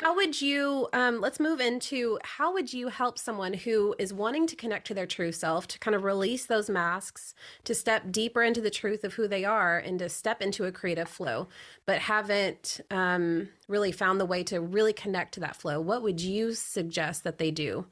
How 0.00 0.14
would 0.14 0.40
you 0.40 0.88
um, 0.92 1.20
let's 1.20 1.40
move 1.40 1.60
into 1.60 2.18
how 2.22 2.52
would 2.52 2.72
you 2.72 2.88
help 2.88 3.18
someone 3.18 3.54
who 3.54 3.94
is 3.98 4.12
wanting 4.12 4.46
to 4.46 4.56
connect 4.56 4.86
to 4.88 4.94
their 4.94 5.06
true 5.06 5.32
self 5.32 5.66
to 5.68 5.78
kind 5.78 5.94
of 5.94 6.04
release 6.04 6.46
those 6.46 6.70
masks 6.70 7.34
to 7.64 7.74
step 7.74 8.12
deeper 8.12 8.42
into 8.42 8.60
the 8.60 8.70
truth 8.70 9.04
of 9.04 9.14
who 9.14 9.26
they 9.26 9.44
are 9.44 9.78
and 9.78 9.98
to 9.98 10.08
step 10.08 10.42
into 10.42 10.64
a 10.64 10.72
creative 10.72 11.08
flow 11.08 11.48
but 11.90 11.98
haven't 11.98 12.80
um, 12.92 13.48
really 13.66 13.90
found 13.90 14.20
the 14.20 14.24
way 14.24 14.44
to 14.44 14.60
really 14.60 14.92
connect 14.92 15.34
to 15.34 15.40
that 15.40 15.56
flow, 15.56 15.80
what 15.80 16.02
would 16.02 16.20
you 16.20 16.54
suggest 16.54 17.24
that 17.24 17.38
they 17.38 17.50
do? 17.50 17.84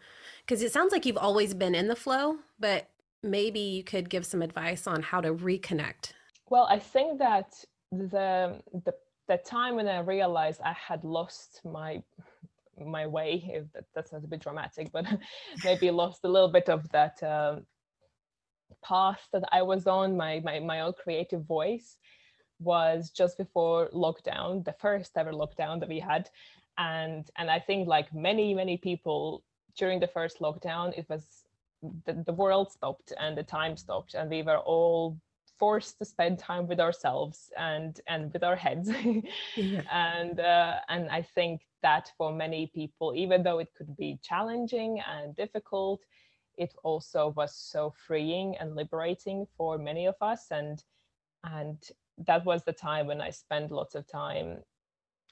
Because 0.49 0.63
it 0.63 0.73
sounds 0.73 0.93
like 0.93 1.05
you've 1.05 1.19
always 1.19 1.53
been 1.53 1.75
in 1.75 1.89
the 1.89 1.97
flow, 1.97 2.37
but 2.59 2.89
maybe 3.23 3.61
you 3.61 3.85
could 3.85 4.09
give 4.09 4.25
some 4.25 4.41
advice 4.41 4.87
on 4.87 5.03
how 5.03 5.21
to 5.21 5.35
reconnect. 5.35 6.13
Well, 6.49 6.67
I 6.71 6.79
think 6.79 7.19
that 7.19 7.53
the 7.93 8.63
the 8.73 8.95
the 9.29 9.37
time 9.37 9.77
when 9.77 9.87
I 9.87 9.99
realized 10.01 10.63
I 10.65 10.73
had 10.73 11.05
lost 11.05 11.61
my 11.67 12.03
my 12.83 13.07
way, 13.07 13.45
if 13.53 13.71
that, 13.75 13.85
that 13.95 14.09
sounds 14.09 14.25
a 14.25 14.29
bit 14.29 14.41
dramatic, 14.41 14.91
but 14.91 15.05
maybe 15.65 15.91
lost 15.91 16.21
a 16.25 16.29
little 16.29 16.51
bit 16.51 16.71
of 16.71 16.89
that 16.93 17.23
um, 17.23 17.67
path 18.83 19.21
that 19.35 19.45
I 19.53 19.61
was 19.61 19.87
on, 19.87 20.17
my 20.17 20.41
my 20.41 20.61
my 20.61 20.81
own 20.81 20.95
creative 20.95 21.45
voice 21.45 21.99
was 22.59 23.11
just 23.11 23.37
before 23.37 23.91
lockdown, 23.91 24.65
the 24.65 24.75
first 24.81 25.13
ever 25.17 25.33
lockdown 25.33 25.79
that 25.81 25.91
we 25.91 26.01
had. 26.01 26.31
And 26.79 27.29
and 27.37 27.51
I 27.51 27.61
think 27.61 27.87
like 27.87 28.15
many, 28.15 28.55
many 28.55 28.79
people 28.79 29.43
during 29.79 30.01
the 30.01 30.09
first 30.09 30.41
lockdown, 30.41 30.93
it 30.99 31.07
was 31.09 31.45
the, 32.05 32.13
the 32.27 32.33
world 32.33 32.71
stopped 32.73 33.13
and 33.19 33.37
the 33.37 33.43
time 33.43 33.77
stopped 33.77 34.15
and 34.15 34.29
we 34.29 34.43
were 34.43 34.59
all 34.59 35.17
forced 35.59 35.99
to 35.99 36.05
spend 36.05 36.39
time 36.39 36.67
with 36.67 36.81
ourselves 36.81 37.51
and 37.57 38.01
and 38.07 38.33
with 38.33 38.43
our 38.43 38.57
heads 38.57 38.91
yeah. 39.57 39.83
and 39.93 40.41
uh, 40.41 40.77
and 40.89 41.09
i 41.11 41.23
think 41.23 41.63
that 41.83 42.11
for 42.17 42.33
many 42.33 42.71
people 42.75 43.13
even 43.15 43.43
though 43.43 43.59
it 43.59 43.69
could 43.77 43.97
be 43.97 44.19
challenging 44.23 45.01
and 45.09 45.37
difficult 45.37 46.01
it 46.57 46.75
also 46.83 47.33
was 47.37 47.55
so 47.55 47.93
freeing 48.07 48.57
and 48.59 48.75
liberating 48.75 49.47
for 49.57 49.79
many 49.79 50.07
of 50.07 50.17
us 50.21 50.47
and 50.51 50.83
and 51.45 51.91
that 52.27 52.45
was 52.45 52.65
the 52.65 52.73
time 52.73 53.07
when 53.07 53.21
i 53.21 53.31
spent 53.31 53.71
lots 53.71 53.95
of 53.95 54.07
time 54.07 54.59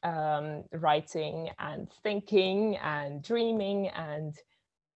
um, 0.07 0.65
writing 0.73 1.51
and 1.59 1.89
thinking 2.03 2.77
and 2.77 3.23
dreaming 3.23 3.89
and 3.89 4.35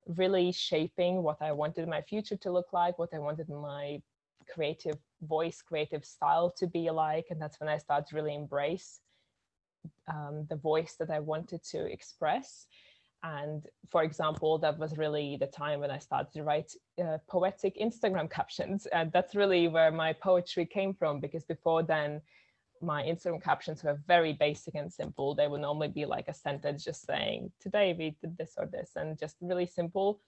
really 0.06 0.50
shaping 0.50 1.22
what 1.22 1.40
i 1.42 1.52
wanted 1.52 1.86
my 1.86 2.00
future 2.00 2.36
to 2.36 2.50
look 2.50 2.72
like 2.72 2.98
what 2.98 3.12
i 3.12 3.18
wanted 3.18 3.48
my 3.48 4.00
creative 4.52 4.98
voice 5.22 5.62
creative 5.62 6.04
style 6.04 6.50
to 6.58 6.66
be 6.66 6.90
like. 6.90 7.26
And 7.30 7.40
that's 7.40 7.60
when 7.60 7.68
i 7.68 7.78
started 7.78 8.06
to 8.08 8.16
really 8.16 8.34
embrace 8.34 9.00
um, 10.08 10.46
the 10.48 10.56
voice 10.56 10.96
that 10.98 11.10
i 11.10 11.20
wanted 11.20 11.62
to 11.64 11.84
express. 11.86 12.66
And 13.22 13.66
for 13.90 14.02
example 14.02 14.58
that 14.58 14.78
was 14.78 14.96
really 14.96 15.36
the 15.38 15.46
time 15.46 15.80
when 15.80 15.90
i 15.90 15.98
started 15.98 16.32
to 16.32 16.42
write 16.42 16.72
uh, 17.02 17.18
poetic 17.28 17.78
instagram 17.78 18.30
captions. 18.38 18.86
And 18.86 19.12
that's 19.12 19.34
really 19.34 19.68
where 19.68 19.92
my 19.92 20.12
poetry 20.12 20.66
came 20.66 20.94
from 20.94 21.20
because 21.20 21.44
before 21.44 21.82
then 21.82 22.20
my 22.82 23.02
instagram 23.02 23.42
captions 23.42 23.84
were 23.84 23.98
very 24.06 24.32
basic 24.32 24.74
and 24.74 24.92
simple. 24.92 25.34
They 25.34 25.48
would 25.48 25.60
normally 25.60 25.88
be 25.88 26.06
like 26.06 26.28
a 26.28 26.34
sentence 26.34 26.84
just 26.84 27.06
saying 27.06 27.52
today 27.60 27.94
we 27.98 28.16
did 28.20 28.36
this 28.36 28.54
or 28.56 28.66
this 28.66 28.92
and 28.96 29.18
just 29.18 29.36
really 29.40 29.66
simple. 29.66 30.20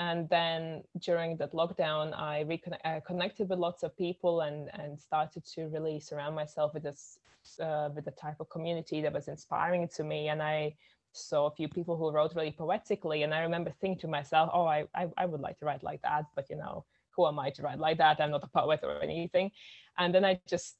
And 0.00 0.28
then 0.28 0.84
during 1.00 1.36
that 1.38 1.52
lockdown 1.52 2.16
i 2.16 2.40
reconnected 2.42 3.46
uh, 3.46 3.48
with 3.48 3.58
lots 3.58 3.82
of 3.82 3.96
people 3.96 4.42
and 4.42 4.70
and 4.74 5.00
started 5.00 5.44
to 5.54 5.68
really 5.68 5.98
surround 5.98 6.34
myself 6.34 6.74
with 6.74 6.84
this 6.84 7.18
uh, 7.60 7.88
with 7.94 8.04
the 8.04 8.12
type 8.12 8.36
of 8.40 8.48
community 8.50 9.00
that 9.02 9.12
was 9.12 9.28
inspiring 9.28 9.88
to 9.96 10.04
me. 10.04 10.28
And 10.28 10.42
i 10.42 10.74
saw 11.12 11.46
a 11.46 11.50
few 11.50 11.68
people 11.68 11.96
who 11.96 12.12
wrote 12.12 12.34
really 12.36 12.52
poetically 12.52 13.22
and 13.22 13.32
i 13.34 13.40
remember 13.40 13.72
thinking 13.80 13.98
to 13.98 14.06
myself 14.06 14.50
oh 14.52 14.66
I, 14.66 14.84
I 14.94 15.08
i 15.16 15.24
would 15.24 15.40
like 15.40 15.58
to 15.58 15.64
write 15.64 15.82
like 15.82 16.02
that 16.02 16.26
but 16.36 16.48
you 16.50 16.56
know 16.56 16.84
who 17.18 17.26
am 17.26 17.38
i 17.40 17.50
to 17.50 17.62
write 17.62 17.80
like 17.80 17.98
that? 17.98 18.20
I'm 18.20 18.30
not 18.30 18.44
a 18.44 18.46
poet 18.46 18.80
or 18.84 19.02
anything. 19.02 19.50
And 19.98 20.14
then 20.14 20.24
i 20.24 20.40
just 20.46 20.76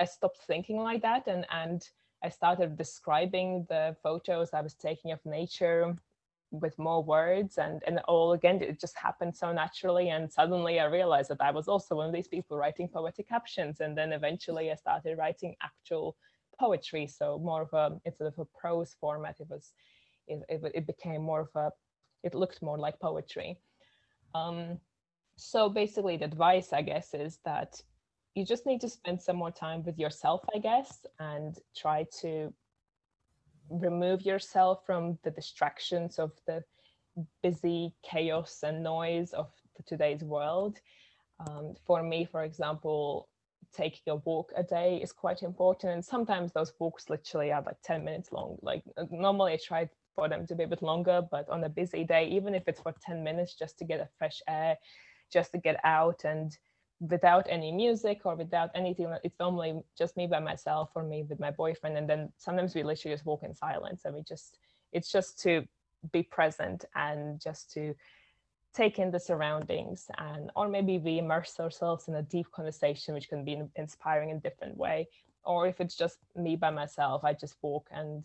i 0.00 0.04
stopped 0.04 0.42
thinking 0.46 0.78
like 0.78 1.02
that 1.02 1.26
and 1.26 1.46
and 1.50 1.90
i 2.24 2.28
started 2.28 2.76
describing 2.76 3.66
the 3.68 3.96
photos 4.02 4.50
i 4.52 4.60
was 4.60 4.74
taking 4.74 5.12
of 5.12 5.24
nature 5.24 5.94
with 6.52 6.76
more 6.78 7.02
words 7.04 7.58
and 7.58 7.80
and 7.86 8.00
all 8.08 8.32
again 8.32 8.60
it 8.60 8.80
just 8.80 8.96
happened 8.98 9.34
so 9.36 9.52
naturally 9.52 10.08
and 10.10 10.32
suddenly 10.32 10.80
i 10.80 10.84
realized 10.84 11.30
that 11.30 11.40
i 11.40 11.50
was 11.50 11.68
also 11.68 11.94
one 11.94 12.08
of 12.08 12.12
these 12.12 12.26
people 12.26 12.56
writing 12.56 12.88
poetic 12.88 13.28
captions 13.28 13.80
and 13.80 13.96
then 13.96 14.12
eventually 14.12 14.70
i 14.72 14.74
started 14.74 15.16
writing 15.16 15.54
actual 15.62 16.16
poetry. 16.60 17.06
So 17.06 17.40
more 17.42 17.62
of 17.62 17.72
a 17.72 17.98
instead 18.04 18.26
of 18.26 18.38
a 18.38 18.44
prose 18.44 18.94
format 19.00 19.36
it 19.40 19.48
was 19.48 19.72
it, 20.28 20.42
it, 20.48 20.60
it 20.74 20.86
became 20.86 21.22
more 21.22 21.40
of 21.40 21.56
a 21.56 21.72
it 22.22 22.34
looked 22.34 22.62
more 22.62 22.78
like 22.78 23.00
poetry. 23.00 23.58
Um, 24.34 24.78
so 25.36 25.70
basically 25.70 26.18
the 26.18 26.26
advice 26.26 26.70
i 26.74 26.82
guess 26.82 27.14
is 27.14 27.38
that 27.46 27.80
you 28.34 28.44
just 28.44 28.66
need 28.66 28.80
to 28.80 28.88
spend 28.88 29.20
some 29.20 29.36
more 29.36 29.50
time 29.50 29.82
with 29.82 29.98
yourself 29.98 30.42
i 30.54 30.58
guess 30.58 31.06
and 31.18 31.58
try 31.74 32.06
to 32.20 32.52
remove 33.70 34.22
yourself 34.22 34.84
from 34.84 35.18
the 35.22 35.30
distractions 35.30 36.18
of 36.18 36.32
the 36.46 36.62
busy 37.42 37.94
chaos 38.02 38.60
and 38.62 38.82
noise 38.82 39.32
of 39.32 39.50
today's 39.86 40.22
world. 40.22 40.78
Um, 41.46 41.74
for 41.86 42.02
me, 42.02 42.24
for 42.24 42.44
example, 42.44 43.28
taking 43.72 44.02
a 44.08 44.16
walk 44.16 44.52
a 44.56 44.62
day 44.62 45.00
is 45.02 45.12
quite 45.12 45.42
important. 45.42 45.92
And 45.92 46.04
sometimes 46.04 46.52
those 46.52 46.72
walks 46.78 47.08
literally 47.08 47.52
are 47.52 47.62
like 47.62 47.76
10 47.84 48.04
minutes 48.04 48.32
long. 48.32 48.58
Like 48.62 48.82
normally 49.10 49.52
I 49.52 49.58
try 49.64 49.88
for 50.14 50.28
them 50.28 50.46
to 50.48 50.54
be 50.54 50.64
a 50.64 50.68
bit 50.68 50.82
longer, 50.82 51.22
but 51.30 51.48
on 51.48 51.64
a 51.64 51.68
busy 51.68 52.04
day, 52.04 52.28
even 52.28 52.54
if 52.54 52.64
it's 52.66 52.80
for 52.80 52.94
10 53.06 53.22
minutes 53.22 53.54
just 53.54 53.78
to 53.78 53.84
get 53.84 54.00
a 54.00 54.08
fresh 54.18 54.42
air, 54.48 54.76
just 55.32 55.52
to 55.52 55.58
get 55.58 55.78
out 55.84 56.24
and 56.24 56.56
without 57.00 57.46
any 57.48 57.72
music 57.72 58.20
or 58.24 58.34
without 58.34 58.70
anything 58.74 59.12
it's 59.24 59.38
normally 59.40 59.80
just 59.96 60.16
me 60.18 60.26
by 60.26 60.38
myself 60.38 60.90
or 60.94 61.02
me 61.02 61.22
with 61.22 61.40
my 61.40 61.50
boyfriend 61.50 61.96
and 61.96 62.08
then 62.08 62.30
sometimes 62.36 62.74
we 62.74 62.82
literally 62.82 63.14
just 63.14 63.24
walk 63.24 63.42
in 63.42 63.54
silence 63.54 64.02
and 64.04 64.14
we 64.14 64.22
just 64.22 64.58
it's 64.92 65.10
just 65.10 65.40
to 65.40 65.66
be 66.12 66.22
present 66.22 66.84
and 66.94 67.40
just 67.40 67.72
to 67.72 67.94
take 68.74 68.98
in 68.98 69.10
the 69.10 69.18
surroundings 69.18 70.10
and 70.18 70.50
or 70.54 70.68
maybe 70.68 70.98
we 70.98 71.18
immerse 71.18 71.58
ourselves 71.58 72.06
in 72.06 72.14
a 72.16 72.22
deep 72.22 72.50
conversation 72.52 73.14
which 73.14 73.28
can 73.28 73.44
be 73.44 73.60
inspiring 73.76 74.30
in 74.30 74.36
a 74.36 74.40
different 74.40 74.76
way 74.76 75.08
or 75.44 75.66
if 75.66 75.80
it's 75.80 75.96
just 75.96 76.18
me 76.36 76.54
by 76.54 76.70
myself 76.70 77.24
i 77.24 77.32
just 77.32 77.56
walk 77.62 77.88
and 77.90 78.22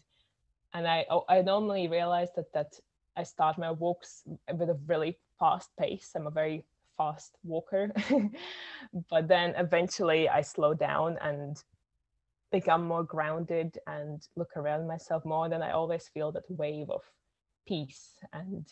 and 0.73 0.85
i 0.85 1.05
oh, 1.09 1.23
i 1.29 1.41
normally 1.41 1.87
realize 1.87 2.29
that 2.35 2.51
that 2.51 2.77
i 3.15 3.23
start 3.23 3.57
my 3.57 3.71
walks 3.71 4.23
with 4.53 4.69
a 4.69 4.77
really 4.85 5.17
fast 5.39 5.69
pace 5.77 6.11
i'm 6.15 6.27
a 6.27 6.31
very 6.31 6.65
fast 6.97 7.37
walker. 7.43 7.91
but 9.09 9.27
then 9.27 9.53
eventually 9.57 10.29
I 10.29 10.41
slow 10.41 10.73
down 10.73 11.17
and 11.21 11.61
become 12.51 12.87
more 12.87 13.03
grounded 13.03 13.77
and 13.87 14.27
look 14.35 14.55
around 14.55 14.87
myself 14.87 15.25
more. 15.25 15.49
Then 15.49 15.61
I 15.61 15.71
always 15.71 16.09
feel 16.13 16.31
that 16.33 16.43
wave 16.49 16.89
of 16.89 17.01
peace 17.67 18.13
and 18.33 18.67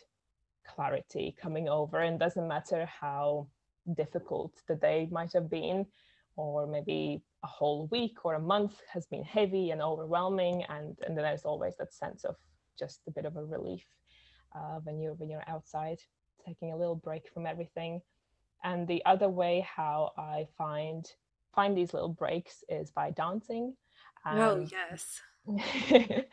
clarity 0.67 1.35
coming 1.41 1.67
over. 1.67 1.99
And 1.99 2.19
doesn't 2.19 2.47
matter 2.47 2.85
how 2.85 3.47
difficult 3.95 4.53
the 4.67 4.75
day 4.75 5.07
might 5.11 5.33
have 5.33 5.49
been, 5.49 5.85
or 6.37 6.65
maybe 6.67 7.21
a 7.43 7.47
whole 7.47 7.87
week 7.91 8.23
or 8.23 8.35
a 8.35 8.39
month 8.39 8.75
has 8.91 9.05
been 9.05 9.23
heavy 9.23 9.71
and 9.71 9.81
overwhelming. 9.81 10.63
And, 10.69 10.97
and 11.05 11.17
then 11.17 11.23
there's 11.23 11.45
always 11.45 11.75
that 11.77 11.93
sense 11.93 12.23
of 12.23 12.35
just 12.79 13.01
a 13.07 13.11
bit 13.11 13.25
of 13.25 13.35
a 13.35 13.43
relief 13.43 13.85
uh, 14.55 14.79
when 14.83 14.99
you're 14.99 15.13
when 15.15 15.29
you're 15.29 15.43
outside 15.47 15.99
taking 16.45 16.71
a 16.73 16.77
little 16.77 16.95
break 16.95 17.29
from 17.33 17.45
everything 17.45 18.01
and 18.63 18.87
the 18.87 19.03
other 19.05 19.29
way 19.29 19.65
how 19.75 20.11
i 20.17 20.47
find 20.57 21.11
find 21.53 21.77
these 21.77 21.93
little 21.93 22.09
breaks 22.09 22.63
is 22.67 22.89
by 22.91 23.11
dancing. 23.11 23.75
Oh 24.25 24.65
yes. 24.71 25.21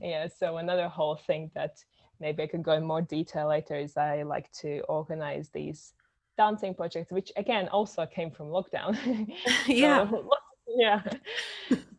Yeah 0.00 0.28
so 0.28 0.56
another 0.58 0.88
whole 0.88 1.16
thing 1.16 1.50
that 1.54 1.76
maybe 2.20 2.42
i 2.42 2.46
could 2.46 2.62
go 2.62 2.72
in 2.72 2.84
more 2.84 3.02
detail 3.02 3.48
later 3.48 3.74
is 3.76 3.96
i 3.96 4.22
like 4.22 4.50
to 4.52 4.80
organize 4.88 5.50
these 5.50 5.92
dancing 6.38 6.74
projects 6.74 7.12
which 7.12 7.30
again 7.36 7.68
also 7.68 8.06
came 8.06 8.30
from 8.30 8.46
lockdown. 8.48 8.96
Yeah. 9.66 10.08
so, 10.08 10.30
yeah. 10.68 11.02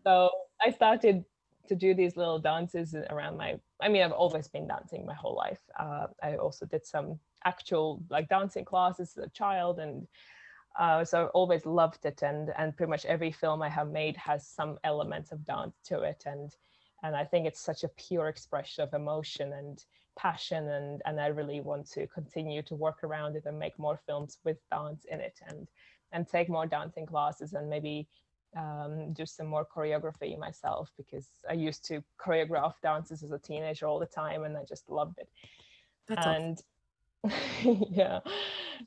So 0.03 0.29
i 0.65 0.71
started 0.71 1.25
to 1.67 1.75
do 1.75 1.93
these 1.93 2.15
little 2.15 2.39
dances 2.39 2.95
around 3.09 3.37
my 3.37 3.59
i 3.81 3.89
mean 3.89 4.01
i've 4.03 4.11
always 4.11 4.47
been 4.47 4.67
dancing 4.67 5.05
my 5.05 5.13
whole 5.13 5.35
life. 5.35 5.61
Uh, 5.79 6.07
i 6.23 6.35
also 6.37 6.65
did 6.65 6.85
some 6.85 7.19
actual 7.45 8.03
like 8.09 8.27
dancing 8.27 8.65
classes 8.65 9.13
as 9.17 9.25
a 9.25 9.29
child 9.29 9.79
and 9.79 10.07
uh, 10.77 11.05
so 11.05 11.23
I 11.23 11.25
always 11.27 11.65
loved 11.65 12.05
it 12.05 12.21
and 12.21 12.51
and 12.57 12.75
pretty 12.75 12.89
much 12.89 13.05
every 13.05 13.31
film 13.31 13.61
I 13.61 13.69
have 13.69 13.89
made 13.89 14.17
has 14.17 14.45
some 14.45 14.77
elements 14.83 15.31
of 15.31 15.45
dance 15.45 15.75
to 15.85 16.01
it 16.01 16.23
and 16.25 16.51
and 17.03 17.15
I 17.15 17.23
think 17.23 17.45
it's 17.45 17.61
such 17.61 17.83
a 17.83 17.89
pure 17.89 18.27
expression 18.27 18.83
of 18.83 18.93
emotion 18.93 19.53
and 19.53 19.83
passion 20.17 20.67
and 20.69 21.01
and 21.05 21.21
I 21.21 21.27
really 21.27 21.61
want 21.61 21.89
to 21.91 22.07
continue 22.07 22.61
to 22.63 22.75
work 22.75 23.03
around 23.03 23.35
it 23.35 23.45
and 23.45 23.57
make 23.59 23.77
more 23.79 23.99
films 24.05 24.39
with 24.43 24.57
dance 24.69 25.05
in 25.09 25.21
it 25.21 25.39
and 25.47 25.67
and 26.11 26.27
take 26.27 26.49
more 26.49 26.65
dancing 26.65 27.05
classes 27.05 27.53
and 27.53 27.69
maybe 27.69 28.07
um, 28.57 29.11
do 29.13 29.25
some 29.25 29.47
more 29.47 29.65
choreography 29.65 30.37
myself 30.37 30.89
because 30.97 31.27
I 31.49 31.53
used 31.53 31.85
to 31.85 32.01
choreograph 32.19 32.75
dances 32.81 33.21
as 33.21 33.31
a 33.31 33.39
teenager 33.39 33.85
all 33.85 33.99
the 33.99 34.05
time 34.05 34.43
and 34.45 34.57
I 34.57 34.63
just 34.63 34.89
loved 34.89 35.17
it. 35.19 35.27
That's 36.07 36.25
and 36.25 36.53
awesome 36.53 36.65
yeah. 37.91 38.19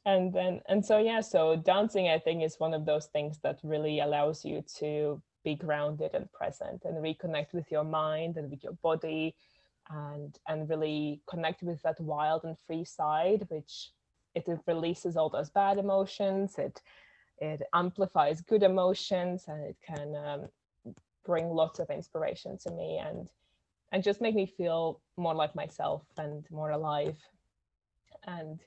And 0.05 0.33
then 0.33 0.61
and 0.69 0.85
so 0.85 0.99
yeah 0.99 1.21
so 1.21 1.57
dancing 1.57 2.09
i 2.09 2.19
think 2.19 2.43
is 2.43 2.61
one 2.61 2.75
of 2.75 2.85
those 2.85 3.07
things 3.07 3.39
that 3.43 3.59
really 3.63 4.01
allows 4.01 4.45
you 4.45 4.63
to 4.79 5.21
be 5.45 5.55
grounded 5.55 6.15
and 6.15 6.31
present 6.33 6.85
and 6.85 6.97
reconnect 6.97 7.53
with 7.53 7.71
your 7.71 7.85
mind 7.85 8.37
and 8.37 8.51
with 8.51 8.63
your 8.63 8.75
body 8.83 9.35
and 9.91 10.39
and 10.47 10.69
really 10.69 11.21
connect 11.29 11.63
with 11.63 11.81
that 11.83 11.99
wild 12.01 12.45
and 12.45 12.57
free 12.67 12.85
side 12.85 13.47
which 13.49 13.91
it 14.35 14.47
releases 14.67 15.17
all 15.17 15.29
those 15.29 15.51
bad 15.51 15.79
emotions 15.79 16.59
it 16.59 16.81
it 17.39 17.63
amplifies 17.75 18.41
good 18.41 18.63
emotions 18.63 19.45
and 19.49 19.65
it 19.65 19.77
can 19.87 20.15
um, 20.17 20.49
bring 21.25 21.49
lots 21.49 21.79
of 21.79 21.89
inspiration 21.91 22.59
to 22.59 22.71
me 22.71 22.99
and 22.99 23.31
and 23.93 24.03
just 24.03 24.21
make 24.21 24.35
me 24.35 24.47
feel 24.47 25.01
more 25.17 25.35
like 25.35 25.55
myself 25.55 26.03
and 26.19 26.45
more 26.51 26.71
alive 26.71 27.17
and 28.27 28.61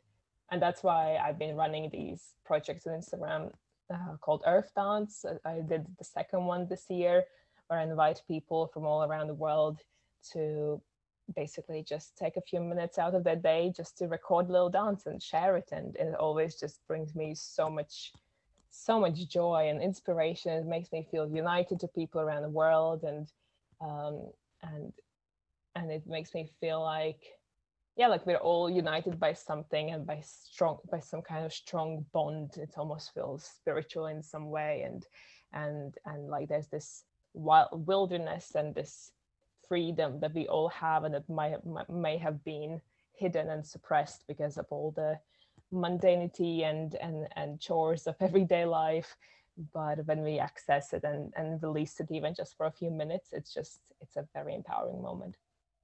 and 0.52 0.62
that's 0.62 0.84
why 0.84 1.18
I've 1.18 1.40
been 1.40 1.56
running 1.56 1.90
these 1.92 2.36
projects 2.46 2.86
on 2.86 2.94
Instagram 2.94 3.52
uh, 3.94 4.18
called 4.20 4.44
Earth 4.46 4.72
Dance. 4.76 5.26
I 5.46 5.62
did 5.62 5.86
the 5.98 6.04
second 6.04 6.46
one 6.46 6.68
this 6.68 6.90
year, 6.90 7.24
where 7.68 7.80
I 7.80 7.84
invite 7.84 8.22
people 8.28 8.68
from 8.74 8.86
all 8.86 9.04
around 9.04 9.28
the 9.28 9.34
world 9.34 9.80
to 10.34 10.82
basically 11.36 11.84
just 11.88 12.18
take 12.18 12.36
a 12.36 12.42
few 12.42 12.60
minutes 12.60 12.98
out 12.98 13.16
of 13.16 13.24
their 13.24 13.38
day 13.38 13.72
just 13.76 13.98
to 13.98 14.08
record 14.08 14.50
a 14.50 14.52
little 14.52 14.70
dance 14.70 15.06
and 15.06 15.24
share 15.24 15.56
it. 15.56 15.70
And 15.72 15.96
it 15.96 16.16
always 16.16 16.60
just 16.60 16.86
brings 16.88 17.16
me 17.16 17.34
so 17.34 17.70
much 17.70 18.12
so 18.74 19.00
much 19.00 19.28
joy 19.28 19.68
and 19.70 19.82
inspiration. 19.82 20.54
It 20.54 20.66
makes 20.66 20.92
me 20.94 21.06
feel 21.12 21.28
united 21.28 21.80
to 21.82 21.88
people 21.90 22.22
around 22.22 22.44
the 22.44 22.50
world. 22.50 23.04
And 23.04 23.28
um, 23.82 24.32
and 24.64 24.94
and 25.76 25.92
it 25.92 26.06
makes 26.06 26.34
me 26.34 26.50
feel 26.60 26.82
like 26.82 27.22
yeah 28.02 28.08
like 28.08 28.26
we're 28.26 28.48
all 28.52 28.68
united 28.68 29.20
by 29.20 29.32
something 29.32 29.92
and 29.92 30.08
by 30.08 30.20
strong 30.24 30.80
by 30.92 31.00
some 31.00 31.22
kind 31.22 31.46
of 31.46 31.54
strong 31.54 32.04
bond. 32.12 32.50
It 32.58 32.74
almost 32.76 33.14
feels 33.14 33.44
spiritual 33.44 34.08
in 34.08 34.24
some 34.24 34.50
way 34.50 34.82
and 34.88 35.06
and 35.54 35.94
and 36.10 36.28
like 36.28 36.50
there's 36.50 36.72
this 36.76 37.04
wild 37.36 37.86
wilderness 37.86 38.56
and 38.56 38.74
this 38.74 39.12
freedom 39.70 40.20
that 40.20 40.34
we 40.34 40.48
all 40.48 40.70
have 40.70 41.04
and 41.04 41.14
that 41.14 41.30
might 41.30 41.60
may 41.90 42.18
have 42.18 42.44
been 42.44 42.82
hidden 43.14 43.52
and 43.52 43.64
suppressed 43.64 44.24
because 44.28 44.58
of 44.58 44.66
all 44.72 44.90
the 44.96 45.20
mundanity 45.72 46.64
and 46.64 46.96
and 46.96 47.28
and 47.36 47.60
chores 47.60 48.08
of 48.08 48.16
everyday 48.28 48.66
life. 48.66 49.16
But 49.76 50.08
when 50.08 50.24
we 50.24 50.40
access 50.40 50.92
it 50.94 51.04
and 51.04 51.32
and 51.38 51.62
release 51.62 52.00
it 52.00 52.10
even 52.10 52.34
just 52.34 52.58
for 52.58 52.66
a 52.66 52.78
few 52.80 52.90
minutes 52.90 53.30
it's 53.32 53.54
just 53.54 53.80
it's 54.02 54.18
a 54.18 54.28
very 54.34 54.56
empowering 54.56 55.04
moment 55.04 55.36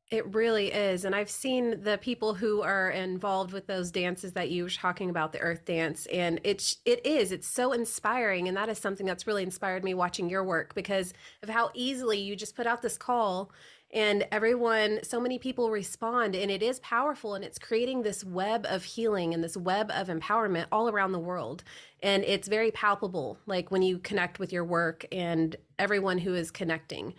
it 0.10 0.34
really 0.34 0.72
is. 0.72 1.04
And 1.04 1.14
I've 1.14 1.30
seen 1.30 1.82
the 1.84 1.98
people 1.98 2.34
who 2.34 2.62
are 2.62 2.92
involved 2.92 3.52
with 3.52 3.68
those 3.68 3.92
dances 3.92 4.32
that 4.34 4.50
you 4.50 4.64
were 4.64 4.70
talking 4.70 5.10
about, 5.10 5.34
the 5.34 5.40
earth 5.40 5.66
dance. 5.66 6.06
And 6.06 6.40
it's 6.46 6.78
it 6.86 7.06
is, 7.06 7.34
it's 7.34 7.48
so 7.48 7.74
inspiring. 7.74 8.48
And 8.48 8.56
that 8.56 8.70
is 8.70 8.78
something 8.78 9.06
that's 9.06 9.28
really 9.28 9.44
inspired 9.44 9.84
me 9.84 9.94
watching 9.94 10.30
your 10.30 10.46
work 10.46 10.74
because 10.76 11.14
of 11.44 11.50
how 11.50 11.72
easily 11.74 12.20
you 12.20 12.38
just 12.38 12.56
put 12.56 12.68
out 12.68 12.82
this 12.82 12.98
call 12.98 13.52
and 13.92 14.28
everyone 14.32 15.00
so 15.02 15.20
many 15.20 15.40
people 15.40 15.70
respond 15.70 16.36
and 16.36 16.52
it 16.52 16.62
is 16.62 16.80
powerful 16.82 17.36
and 17.36 17.46
it's 17.46 17.58
creating 17.58 18.02
this 18.02 18.24
web 18.24 18.66
of 18.70 18.84
healing 18.84 19.34
and 19.34 19.42
this 19.42 19.56
web 19.56 19.90
of 19.92 20.08
empowerment 20.08 20.66
all 20.74 20.90
around 20.90 21.14
the 21.14 21.20
world 21.20 21.64
and 22.04 22.24
it's 22.26 22.50
very 22.50 22.70
palpable 22.72 23.38
like 23.46 23.72
when 23.72 23.82
you 23.82 23.98
connect 23.98 24.40
with 24.40 24.52
your 24.52 24.66
work 24.66 25.06
and 25.12 25.56
everyone 25.80 26.18
who 26.18 26.34
is 26.34 26.52
connecting 26.52 27.14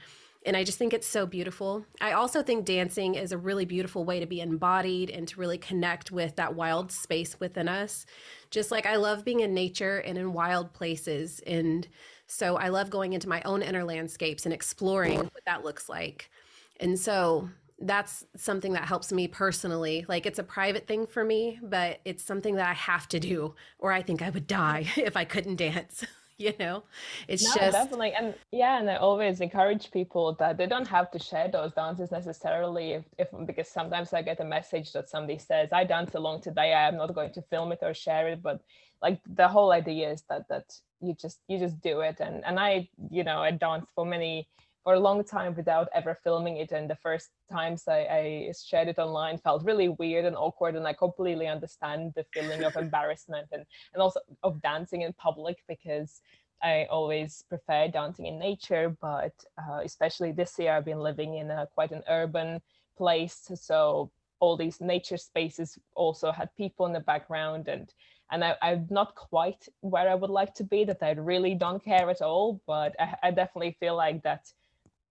and 0.46 0.56
I 0.56 0.64
just 0.64 0.78
think 0.78 0.92
it's 0.92 1.06
so 1.06 1.26
beautiful. 1.26 1.84
I 2.00 2.12
also 2.12 2.42
think 2.42 2.64
dancing 2.64 3.16
is 3.16 3.32
a 3.32 3.38
really 3.38 3.64
beautiful 3.64 4.04
way 4.04 4.20
to 4.20 4.26
be 4.26 4.40
embodied 4.40 5.10
and 5.10 5.26
to 5.28 5.40
really 5.40 5.58
connect 5.58 6.10
with 6.10 6.36
that 6.36 6.54
wild 6.54 6.92
space 6.92 7.38
within 7.40 7.68
us. 7.68 8.06
Just 8.50 8.70
like 8.70 8.86
I 8.86 8.96
love 8.96 9.24
being 9.24 9.40
in 9.40 9.52
nature 9.52 9.98
and 9.98 10.16
in 10.16 10.32
wild 10.32 10.72
places. 10.72 11.40
And 11.46 11.88
so 12.26 12.56
I 12.56 12.68
love 12.68 12.88
going 12.88 13.14
into 13.14 13.28
my 13.28 13.42
own 13.42 13.62
inner 13.62 13.84
landscapes 13.84 14.44
and 14.44 14.54
exploring 14.54 15.18
what 15.18 15.44
that 15.44 15.64
looks 15.64 15.88
like. 15.88 16.30
And 16.78 16.98
so 16.98 17.48
that's 17.80 18.24
something 18.36 18.72
that 18.72 18.84
helps 18.84 19.12
me 19.12 19.28
personally. 19.28 20.04
Like 20.08 20.24
it's 20.24 20.38
a 20.38 20.44
private 20.44 20.86
thing 20.86 21.06
for 21.06 21.24
me, 21.24 21.58
but 21.62 22.00
it's 22.04 22.24
something 22.24 22.56
that 22.56 22.68
I 22.68 22.74
have 22.74 23.08
to 23.08 23.20
do, 23.20 23.54
or 23.78 23.92
I 23.92 24.02
think 24.02 24.22
I 24.22 24.30
would 24.30 24.46
die 24.46 24.86
if 24.96 25.16
I 25.16 25.24
couldn't 25.24 25.56
dance. 25.56 26.04
you 26.46 26.52
know? 26.60 26.84
It's 27.26 27.42
no, 27.42 27.54
just 27.54 27.72
definitely 27.72 28.12
and 28.12 28.34
yeah 28.52 28.78
and 28.78 28.88
i 28.88 28.96
always 28.96 29.40
encourage 29.40 29.90
people 29.90 30.34
that 30.34 30.56
they 30.56 30.66
don't 30.66 30.86
have 30.86 31.10
to 31.10 31.18
share 31.18 31.48
those 31.48 31.72
dances 31.72 32.12
necessarily 32.12 32.92
if, 32.92 33.04
if 33.18 33.28
because 33.44 33.68
sometimes 33.68 34.12
i 34.12 34.22
get 34.22 34.38
a 34.40 34.44
message 34.44 34.92
that 34.92 35.08
somebody 35.08 35.38
says 35.38 35.68
i 35.72 35.82
dance 35.82 36.14
along 36.14 36.40
today 36.40 36.72
i'm 36.72 36.96
not 36.96 37.14
going 37.14 37.32
to 37.32 37.42
film 37.42 37.72
it 37.72 37.80
or 37.82 37.92
share 37.92 38.28
it 38.28 38.40
but 38.42 38.60
like 39.02 39.20
the 39.34 39.48
whole 39.48 39.72
idea 39.72 40.10
is 40.12 40.22
that 40.28 40.46
that 40.48 40.64
you 41.00 41.14
just 41.20 41.40
you 41.48 41.58
just 41.58 41.80
do 41.80 42.00
it 42.00 42.20
and 42.20 42.44
and 42.44 42.58
i 42.60 42.88
you 43.10 43.24
know 43.24 43.38
i 43.38 43.50
danced 43.50 43.88
for 43.94 44.06
many 44.06 44.48
for 44.88 44.94
a 44.94 45.00
long 45.00 45.22
time 45.22 45.54
without 45.54 45.86
ever 45.92 46.18
filming 46.24 46.56
it. 46.56 46.72
And 46.72 46.88
the 46.88 46.96
first 46.96 47.28
times 47.52 47.86
I, 47.88 47.98
I, 48.20 48.52
shared 48.56 48.88
it 48.88 48.98
online 48.98 49.36
felt 49.36 49.62
really 49.62 49.90
weird 49.90 50.24
and 50.24 50.34
awkward. 50.34 50.76
And 50.76 50.86
I 50.86 50.94
completely 50.94 51.46
understand 51.46 52.14
the 52.16 52.24
feeling 52.32 52.64
of 52.64 52.74
embarrassment 52.84 53.48
and, 53.52 53.66
and 53.92 54.02
also 54.02 54.20
of 54.42 54.62
dancing 54.62 55.02
in 55.02 55.12
public 55.12 55.58
because 55.68 56.22
I 56.62 56.86
always 56.90 57.44
prefer 57.50 57.88
dancing 57.88 58.24
in 58.24 58.38
nature. 58.38 58.96
But 58.98 59.34
uh, 59.58 59.80
especially 59.84 60.32
this 60.32 60.58
year, 60.58 60.72
I've 60.72 60.86
been 60.86 61.00
living 61.00 61.34
in 61.34 61.50
a 61.50 61.68
quite 61.74 61.92
an 61.92 62.02
urban 62.08 62.62
place. 62.96 63.50
So 63.56 64.10
all 64.40 64.56
these 64.56 64.80
nature 64.80 65.18
spaces 65.18 65.78
also 65.96 66.32
had 66.32 66.48
people 66.56 66.86
in 66.86 66.94
the 66.94 67.00
background 67.00 67.68
and 67.68 67.92
and 68.30 68.44
I, 68.44 68.54
am 68.62 68.86
not 68.90 69.14
quite 69.14 69.66
where 69.80 70.08
I 70.08 70.14
would 70.14 70.30
like 70.30 70.54
to 70.56 70.64
be 70.64 70.84
that 70.84 71.02
I 71.02 71.12
really 71.12 71.54
don't 71.54 71.82
care 71.82 72.08
at 72.08 72.22
all 72.22 72.60
but 72.66 72.94
I, 73.00 73.16
I 73.24 73.30
definitely 73.32 73.76
feel 73.80 73.96
like 73.96 74.22
that 74.22 74.52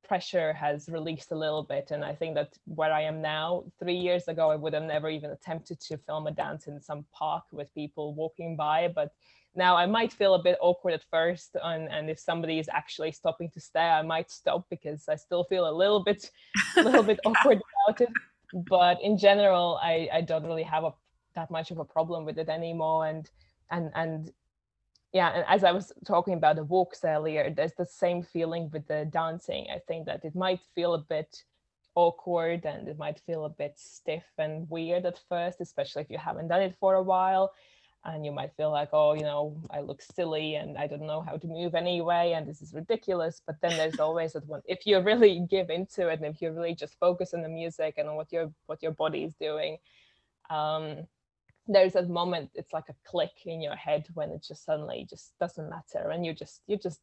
pressure 0.08 0.54
has 0.54 0.90
released 0.90 1.32
a 1.32 1.36
little 1.36 1.64
bit. 1.64 1.92
And 1.92 2.04
I 2.04 2.16
think 2.16 2.36
that 2.36 2.58
where 2.66 2.92
I 2.92 3.02
am 3.02 3.22
now, 3.22 3.64
three 3.80 3.98
years 3.98 4.28
ago, 4.28 4.50
I 4.50 4.56
would 4.56 4.74
have 4.74 4.84
never 4.84 5.10
even 5.10 5.32
attempted 5.32 5.80
to 5.82 5.98
film 5.98 6.28
a 6.28 6.32
dance 6.32 6.68
in 6.68 6.82
some 6.82 7.06
park 7.14 7.44
with 7.52 7.74
people 7.74 8.14
walking 8.14 8.56
by. 8.56 8.88
But 8.88 9.12
now 9.56 9.76
I 9.76 9.86
might 9.86 10.14
feel 10.14 10.36
a 10.36 10.42
bit 10.42 10.58
awkward 10.62 10.94
at 10.94 11.04
first. 11.12 11.56
And, 11.64 11.90
and 11.90 12.10
if 12.10 12.20
somebody 12.20 12.60
is 12.60 12.70
actually 12.72 13.12
stopping 13.12 13.50
to 13.52 13.60
stare, 13.60 13.94
I 13.94 14.02
might 14.02 14.32
stop 14.32 14.66
because 14.70 15.08
I 15.10 15.16
still 15.16 15.44
feel 15.44 15.70
a 15.70 15.76
little 15.76 16.04
bit, 16.04 16.32
a 16.78 16.84
little 16.84 17.04
bit 17.04 17.20
awkward 17.26 17.62
about 17.88 18.02
it. 18.02 18.10
But 18.54 19.02
in 19.02 19.18
general, 19.18 19.80
I, 19.84 20.08
I 20.14 20.22
don't 20.22 20.46
really 20.46 20.64
have 20.64 20.84
a, 20.84 20.94
that 21.36 21.52
much 21.52 21.72
of 21.72 21.80
a 21.80 21.86
problem 21.86 22.26
with 22.26 22.38
it 22.38 22.50
anymore. 22.50 23.08
And, 23.08 23.30
and, 23.72 23.92
and 23.96 24.32
yeah 25.18 25.32
and 25.36 25.46
as 25.56 25.64
i 25.64 25.72
was 25.72 25.92
talking 26.06 26.36
about 26.36 26.56
the 26.56 26.64
walks 26.76 27.00
earlier 27.04 27.44
there's 27.50 27.78
the 27.84 27.92
same 28.04 28.22
feeling 28.22 28.70
with 28.74 28.86
the 28.88 29.02
dancing. 29.20 29.64
I 29.76 29.80
think 29.88 30.06
that 30.06 30.24
it 30.30 30.36
might 30.36 30.62
feel 30.76 30.94
a 30.94 31.04
bit 31.16 31.32
awkward 31.96 32.62
and 32.66 32.88
it 32.88 32.98
might 33.06 33.20
feel 33.28 33.46
a 33.46 33.58
bit 33.64 33.74
stiff 33.78 34.28
and 34.38 34.70
weird 34.70 35.06
at 35.12 35.20
first 35.28 35.58
especially 35.60 36.04
if 36.04 36.12
you 36.12 36.20
haven't 36.30 36.50
done 36.50 36.62
it 36.62 36.76
for 36.80 36.94
a 36.96 37.08
while. 37.14 37.48
And 38.06 38.24
you 38.26 38.32
might 38.40 38.54
feel 38.56 38.72
like 38.80 38.92
oh 38.94 39.12
you 39.20 39.26
know 39.30 39.44
i 39.78 39.80
look 39.82 40.02
silly 40.18 40.50
and 40.60 40.78
i 40.78 40.86
don't 40.90 41.10
know 41.12 41.22
how 41.28 41.36
to 41.38 41.48
move 41.48 41.74
anyway 41.76 42.34
and 42.36 42.48
this 42.48 42.62
is 42.62 42.72
ridiculous. 42.82 43.42
But 43.48 43.58
then 43.62 43.76
there's 43.76 44.00
always 44.00 44.34
that 44.34 44.48
one 44.54 44.62
if 44.76 44.86
you 44.88 44.96
really 45.12 45.34
give 45.56 45.70
into 45.80 46.02
it 46.12 46.20
and 46.20 46.30
if 46.34 46.42
you 46.42 46.52
really 46.52 46.76
just 46.84 47.00
focus 47.06 47.34
on 47.34 47.42
the 47.42 47.54
music 47.62 47.96
and 47.98 48.08
on 48.10 48.16
what 48.20 48.32
your 48.32 48.48
what 48.68 48.84
your 48.84 48.96
body 49.04 49.22
is 49.30 49.36
doing 49.48 49.74
um 50.60 50.84
there's 51.68 51.96
a 51.96 52.04
moment 52.04 52.50
it's 52.56 52.74
like 52.74 52.90
a 52.90 53.10
click 53.10 53.32
in 53.46 53.62
your 53.62 53.76
head 53.76 54.06
when 54.14 54.32
it 54.32 54.44
just 54.48 54.66
suddenly 54.66 55.06
just 55.10 55.34
doesn't 55.40 55.70
matter 55.70 56.10
and 56.12 56.26
you're 56.26 56.34
just 56.34 56.62
you're 56.68 56.80
just 56.80 57.02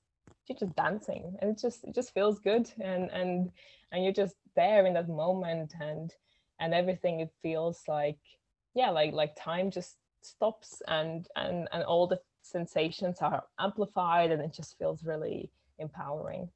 you're 0.48 0.58
just 0.58 0.74
dancing 0.76 1.36
and 1.40 1.50
it 1.50 1.58
just 1.60 1.84
it 1.84 1.94
just 1.94 2.12
feels 2.14 2.38
good 2.38 2.70
and 2.80 3.10
and 3.10 3.50
and 3.92 4.04
you're 4.04 4.12
just 4.12 4.34
there 4.56 4.86
in 4.86 4.94
that 4.94 5.08
moment 5.08 5.74
and 5.80 6.12
and 6.60 6.72
everything 6.72 7.20
it 7.20 7.30
feels 7.42 7.82
like 7.88 8.18
yeah 8.74 8.90
like 8.90 9.12
like 9.12 9.34
time 9.36 9.70
just 9.70 9.96
stops 10.22 10.80
and 10.88 11.28
and 11.36 11.68
and 11.72 11.84
all 11.84 12.06
the 12.06 12.18
sensations 12.42 13.18
are 13.20 13.42
amplified 13.58 14.30
and 14.30 14.42
it 14.42 14.52
just 14.52 14.78
feels 14.78 15.04
really 15.04 15.50
empowering 15.78 16.48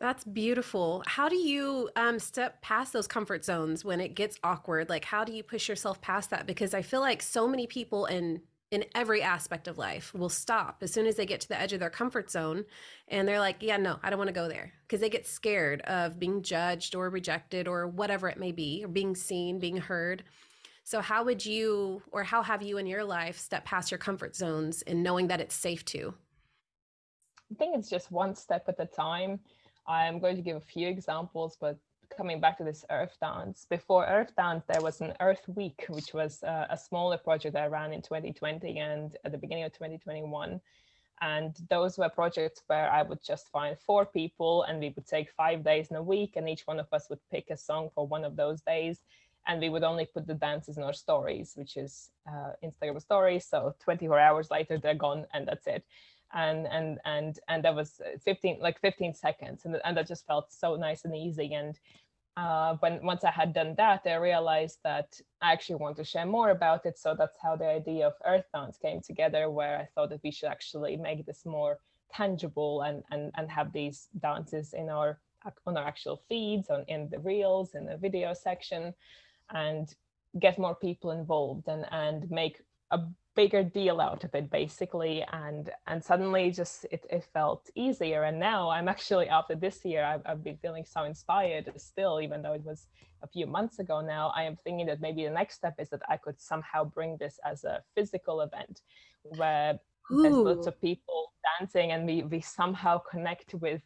that's 0.00 0.22
beautiful. 0.24 1.02
How 1.06 1.28
do 1.28 1.36
you 1.36 1.90
um, 1.96 2.18
step 2.18 2.62
past 2.62 2.92
those 2.92 3.08
comfort 3.08 3.44
zones 3.44 3.84
when 3.84 4.00
it 4.00 4.14
gets 4.14 4.38
awkward? 4.44 4.88
Like, 4.88 5.04
how 5.04 5.24
do 5.24 5.32
you 5.32 5.42
push 5.42 5.68
yourself 5.68 6.00
past 6.00 6.30
that? 6.30 6.46
Because 6.46 6.72
I 6.72 6.82
feel 6.82 7.00
like 7.00 7.20
so 7.20 7.48
many 7.48 7.66
people 7.66 8.06
in 8.06 8.40
in 8.70 8.84
every 8.94 9.22
aspect 9.22 9.66
of 9.66 9.78
life 9.78 10.12
will 10.12 10.28
stop 10.28 10.82
as 10.82 10.92
soon 10.92 11.06
as 11.06 11.16
they 11.16 11.24
get 11.24 11.40
to 11.40 11.48
the 11.48 11.58
edge 11.58 11.72
of 11.72 11.80
their 11.80 11.88
comfort 11.88 12.30
zone, 12.30 12.66
and 13.08 13.26
they're 13.26 13.40
like, 13.40 13.56
"Yeah, 13.62 13.78
no, 13.78 13.98
I 14.02 14.10
don't 14.10 14.18
want 14.18 14.28
to 14.28 14.34
go 14.34 14.46
there," 14.46 14.72
because 14.82 15.00
they 15.00 15.08
get 15.08 15.26
scared 15.26 15.80
of 15.82 16.18
being 16.18 16.42
judged 16.42 16.94
or 16.94 17.08
rejected 17.08 17.66
or 17.66 17.88
whatever 17.88 18.28
it 18.28 18.38
may 18.38 18.52
be, 18.52 18.84
or 18.84 18.88
being 18.88 19.14
seen, 19.16 19.58
being 19.58 19.78
heard. 19.78 20.22
So, 20.84 21.00
how 21.00 21.24
would 21.24 21.44
you, 21.46 22.02
or 22.12 22.24
how 22.24 22.42
have 22.42 22.62
you 22.62 22.78
in 22.78 22.86
your 22.86 23.04
life, 23.04 23.38
step 23.38 23.64
past 23.64 23.90
your 23.90 23.98
comfort 23.98 24.36
zones 24.36 24.82
and 24.82 25.02
knowing 25.02 25.28
that 25.28 25.40
it's 25.40 25.54
safe 25.54 25.84
to? 25.86 26.14
I 27.50 27.54
think 27.54 27.76
it's 27.76 27.88
just 27.88 28.10
one 28.10 28.34
step 28.34 28.68
at 28.68 28.78
a 28.78 28.86
time 28.86 29.40
I'm 29.88 30.18
going 30.18 30.36
to 30.36 30.42
give 30.42 30.56
a 30.56 30.60
few 30.60 30.86
examples, 30.86 31.56
but 31.58 31.78
coming 32.14 32.40
back 32.40 32.58
to 32.58 32.64
this 32.64 32.84
Earth 32.90 33.16
Dance, 33.20 33.66
before 33.68 34.04
Earth 34.06 34.32
Dance, 34.36 34.64
there 34.68 34.82
was 34.82 35.00
an 35.00 35.14
Earth 35.20 35.48
Week, 35.48 35.86
which 35.88 36.12
was 36.12 36.42
uh, 36.42 36.66
a 36.68 36.76
smaller 36.76 37.16
project 37.16 37.56
I 37.56 37.66
ran 37.66 37.94
in 37.94 38.02
2020 38.02 38.78
and 38.78 39.16
at 39.24 39.32
the 39.32 39.38
beginning 39.38 39.64
of 39.64 39.72
2021. 39.72 40.60
And 41.20 41.56
those 41.70 41.96
were 41.96 42.10
projects 42.10 42.62
where 42.66 42.90
I 42.90 43.02
would 43.02 43.24
just 43.24 43.48
find 43.48 43.76
four 43.78 44.04
people 44.04 44.64
and 44.64 44.78
we 44.78 44.90
would 44.90 45.06
take 45.06 45.30
five 45.30 45.64
days 45.64 45.88
in 45.90 45.96
a 45.96 46.02
week, 46.02 46.34
and 46.36 46.48
each 46.48 46.66
one 46.66 46.78
of 46.78 46.86
us 46.92 47.08
would 47.08 47.20
pick 47.32 47.48
a 47.48 47.56
song 47.56 47.88
for 47.94 48.06
one 48.06 48.24
of 48.24 48.36
those 48.36 48.60
days. 48.60 49.00
And 49.46 49.60
we 49.60 49.70
would 49.70 49.84
only 49.84 50.04
put 50.04 50.26
the 50.26 50.34
dances 50.34 50.76
in 50.76 50.82
our 50.82 50.92
stories, 50.92 51.54
which 51.56 51.78
is 51.78 52.10
uh, 52.28 52.50
Instagram 52.62 53.00
stories. 53.00 53.46
So 53.46 53.74
24 53.80 54.18
hours 54.18 54.50
later, 54.50 54.76
they're 54.76 54.94
gone, 54.94 55.26
and 55.32 55.48
that's 55.48 55.66
it 55.66 55.82
and 56.34 56.66
and 56.66 56.98
and 57.04 57.38
and 57.48 57.64
that 57.64 57.74
was 57.74 58.00
15 58.24 58.58
like 58.60 58.80
15 58.80 59.14
seconds 59.14 59.64
and, 59.64 59.80
and 59.84 59.96
that 59.96 60.06
just 60.06 60.26
felt 60.26 60.52
so 60.52 60.76
nice 60.76 61.04
and 61.04 61.16
easy 61.16 61.54
and 61.54 61.78
uh, 62.38 62.76
when 62.78 63.00
once 63.02 63.24
I 63.24 63.32
had 63.32 63.52
done 63.52 63.74
that, 63.78 64.02
I 64.06 64.14
realized 64.14 64.78
that 64.84 65.20
I 65.42 65.52
actually 65.52 65.76
want 65.76 65.96
to 65.96 66.04
share 66.04 66.24
more 66.24 66.50
about 66.50 66.86
it. 66.86 66.96
So 66.96 67.16
that's 67.18 67.36
how 67.42 67.56
the 67.56 67.66
idea 67.66 68.06
of 68.06 68.12
Earth 68.24 68.44
Dance 68.54 68.78
came 68.78 69.00
together, 69.00 69.50
where 69.50 69.76
I 69.76 69.88
thought 69.92 70.10
that 70.10 70.20
we 70.22 70.30
should 70.30 70.48
actually 70.48 70.96
make 70.96 71.26
this 71.26 71.44
more 71.44 71.78
tangible 72.12 72.82
and 72.82 73.02
and 73.10 73.32
and 73.36 73.50
have 73.50 73.72
these 73.72 74.06
dances 74.22 74.72
in 74.72 74.88
our 74.88 75.18
on 75.66 75.76
our 75.76 75.84
actual 75.84 76.22
feeds, 76.28 76.70
on 76.70 76.84
in 76.86 77.08
the 77.10 77.18
reels, 77.18 77.74
in 77.74 77.86
the 77.86 77.96
video 77.96 78.32
section, 78.34 78.94
and 79.50 79.92
get 80.38 80.60
more 80.60 80.76
people 80.76 81.10
involved 81.10 81.66
and 81.66 81.86
and 81.90 82.30
make 82.30 82.60
a 82.90 83.00
bigger 83.36 83.62
deal 83.62 84.00
out 84.00 84.24
of 84.24 84.34
it 84.34 84.50
basically. 84.50 85.24
And 85.32 85.70
and 85.86 86.02
suddenly 86.02 86.50
just 86.50 86.86
it, 86.90 87.06
it 87.10 87.24
felt 87.32 87.70
easier. 87.74 88.24
And 88.24 88.38
now 88.38 88.68
i'm 88.70 88.88
actually 88.88 89.28
after 89.28 89.54
this 89.54 89.84
year 89.84 90.04
I've, 90.04 90.22
I've 90.26 90.42
been 90.42 90.58
feeling 90.58 90.84
so 90.84 91.04
inspired 91.04 91.72
still 91.76 92.20
even 92.20 92.42
though 92.42 92.54
it 92.54 92.64
was 92.64 92.86
a 93.22 93.28
few 93.28 93.46
months 93.46 93.78
ago 93.78 94.00
now. 94.00 94.32
I 94.34 94.42
am 94.44 94.56
thinking 94.64 94.86
that 94.86 95.00
maybe 95.00 95.24
the 95.24 95.30
next 95.30 95.54
step 95.56 95.74
is 95.78 95.88
that 95.90 96.02
i 96.08 96.16
could 96.16 96.40
somehow 96.40 96.84
bring 96.84 97.16
this 97.18 97.38
as 97.44 97.64
a 97.64 97.82
physical 97.94 98.40
event 98.40 98.80
where 99.22 99.78
Ooh. 100.12 100.22
there's 100.22 100.34
lots 100.34 100.66
of 100.66 100.80
people 100.80 101.32
dancing 101.50 101.92
and 101.92 102.06
we 102.06 102.22
we 102.22 102.40
somehow 102.40 102.98
connect 102.98 103.54
with 103.54 103.82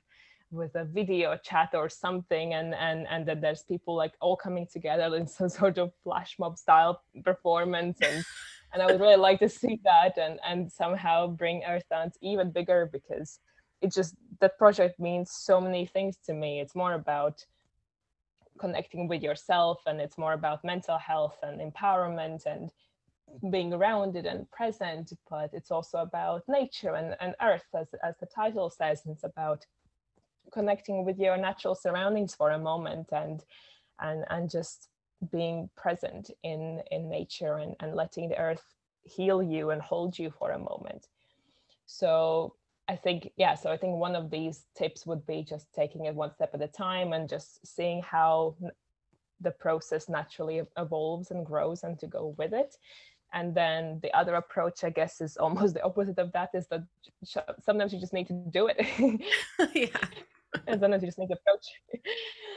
with 0.53 0.75
a 0.75 0.85
video 0.85 1.37
chat 1.43 1.71
or 1.75 1.89
something. 1.89 2.55
And 2.55 2.75
and 2.75 3.07
and 3.11 3.27
that 3.27 3.41
there's 3.41 3.63
people 3.63 3.97
like 3.97 4.13
all 4.21 4.37
coming 4.37 4.67
together 4.71 5.17
in 5.17 5.27
some 5.39 5.49
sort 5.49 5.79
of 5.79 5.93
flash 6.05 6.37
mob 6.39 6.59
style 6.59 7.03
performance 7.25 7.99
and 8.03 8.25
and 8.73 8.83
I 8.83 8.87
would 8.87 9.01
really 9.01 9.17
like 9.17 9.39
to 9.41 9.49
see 9.49 9.81
that 9.85 10.19
and 10.19 10.39
and 10.47 10.71
somehow 10.71 11.27
bring 11.27 11.63
Earth 11.65 11.85
Dance 11.91 12.17
even 12.21 12.51
bigger 12.51 12.89
because 12.93 13.39
it 13.81 13.93
just 13.93 14.15
that 14.41 14.59
project 14.59 14.99
means 14.99 15.31
so 15.31 15.61
many 15.61 15.87
things 15.87 16.17
to 16.27 16.33
me. 16.33 16.61
It's 16.61 16.75
more 16.75 16.95
about 16.95 17.45
connecting 18.59 19.09
with 19.09 19.23
yourself 19.23 19.83
and 19.87 20.01
it's 20.01 20.19
more 20.19 20.35
about 20.35 20.65
mental 20.65 20.99
health 20.99 21.39
and 21.43 21.61
empowerment 21.61 22.47
and 22.47 22.71
being 23.51 23.73
around 23.73 24.15
it 24.15 24.27
and 24.27 24.51
present 24.51 25.13
but 25.31 25.51
it's 25.55 25.71
also 25.71 25.99
about 25.99 26.43
nature 26.49 26.95
and, 26.95 27.17
and 27.21 27.35
earth 27.43 27.65
as, 27.75 27.89
as 28.05 28.15
the 28.21 28.27
title 28.27 28.69
says 28.69 29.03
it's 29.07 29.25
about 29.25 29.65
connecting 30.53 31.05
with 31.05 31.19
your 31.19 31.37
natural 31.39 31.75
surroundings 31.75 32.35
for 32.35 32.51
a 32.51 32.59
moment 32.59 33.09
and 33.13 33.43
and 34.01 34.25
and 34.29 34.51
just 34.51 34.89
being 35.31 35.69
present 35.77 36.31
in 36.43 36.83
in 36.91 37.09
nature 37.09 37.57
and, 37.57 37.75
and 37.81 37.95
letting 37.95 38.29
the 38.29 38.39
earth 38.39 38.75
heal 39.05 39.43
you 39.43 39.71
and 39.71 39.83
hold 39.83 40.19
you 40.19 40.31
for 40.31 40.51
a 40.51 40.59
moment. 40.59 41.09
So 41.87 42.55
i 42.89 42.97
think 42.97 43.31
yeah 43.37 43.55
so 43.55 43.71
i 43.71 43.77
think 43.77 43.97
one 43.97 44.17
of 44.17 44.29
these 44.29 44.65
tips 44.77 45.07
would 45.07 45.25
be 45.25 45.45
just 45.49 45.73
taking 45.73 46.07
it 46.07 46.15
one 46.17 46.35
step 46.35 46.51
at 46.53 46.61
a 46.61 46.67
time 46.67 47.13
and 47.13 47.29
just 47.29 47.65
seeing 47.65 48.03
how 48.03 48.57
the 49.43 49.51
process 49.51 50.09
naturally 50.09 50.63
evolves 50.79 51.31
and 51.31 51.45
grows 51.45 51.83
and 51.83 51.99
to 51.99 52.07
go 52.07 52.35
with 52.39 52.53
it. 52.53 52.77
And 53.35 53.55
then 53.55 53.99
the 54.03 54.13
other 54.15 54.35
approach 54.35 54.85
i 54.85 54.91
guess 54.91 55.21
is 55.21 55.37
almost 55.37 55.75
the 55.75 55.83
opposite 55.83 56.19
of 56.19 56.33
that 56.33 56.51
is 56.55 56.67
that 56.69 56.85
sometimes 57.61 57.93
you 57.93 58.01
just 58.01 58.13
need 58.13 58.29
to 58.29 58.45
do 58.51 58.69
it. 58.73 58.81
Yeah 59.75 59.87
and 60.67 60.81
sometimes 60.81 61.03
you 61.03 61.09
just 61.09 61.19
need 61.19 61.29
to 61.29 61.35
approach 61.35 61.67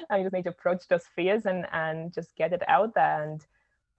and 0.10 0.20
you 0.20 0.26
just 0.26 0.34
need 0.34 0.44
to 0.44 0.50
approach 0.50 0.88
those 0.88 1.06
fears 1.16 1.46
and 1.46 1.66
and 1.72 2.14
just 2.14 2.36
get 2.36 2.54
it 2.54 2.64
out 2.68 2.94
there. 2.96 3.24
And 3.24 3.46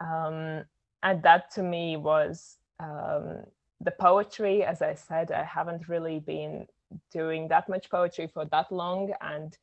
um 0.01 0.65
and 1.03 1.23
that 1.23 1.51
to 1.53 1.63
me 1.63 1.97
was 1.97 2.59
um 2.81 3.43
the 3.81 3.93
poetry. 3.93 4.65
As 4.65 4.83
i 4.83 4.95
said 4.95 5.33
i 5.33 5.45
haven't 5.45 5.89
really 5.89 6.21
been 6.21 6.67
doing 7.13 7.49
that 7.49 7.69
much 7.69 7.91
poetry 7.91 8.27
for 8.27 8.45
that 8.47 8.71
long. 8.71 9.13
And 9.21 9.57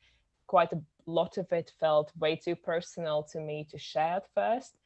quite 0.46 0.72
a 0.72 0.80
lot 1.06 1.38
of 1.38 1.50
it 1.52 1.72
felt 1.80 2.12
way 2.18 2.36
too 2.36 2.56
personal 2.56 3.22
to 3.22 3.40
me 3.40 3.66
to 3.70 3.78
share 3.78 4.16
at 4.16 4.26
first. 4.34 4.76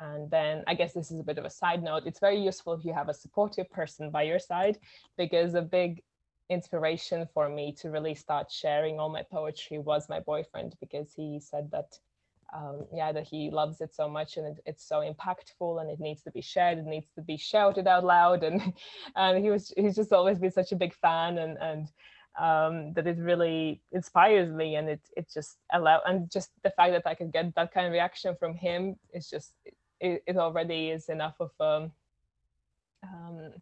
And 0.00 0.30
then 0.30 0.64
I 0.66 0.74
guess 0.74 0.94
this 0.94 1.10
is 1.10 1.20
a 1.20 1.24
bit 1.24 1.36
of 1.36 1.44
a 1.44 1.50
side 1.50 1.82
note. 1.82 2.04
It's 2.06 2.20
very 2.20 2.40
useful 2.40 2.72
if 2.72 2.84
you 2.84 2.94
have 2.94 3.10
a 3.10 3.14
supportive 3.14 3.70
person 3.70 4.10
by 4.10 4.22
your 4.22 4.38
side 4.38 4.78
because 5.18 5.54
a 5.54 5.60
big 5.60 6.02
inspiration 6.50 7.26
for 7.32 7.48
me 7.48 7.72
to 7.80 7.90
really 7.90 8.14
start 8.14 8.50
sharing 8.50 8.98
all 8.98 9.08
my 9.08 9.22
poetry 9.22 9.78
was 9.78 10.08
my 10.08 10.20
boyfriend 10.20 10.74
because 10.80 11.12
he 11.14 11.40
said 11.40 11.70
that 11.70 11.98
um, 12.52 12.84
yeah 12.92 13.12
that 13.12 13.26
he 13.26 13.48
loves 13.50 13.80
it 13.80 13.94
so 13.94 14.08
much 14.08 14.36
and 14.36 14.46
it, 14.46 14.62
it's 14.66 14.84
so 14.84 15.00
impactful 15.00 15.80
and 15.80 15.88
it 15.88 16.00
needs 16.00 16.22
to 16.22 16.32
be 16.32 16.40
shared 16.40 16.78
it 16.78 16.84
needs 16.84 17.06
to 17.14 17.22
be 17.22 17.36
shouted 17.36 17.86
out 17.86 18.04
loud. 18.04 18.42
And 18.50 18.72
and 19.16 19.44
he 19.44 19.50
was 19.50 19.72
he's 19.76 19.96
just 19.96 20.12
always 20.12 20.38
been 20.38 20.50
such 20.50 20.72
a 20.72 20.76
big 20.76 20.94
fan 20.94 21.38
and 21.38 21.56
and 21.58 21.88
um, 22.38 22.92
that 22.94 23.06
it 23.06 23.18
really 23.18 23.80
inspires 23.92 24.52
me 24.52 24.76
and 24.76 24.88
it 24.88 25.00
it 25.16 25.28
just 25.32 25.58
allow 25.72 26.00
and 26.06 26.30
just 26.30 26.50
the 26.62 26.70
fact 26.70 26.92
that 26.92 27.06
I 27.06 27.14
could 27.14 27.32
get 27.32 27.54
that 27.54 27.72
kind 27.72 27.86
of 27.86 27.92
reaction 27.92 28.34
from 28.38 28.54
him 28.54 28.96
is 29.12 29.30
just 29.30 29.52
it, 30.00 30.22
it 30.26 30.36
already 30.36 30.90
is 30.90 31.08
enough 31.08 31.36
of 31.40 31.50
um, 31.60 31.92
um, 33.02 33.52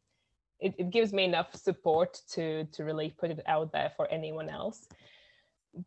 it, 0.60 0.74
it 0.78 0.90
gives 0.90 1.12
me 1.12 1.24
enough 1.24 1.54
support 1.54 2.20
to 2.30 2.64
to 2.64 2.84
really 2.84 3.14
put 3.18 3.30
it 3.30 3.42
out 3.46 3.72
there 3.72 3.92
for 3.96 4.06
anyone 4.08 4.48
else. 4.48 4.88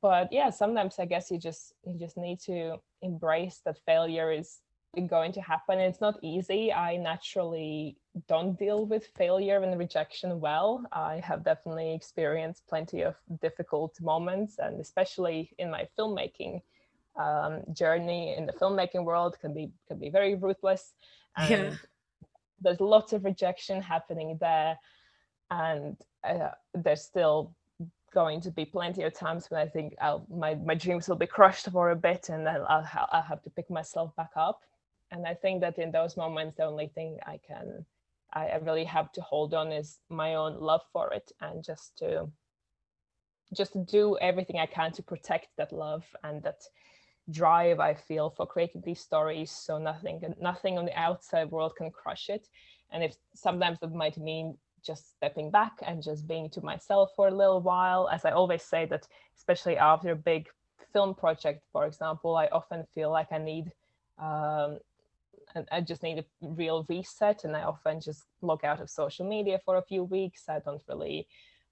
But 0.02 0.32
yeah 0.32 0.50
sometimes 0.52 1.00
i 1.00 1.06
guess 1.06 1.32
you 1.32 1.38
just 1.38 1.74
you 1.86 1.98
just 2.00 2.16
need 2.16 2.40
to 2.42 2.78
embrace 3.02 3.62
that 3.66 3.78
failure 3.86 4.32
is 4.32 4.60
going 5.08 5.32
to 5.32 5.42
happen. 5.42 5.80
It's 5.80 6.02
not 6.02 6.20
easy. 6.22 6.74
I 6.74 6.98
naturally 6.98 7.98
don't 8.28 8.60
deal 8.60 8.86
with 8.86 9.08
failure 9.18 9.62
and 9.64 9.80
rejection 9.80 10.40
well. 10.40 10.84
I 10.92 11.22
have 11.24 11.46
definitely 11.46 11.94
experienced 11.94 12.68
plenty 12.68 13.02
of 13.02 13.16
difficult 13.42 14.00
moments 14.02 14.60
and 14.60 14.82
especially 14.82 15.52
in 15.58 15.72
my 15.72 15.88
filmmaking 15.98 16.62
um, 17.18 17.62
journey 17.74 18.36
in 18.38 18.46
the 18.46 18.54
filmmaking 18.54 19.04
world 19.06 19.38
can 19.40 19.54
be 19.54 19.72
can 19.88 19.98
be 19.98 20.10
very 20.10 20.36
ruthless. 20.36 20.94
And 21.38 21.50
yeah 21.50 21.74
there's 22.62 22.80
lots 22.80 23.14
of 23.14 23.26
rejection 23.26 23.82
happening 23.82 24.38
there 24.40 24.78
and 25.50 25.98
uh, 26.24 26.50
there's 26.74 27.02
still 27.02 27.54
going 28.14 28.42
to 28.42 28.52
be 28.52 28.66
plenty 28.66 29.04
of 29.04 29.14
times 29.14 29.50
when 29.50 29.62
I 29.62 29.68
think 29.68 29.96
I'll, 30.02 30.26
my 30.30 30.56
my 30.56 30.76
dreams 30.76 31.08
will 31.08 31.16
be 31.16 31.28
crushed 31.28 31.70
for 31.70 31.92
a 31.92 31.96
bit, 31.96 32.30
and 32.30 32.46
then 32.46 32.62
I'll 32.68 32.88
I'll 33.12 33.22
have 33.22 33.42
to 33.44 33.50
pick 33.50 33.70
myself 33.70 34.16
back 34.16 34.32
up. 34.36 34.62
And 35.12 35.28
I 35.28 35.34
think 35.34 35.62
that 35.62 35.78
in 35.78 35.92
those 35.92 36.16
moments, 36.16 36.56
the 36.56 36.64
only 36.64 36.88
thing 36.88 37.20
I 37.26 37.40
can 37.46 37.86
I, 38.34 38.48
I 38.48 38.56
really 38.58 38.86
have 38.86 39.12
to 39.14 39.22
hold 39.22 39.54
on 39.54 39.72
is 39.72 40.00
my 40.10 40.36
own 40.36 40.60
love 40.60 40.82
for 40.92 41.14
it, 41.14 41.32
and 41.42 41.64
just 41.64 41.98
to 42.00 42.30
just 43.54 43.74
to 43.74 43.80
do 43.80 44.18
everything 44.20 44.60
I 44.60 44.66
can 44.66 44.92
to 44.94 45.04
protect 45.04 45.50
that 45.58 45.74
love 45.74 46.06
and 46.24 46.42
that 46.44 46.62
drive 47.32 47.80
I 47.80 47.94
feel 47.94 48.30
for 48.30 48.46
creating 48.46 48.82
these 48.86 49.00
stories 49.00 49.52
so 49.52 49.78
nothing 49.78 50.22
nothing 50.40 50.78
on 50.78 50.86
the 50.86 50.98
outside 51.00 51.52
world 51.52 51.76
can 51.76 51.92
crush 51.92 52.30
it. 52.30 52.48
And 52.92 53.04
if 53.04 53.16
sometimes 53.34 53.80
that 53.80 53.94
might 53.94 54.18
mean 54.18 54.58
just 54.84 55.12
stepping 55.16 55.52
back 55.52 55.74
and 55.86 56.02
just 56.04 56.28
being 56.28 56.50
to 56.50 56.62
myself 56.62 57.12
for 57.16 57.28
a 57.28 57.36
little 57.36 57.62
while. 57.62 58.10
As 58.10 58.26
I 58.26 58.32
always 58.32 58.64
say 58.64 58.86
that 58.88 59.08
especially 59.38 59.78
after 59.78 60.12
a 60.12 60.16
big 60.16 60.48
film 60.94 61.16
project 61.16 61.64
for 61.72 61.86
example 61.86 62.36
I 62.36 62.48
often 62.48 62.86
feel 62.94 63.12
like 63.12 63.32
I 63.32 63.38
need 63.38 63.72
um, 64.20 64.80
and 65.56 65.68
I 65.72 65.82
just 65.82 66.04
need 66.04 66.20
a 66.20 66.26
real 66.42 66.86
reset 66.88 67.44
and 67.44 67.56
I 67.56 67.64
often 67.64 68.00
just 68.02 68.24
log 68.42 68.64
out 68.64 68.80
of 68.80 68.90
social 68.90 69.28
media 69.28 69.60
for 69.64 69.78
a 69.78 69.82
few 69.82 70.04
weeks. 70.04 70.46
I 70.48 70.60
don't 70.60 70.82
really 70.88 71.28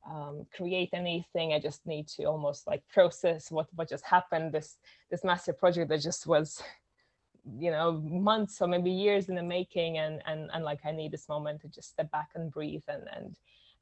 um, 0.07 0.45
create 0.55 0.89
anything. 0.93 1.53
I 1.53 1.59
just 1.59 1.85
need 1.85 2.07
to 2.09 2.25
almost 2.25 2.67
like 2.67 2.83
process 2.87 3.51
what 3.51 3.67
what 3.75 3.89
just 3.89 4.05
happened. 4.05 4.53
This 4.53 4.77
this 5.09 5.23
massive 5.23 5.57
project 5.57 5.89
that 5.89 6.01
just 6.01 6.27
was, 6.27 6.61
you 7.57 7.71
know, 7.71 7.93
months 7.93 8.61
or 8.61 8.67
maybe 8.67 8.91
years 8.91 9.29
in 9.29 9.35
the 9.35 9.43
making, 9.43 9.97
and 9.97 10.21
and 10.25 10.49
and 10.53 10.63
like 10.63 10.79
I 10.85 10.91
need 10.91 11.11
this 11.11 11.29
moment 11.29 11.61
to 11.61 11.67
just 11.67 11.89
step 11.89 12.11
back 12.11 12.29
and 12.35 12.51
breathe 12.51 12.83
and 12.87 13.07
and 13.15 13.35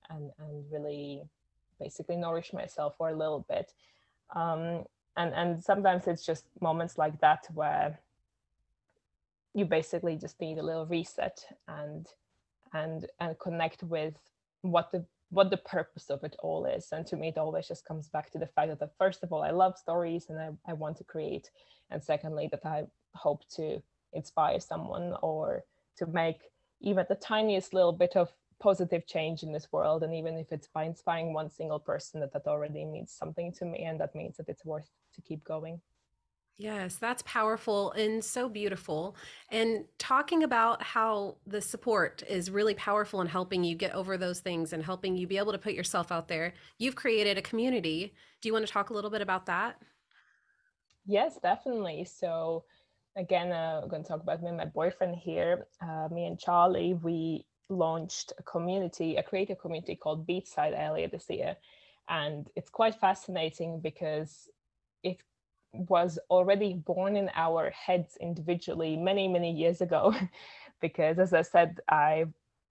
and 0.09 0.31
and 0.39 0.65
really 0.71 1.23
basically 1.79 2.15
nourish 2.15 2.53
myself 2.53 2.95
for 2.97 3.09
a 3.09 3.17
little 3.17 3.45
bit. 3.49 3.73
Um, 4.35 4.85
and 5.15 5.33
and 5.33 5.63
sometimes 5.63 6.07
it's 6.07 6.25
just 6.25 6.45
moments 6.61 6.97
like 6.97 7.19
that 7.21 7.47
where 7.53 7.99
you 9.53 9.65
basically 9.65 10.15
just 10.15 10.39
need 10.39 10.57
a 10.57 10.63
little 10.63 10.85
reset 10.85 11.43
and 11.67 12.07
and 12.73 13.07
and 13.19 13.39
connect 13.39 13.83
with 13.83 14.13
what 14.61 14.91
the 14.91 15.03
what 15.29 15.49
the 15.49 15.57
purpose 15.57 16.09
of 16.09 16.23
it 16.23 16.35
all 16.39 16.65
is. 16.65 16.89
And 16.91 17.05
to 17.07 17.15
me, 17.17 17.29
it 17.29 17.37
always 17.37 17.67
just 17.67 17.85
comes 17.85 18.07
back 18.07 18.31
to 18.31 18.37
the 18.37 18.47
fact 18.47 18.79
that, 18.79 18.97
first 18.97 19.23
of 19.23 19.33
all, 19.33 19.43
I 19.43 19.51
love 19.51 19.77
stories 19.77 20.27
and 20.29 20.39
I, 20.39 20.49
I 20.71 20.73
want 20.73 20.97
to 20.97 21.03
create. 21.03 21.49
And 21.89 22.03
secondly, 22.03 22.47
that 22.51 22.65
I 22.65 22.85
hope 23.13 23.47
to 23.55 23.81
inspire 24.13 24.59
someone 24.59 25.15
or 25.21 25.63
to 25.97 26.05
make 26.05 26.41
even 26.79 27.05
the 27.09 27.15
tiniest 27.15 27.73
little 27.73 27.91
bit 27.91 28.15
of 28.15 28.31
positive 28.59 29.05
change 29.05 29.43
in 29.43 29.51
this 29.51 29.71
world. 29.71 30.03
And 30.03 30.13
even 30.13 30.37
if 30.37 30.51
it's 30.51 30.67
by 30.67 30.83
inspiring 30.83 31.33
one 31.33 31.49
single 31.49 31.79
person, 31.79 32.21
that 32.21 32.33
that 32.33 32.47
already 32.47 32.85
means 32.85 33.11
something 33.11 33.51
to 33.53 33.65
me. 33.65 33.83
And 33.83 33.99
that 33.99 34.15
means 34.15 34.37
that 34.37 34.49
it's 34.49 34.65
worth 34.65 34.89
to 35.15 35.21
keep 35.21 35.43
going. 35.43 35.81
Yes, 36.59 36.95
that's 36.95 37.21
powerful 37.21 37.91
and 37.91 38.23
so 38.23 38.49
beautiful. 38.49 39.15
And 39.51 39.85
talking 39.99 40.41
about 40.41 40.81
how 40.81 41.37
the 41.45 41.61
support 41.61 42.23
is 42.27 42.49
really 42.49 42.73
powerful 42.73 43.21
in 43.21 43.27
helping 43.27 43.63
you 43.63 43.75
get 43.75 43.93
over 43.93 44.17
those 44.17 44.39
things 44.39 44.73
and 44.73 44.83
helping 44.83 45.15
you 45.15 45.27
be 45.27 45.37
able 45.37 45.51
to 45.51 45.59
put 45.59 45.73
yourself 45.73 46.11
out 46.11 46.27
there. 46.27 46.55
You've 46.79 46.95
created 46.95 47.37
a 47.37 47.43
community. 47.43 48.15
Do 48.41 48.49
you 48.49 48.53
want 48.53 48.65
to 48.65 48.73
talk 48.73 48.89
a 48.89 48.93
little 48.93 49.11
bit 49.11 49.21
about 49.21 49.45
that? 49.45 49.79
Yes, 51.05 51.37
definitely. 51.41 52.05
So 52.05 52.65
again, 53.15 53.51
uh, 53.51 53.81
I'm 53.83 53.89
going 53.89 54.01
to 54.01 54.07
talk 54.07 54.21
about 54.21 54.41
me 54.41 54.49
and 54.49 54.57
my 54.57 54.65
boyfriend 54.65 55.15
here. 55.15 55.67
Uh, 55.79 56.07
me 56.11 56.25
and 56.25 56.39
Charlie, 56.39 56.95
we 56.95 57.45
launched 57.69 58.33
a 58.39 58.43
community, 58.43 59.17
a 59.17 59.23
creative 59.23 59.59
community 59.59 59.95
called 59.95 60.27
Beatside 60.27 60.75
earlier 60.75 61.07
this 61.07 61.29
year. 61.29 61.55
And 62.09 62.49
it's 62.55 62.69
quite 62.71 62.95
fascinating 62.95 63.79
because 63.79 64.49
it 65.03 65.17
was 65.89 66.19
already 66.29 66.73
born 66.73 67.15
in 67.15 67.29
our 67.35 67.69
heads 67.71 68.17
individually 68.19 68.97
many, 68.97 69.27
many 69.27 69.51
years 69.51 69.81
ago. 69.81 70.13
because 70.81 71.19
as 71.19 71.33
I 71.33 71.41
said, 71.41 71.79
I 71.89 72.25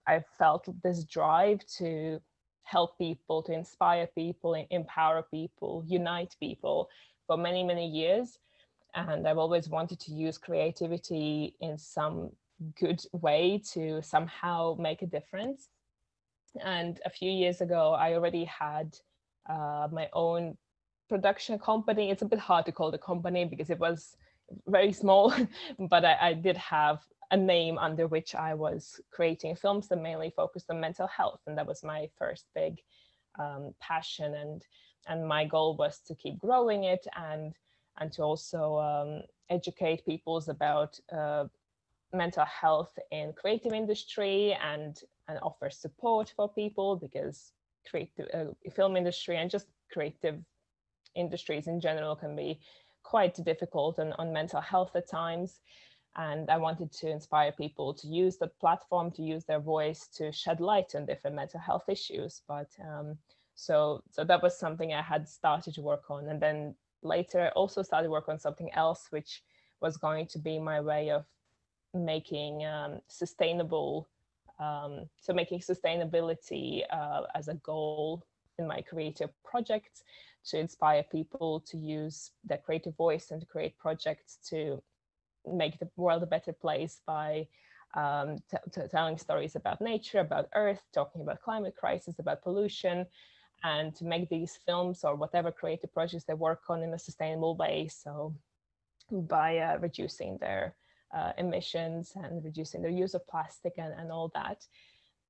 I 0.07 0.23
felt 0.37 0.69
this 0.83 1.03
drive 1.03 1.65
to 1.77 2.21
help 2.63 2.97
people, 2.97 3.43
to 3.43 3.53
inspire 3.53 4.07
people, 4.07 4.65
empower 4.69 5.23
people, 5.23 5.83
unite 5.85 6.35
people 6.39 6.89
for 7.25 7.37
many, 7.37 7.63
many 7.63 7.87
years. 7.87 8.39
And 8.95 9.27
I've 9.27 9.37
always 9.37 9.69
wanted 9.69 9.99
to 10.01 10.13
use 10.13 10.37
creativity 10.37 11.55
in 11.59 11.77
some 11.77 12.31
good 12.79 13.01
way 13.11 13.61
to 13.73 14.01
somehow 14.01 14.75
make 14.79 15.01
a 15.01 15.05
difference. 15.05 15.69
And 16.63 16.99
a 17.05 17.09
few 17.09 17.31
years 17.31 17.61
ago, 17.61 17.93
I 17.93 18.13
already 18.13 18.45
had 18.45 18.97
uh, 19.49 19.87
my 19.91 20.09
own 20.13 20.57
production 21.07 21.59
company. 21.59 22.09
It's 22.11 22.21
a 22.21 22.25
bit 22.25 22.39
hard 22.39 22.65
to 22.65 22.71
call 22.71 22.91
the 22.91 22.97
company 22.97 23.45
because 23.45 23.69
it 23.69 23.79
was 23.79 24.15
very 24.67 24.93
small, 24.93 25.33
but 25.79 26.05
I, 26.05 26.17
I 26.21 26.33
did 26.33 26.57
have 26.57 26.99
a 27.31 27.37
name 27.37 27.77
under 27.77 28.07
which 28.07 28.35
I 28.35 28.53
was 28.53 29.01
creating 29.11 29.55
films 29.55 29.87
that 29.89 30.01
mainly 30.01 30.29
focused 30.29 30.69
on 30.69 30.79
mental 30.79 31.07
health, 31.07 31.41
and 31.47 31.57
that 31.57 31.67
was 31.67 31.83
my 31.83 32.09
first 32.17 32.45
big 32.55 32.79
um, 33.37 33.73
passion. 33.81 34.33
and 34.35 34.63
And 35.07 35.27
my 35.27 35.45
goal 35.45 35.75
was 35.75 35.99
to 36.07 36.15
keep 36.15 36.39
growing 36.39 36.85
it 36.85 37.05
and 37.15 37.53
and 37.99 38.11
to 38.13 38.21
also 38.21 38.77
um, 38.77 39.23
educate 39.49 40.05
people 40.05 40.41
about 40.47 40.99
uh, 41.11 41.45
mental 42.13 42.45
health 42.45 42.97
in 43.11 43.33
creative 43.33 43.73
industry 43.73 44.57
and 44.63 45.01
and 45.27 45.39
offer 45.41 45.69
support 45.69 46.31
for 46.35 46.47
people 46.47 46.95
because 46.95 47.51
creative 47.89 48.27
uh, 48.33 48.45
film 48.71 48.95
industry 48.95 49.37
and 49.37 49.49
just 49.49 49.67
creative 49.91 50.37
industries 51.17 51.67
in 51.67 51.79
general 51.79 52.15
can 52.15 52.35
be 52.35 52.59
quite 53.03 53.35
difficult 53.43 53.99
and 53.99 54.13
on 54.19 54.33
mental 54.33 54.61
health 54.61 54.95
at 54.95 55.09
times. 55.09 55.61
And 56.15 56.49
i 56.49 56.57
wanted 56.57 56.91
to 56.93 57.09
inspire 57.09 57.51
people 57.51 57.93
to 57.93 58.07
use 58.07 58.37
the 58.37 58.47
platform 58.47 59.11
to 59.11 59.21
use 59.21 59.45
their 59.45 59.59
voice 59.59 60.07
to 60.17 60.31
shed 60.31 60.59
light 60.59 60.95
on 60.95 61.05
different 61.05 61.35
mental 61.35 61.59
health 61.59 61.87
issues. 61.89 62.41
But 62.47 62.69
um, 62.83 63.17
so 63.55 64.03
so 64.11 64.23
that 64.23 64.43
was 64.43 64.57
something 64.57 64.93
i 64.93 65.01
had 65.01 65.27
started 65.27 65.73
to 65.75 65.81
work 65.81 66.05
on. 66.09 66.27
And 66.29 66.41
then 66.41 66.75
later 67.03 67.41
I 67.41 67.49
also 67.49 67.81
started 67.81 68.09
work 68.09 68.29
on 68.29 68.39
something 68.39 68.71
else 68.73 69.07
which 69.11 69.43
was 69.81 69.97
going 69.97 70.25
to 70.27 70.39
be 70.39 70.59
my 70.59 70.81
way 70.81 71.11
of 71.11 71.25
making 71.93 72.65
um, 72.65 72.99
sustainable 73.07 74.07
um, 74.59 75.07
so 75.21 75.33
making 75.33 75.59
sustainability 75.59 76.81
uh, 76.91 77.21
as 77.35 77.47
a 77.47 77.55
goal 77.55 78.25
in 78.57 78.67
my 78.67 78.81
creative 78.81 79.29
projects 79.43 80.03
to 80.45 80.57
inspire 80.57 81.03
people 81.03 81.59
to 81.67 81.77
use 81.77 82.31
their 82.43 82.57
creative 82.57 82.95
voice 82.95 83.31
and 83.31 83.41
to 83.41 83.47
create 83.47 83.77
projects 83.77 84.37
to 84.49 84.81
make 85.45 85.77
the 85.79 85.89
world 85.95 86.23
a 86.23 86.25
better 86.25 86.53
place 86.53 87.01
by 87.05 87.47
um, 87.95 88.37
telling 88.91 89.17
stories 89.17 89.55
about 89.55 89.81
nature, 89.81 90.19
about 90.19 90.49
Earth, 90.55 90.81
talking 90.93 91.21
about 91.21 91.41
climate 91.41 91.75
crisis, 91.75 92.19
about 92.19 92.43
pollution, 92.43 93.05
and 93.63 93.95
to 93.95 94.05
make 94.05 94.29
these 94.29 94.59
films 94.65 95.03
or 95.03 95.15
whatever 95.15 95.51
creative 95.51 95.93
projects 95.93 96.25
they 96.25 96.33
work 96.33 96.61
on 96.69 96.83
in 96.83 96.93
a 96.93 96.99
sustainable 96.99 97.55
way. 97.55 97.87
So 97.87 98.35
by 99.11 99.57
uh, 99.59 99.77
reducing 99.79 100.37
their 100.37 100.75
uh, 101.15 101.31
emissions 101.37 102.13
and 102.15 102.43
reducing 102.43 102.81
their 102.81 102.91
use 102.91 103.13
of 103.13 103.27
plastic 103.27 103.73
and, 103.77 103.93
and 103.97 104.11
all 104.11 104.31
that. 104.35 104.65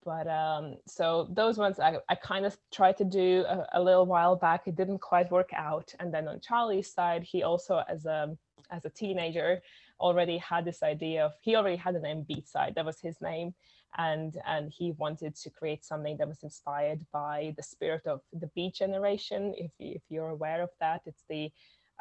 But 0.03 0.27
um, 0.27 0.75
so 0.87 1.27
those 1.31 1.57
ones 1.57 1.79
I, 1.79 1.97
I 2.09 2.15
kind 2.15 2.45
of 2.45 2.57
tried 2.71 2.97
to 2.97 3.03
do 3.03 3.43
a, 3.47 3.67
a, 3.73 3.81
little 3.81 4.05
while 4.05 4.35
back. 4.35 4.67
It 4.67 4.75
didn't 4.75 4.99
quite 4.99 5.29
work 5.31 5.49
out. 5.53 5.93
And 5.99 6.13
then 6.13 6.27
on 6.27 6.39
Charlie's 6.39 6.91
side, 6.91 7.23
he 7.23 7.43
also 7.43 7.83
as 7.89 8.05
a 8.05 8.37
as 8.71 8.85
a 8.85 8.89
teenager 8.89 9.61
already 9.99 10.37
had 10.37 10.65
this 10.65 10.83
idea 10.83 11.25
of 11.25 11.33
he 11.41 11.55
already 11.55 11.75
had 11.75 11.95
a 11.95 11.99
name 11.99 12.25
Beatside. 12.29 12.75
That 12.75 12.85
was 12.85 12.99
his 12.99 13.19
name. 13.21 13.53
And 13.97 14.37
and 14.45 14.71
he 14.71 14.91
wanted 14.91 15.35
to 15.35 15.49
create 15.49 15.83
something 15.83 16.17
that 16.17 16.27
was 16.27 16.43
inspired 16.43 17.05
by 17.11 17.53
the 17.57 17.63
spirit 17.63 18.05
of 18.05 18.21
the 18.31 18.47
Beat 18.55 18.75
Generation. 18.75 19.53
If 19.57 19.71
if 19.79 20.03
you're 20.09 20.29
aware 20.29 20.61
of 20.61 20.69
that, 20.79 21.01
it's 21.05 21.23
the 21.29 21.51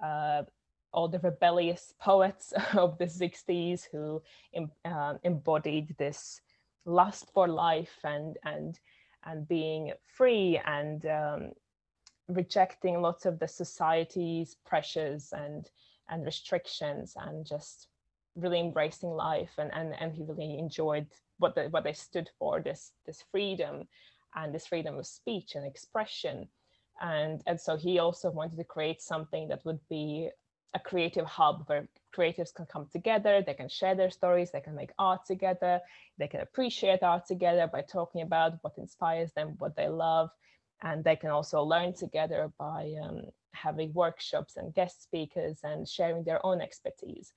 uh, 0.03 0.43
all 0.93 1.09
the 1.09 1.19
rebellious 1.21 1.95
poets 2.01 2.53
of 2.75 2.99
the 2.99 3.05
60s 3.05 3.83
who 3.93 4.23
uh, 4.85 5.15
embodied 5.23 5.95
this 5.99 6.41
lust 6.87 7.31
for 7.35 7.49
life 7.49 7.99
and 8.05 8.39
and 8.45 8.79
and 9.25 9.47
being 9.49 9.93
free 10.07 10.61
and 10.65 11.05
um, 11.07 11.51
rejecting 12.29 13.03
lots 13.03 13.27
of 13.27 13.39
the 13.39 13.49
society's 13.49 14.57
pressures 14.65 15.33
and 15.33 15.71
and 16.09 16.25
restrictions 16.25 17.15
and 17.17 17.45
just 17.45 17.89
really 18.37 18.61
embracing 18.61 19.11
life 19.11 19.53
and 19.59 19.71
and, 19.75 19.95
and 20.01 20.15
he 20.15 20.23
really 20.23 20.59
enjoyed 20.59 21.07
what 21.39 21.55
the, 21.55 21.65
what 21.71 21.85
they 21.85 21.93
stood 21.93 22.31
for 22.39 22.61
this 22.61 22.93
this 23.05 23.23
freedom 23.31 23.87
and 24.37 24.55
this 24.55 24.67
freedom 24.67 24.99
of 24.99 25.07
speech 25.07 25.55
and 25.55 25.67
expression. 25.67 26.49
And 27.01 27.43
and 27.47 27.61
so 27.61 27.77
he 27.77 27.99
also 27.99 28.31
wanted 28.31 28.57
to 28.59 28.65
create 28.65 29.03
something 29.03 29.49
that 29.49 29.65
would 29.65 29.81
be 29.89 30.31
a 30.75 30.81
creative 30.81 31.27
hub 31.27 31.65
where 31.67 31.89
creatives 32.17 32.55
can 32.55 32.67
come 32.67 32.87
together, 32.93 33.43
they 33.43 33.55
can 33.55 33.69
share 33.69 33.95
their 33.95 34.11
stories, 34.11 34.51
they 34.51 34.61
can 34.61 34.75
make 34.75 34.91
art 34.99 35.25
together, 35.27 35.81
they 36.19 36.29
can 36.29 36.41
appreciate 36.41 37.03
art 37.03 37.27
together 37.27 37.67
by 37.67 37.83
talking 37.83 38.23
about 38.23 38.55
what 38.63 38.79
inspires 38.79 39.33
them, 39.33 39.55
what 39.59 39.77
they 39.77 39.89
love, 39.89 40.31
and 40.83 41.05
they 41.05 41.17
can 41.17 41.31
also 41.31 41.63
learn 41.63 41.95
together 41.95 42.51
by 42.59 42.95
um, 43.03 43.23
having 43.53 43.93
workshops 43.93 44.57
and 44.57 44.75
guest 44.75 45.03
speakers 45.03 45.61
and 45.63 45.89
sharing 45.89 46.25
their 46.25 46.45
own 46.45 46.61
expertise. 46.61 47.33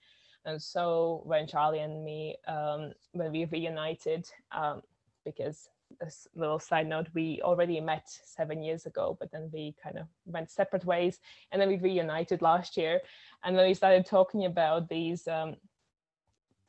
And 0.46 0.62
so 0.62 1.22
when 1.26 1.48
Charlie 1.48 1.80
and 1.80 2.04
me, 2.04 2.38
um, 2.48 2.94
when 3.12 3.32
we 3.32 3.46
reunited, 3.46 4.30
um, 4.52 4.82
because 5.26 5.70
this 6.00 6.28
little 6.36 6.60
side 6.60 6.88
note, 6.88 7.08
we 7.14 7.42
already 7.44 7.80
met 7.80 8.04
seven 8.08 8.62
years 8.64 8.86
ago, 8.86 9.18
but 9.20 9.32
then 9.32 9.50
we 9.54 9.76
kind 9.82 9.98
of 9.98 10.08
went 10.26 10.50
separate 10.50 10.86
ways. 10.86 11.20
And 11.52 11.62
then 11.62 11.70
we 11.70 11.78
reunited 11.78 12.42
last 12.42 12.78
year. 12.78 13.02
And 13.44 13.58
then 13.58 13.68
we 13.68 13.74
started 13.74 14.06
talking 14.06 14.46
about 14.46 14.90
these 14.90 15.28
um, 15.28 15.56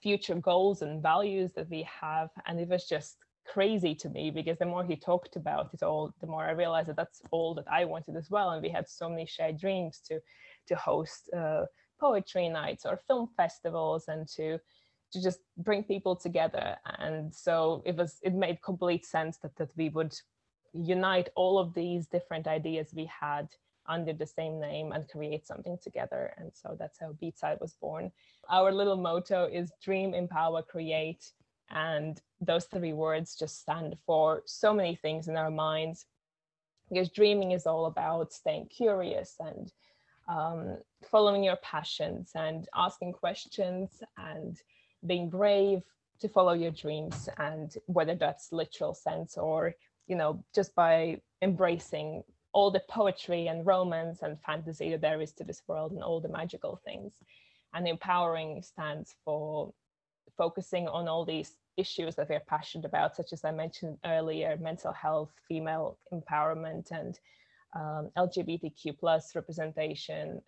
future 0.02 0.36
goals 0.36 0.82
and 0.82 1.02
values 1.02 1.52
that 1.52 1.70
we 1.70 1.86
have. 2.00 2.30
And 2.46 2.58
it 2.58 2.68
was 2.68 2.88
just 2.88 3.18
crazy 3.46 3.94
to 3.96 4.08
me 4.08 4.30
because 4.30 4.58
the 4.58 4.66
more 4.66 4.84
he 4.84 4.96
talked 4.96 5.36
about 5.36 5.70
it 5.74 5.82
all, 5.82 6.14
the 6.20 6.26
more 6.26 6.44
I 6.44 6.52
realized 6.52 6.88
that 6.88 6.96
that's 6.96 7.22
all 7.30 7.54
that 7.54 7.66
I 7.70 7.84
wanted 7.84 8.16
as 8.16 8.30
well. 8.30 8.50
And 8.50 8.62
we 8.62 8.68
had 8.68 8.88
so 8.88 9.08
many 9.08 9.26
shared 9.26 9.58
dreams 9.58 10.00
to 10.08 10.20
to 10.68 10.76
host 10.76 11.30
uh, 11.36 11.64
poetry 11.98 12.48
nights 12.48 12.86
or 12.86 13.00
film 13.06 13.28
festivals 13.36 14.08
and 14.08 14.26
to 14.28 14.58
to 15.12 15.22
just 15.22 15.40
bring 15.56 15.82
people 15.84 16.16
together. 16.16 16.76
And 16.98 17.34
so 17.34 17.82
it 17.84 17.96
was 17.96 18.18
it 18.22 18.34
made 18.34 18.62
complete 18.62 19.04
sense 19.04 19.38
that 19.38 19.56
that 19.56 19.70
we 19.76 19.88
would 19.88 20.14
unite 20.72 21.28
all 21.34 21.58
of 21.58 21.74
these 21.74 22.06
different 22.06 22.46
ideas 22.46 22.94
we 22.94 23.06
had 23.06 23.48
under 23.88 24.12
the 24.12 24.26
same 24.26 24.60
name 24.60 24.92
and 24.92 25.08
create 25.08 25.46
something 25.46 25.76
together. 25.82 26.32
And 26.38 26.52
so 26.54 26.76
that's 26.78 26.98
how 27.00 27.12
beatside 27.20 27.60
was 27.60 27.74
born. 27.74 28.12
Our 28.48 28.72
little 28.72 28.96
motto 28.96 29.48
is 29.52 29.72
dream 29.82 30.14
empower 30.14 30.62
create. 30.62 31.32
And 31.70 32.20
those 32.40 32.64
three 32.64 32.92
words 32.92 33.36
just 33.36 33.60
stand 33.60 33.96
for 34.06 34.42
so 34.46 34.72
many 34.72 34.94
things 34.94 35.28
in 35.28 35.36
our 35.36 35.50
minds. 35.50 36.06
Because 36.88 37.08
dreaming 37.08 37.52
is 37.52 37.66
all 37.66 37.86
about 37.86 38.32
staying 38.32 38.66
curious 38.66 39.36
and 39.40 39.72
um, 40.28 40.78
following 41.10 41.44
your 41.44 41.56
passions 41.56 42.32
and 42.34 42.68
asking 42.74 43.12
questions 43.12 44.02
and 44.16 44.60
being 45.06 45.28
brave 45.28 45.82
to 46.20 46.28
follow 46.28 46.52
your 46.52 46.70
dreams 46.70 47.28
and 47.38 47.76
whether 47.86 48.14
that's 48.14 48.52
literal 48.52 48.94
sense 48.94 49.38
or 49.38 49.74
you 50.06 50.16
know 50.16 50.44
just 50.54 50.74
by 50.74 51.20
embracing 51.42 52.22
all 52.52 52.70
the 52.70 52.82
poetry 52.88 53.46
and 53.46 53.66
romance 53.66 54.22
and 54.22 54.40
fantasy 54.40 54.90
that 54.90 55.00
there 55.00 55.20
is 55.20 55.32
to 55.32 55.44
this 55.44 55.62
world 55.68 55.92
and 55.92 56.02
all 56.02 56.20
the 56.20 56.28
magical 56.28 56.80
things. 56.84 57.12
And 57.74 57.86
empowering 57.86 58.62
stands 58.62 59.14
for 59.24 59.72
focusing 60.36 60.88
on 60.88 61.06
all 61.06 61.24
these 61.24 61.56
issues 61.76 62.16
that 62.16 62.28
we're 62.28 62.40
passionate 62.40 62.84
about 62.84 63.16
such 63.16 63.32
as 63.32 63.44
i 63.44 63.50
mentioned 63.50 63.96
earlier 64.04 64.56
mental 64.60 64.92
health 64.92 65.30
female 65.48 65.96
empowerment 66.12 66.90
and 66.90 67.18
um, 67.74 68.10
lgbtq 68.18 68.98
plus 68.98 69.34
representation 69.34 70.42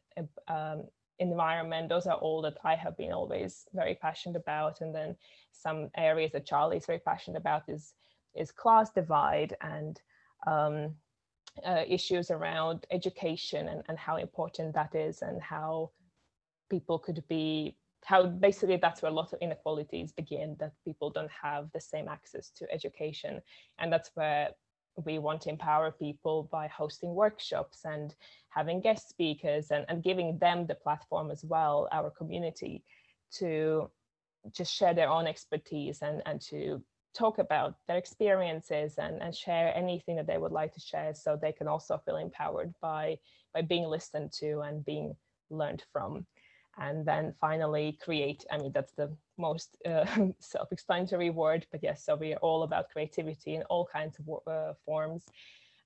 um, 0.49 0.85
environment 1.19 1.89
those 1.89 2.07
are 2.07 2.17
all 2.17 2.43
that 2.43 2.57
i 2.65 2.75
have 2.75 2.97
been 2.97 3.13
always 3.13 3.67
very 3.75 3.95
passionate 3.95 4.37
about. 4.37 4.81
And 4.81 4.95
then 4.95 5.17
some 5.53 5.91
areas 5.97 6.33
that 6.33 6.47
charlie 6.47 6.79
is 6.79 6.87
very 6.87 6.99
passionate 6.99 7.39
about 7.39 7.69
is 7.69 7.95
is 8.35 8.51
class 8.51 8.91
divide 8.91 9.55
and 9.61 10.01
um, 10.47 10.95
uh, 11.67 11.85
issues 11.87 12.31
around 12.31 12.87
education 12.91 13.69
and, 13.69 13.83
and 13.89 13.99
how 13.99 14.17
important 14.17 14.75
that 14.75 14.95
is 14.95 15.21
and 15.21 15.43
how 15.43 15.91
people 16.71 16.99
could 16.99 17.23
be 17.29 17.77
how 18.05 18.27
basically 18.27 18.77
that's 18.77 19.03
where 19.03 19.13
a 19.13 19.15
lot 19.15 19.33
of 19.33 19.39
inequalities 19.41 20.13
begin 20.13 20.57
that 20.59 20.73
people 20.85 21.11
don't 21.11 21.31
have 21.31 21.71
the 21.73 21.81
same 21.81 22.09
access 22.09 22.51
to 22.51 22.71
education. 22.73 23.41
And 23.79 23.93
that's 23.93 24.11
where 24.15 24.51
we 24.97 25.18
want 25.18 25.40
to 25.43 25.51
empower 25.51 25.90
people 25.90 26.49
by 26.53 26.66
hosting 26.68 27.14
workshops 27.14 27.80
and 27.84 28.14
having 28.51 28.80
guest 28.80 29.09
speakers 29.09 29.70
and, 29.70 29.84
and 29.88 30.03
giving 30.03 30.38
them 30.38 30.66
the 30.66 30.74
platform 30.74 31.30
as 31.30 31.45
well 31.45 31.88
our 31.93 32.11
community 32.11 32.84
to 33.32 33.90
just 34.53 34.74
share 34.74 34.93
their 34.93 35.09
own 35.09 35.26
expertise 35.26 36.01
and, 36.03 36.22
and 36.26 36.40
to 36.40 36.82
talk 37.14 37.38
about 37.38 37.76
their 37.86 37.99
experiences 37.99 38.95
and, 38.99 39.22
and 39.22 39.34
share 39.34 39.72
anything 39.76 40.16
that 40.16 40.26
they 40.26 40.38
would 40.38 40.53
like 40.53 40.72
to 40.72 40.80
share 40.80 41.14
so 41.14 41.36
they 41.36 41.53
can 41.53 41.68
also 41.68 42.01
feel 42.05 42.16
empowered 42.16 42.72
by 42.80 43.16
by 43.55 43.61
being 43.61 43.84
listened 43.84 44.32
to 44.32 44.61
and 44.61 44.84
being 44.84 45.14
learned 45.51 45.84
from 45.93 46.26
and 46.79 47.05
then 47.07 47.35
finally 47.41 47.99
create 48.03 48.45
i 48.51 48.59
mean 48.59 48.73
that's 48.73 48.93
the 48.93 49.11
most 49.39 49.77
uh, 49.87 50.07
self-explanatory 50.41 51.31
word 51.31 51.66
but 51.70 51.83
yes 51.83 52.05
so 52.05 52.14
we 52.14 52.33
are 52.33 52.39
all 52.39 52.62
about 52.62 52.89
creativity 52.91 53.55
in 53.55 53.62
all 53.64 53.87
kinds 53.87 54.18
of 54.18 54.53
uh, 54.53 54.73
forms 54.85 55.27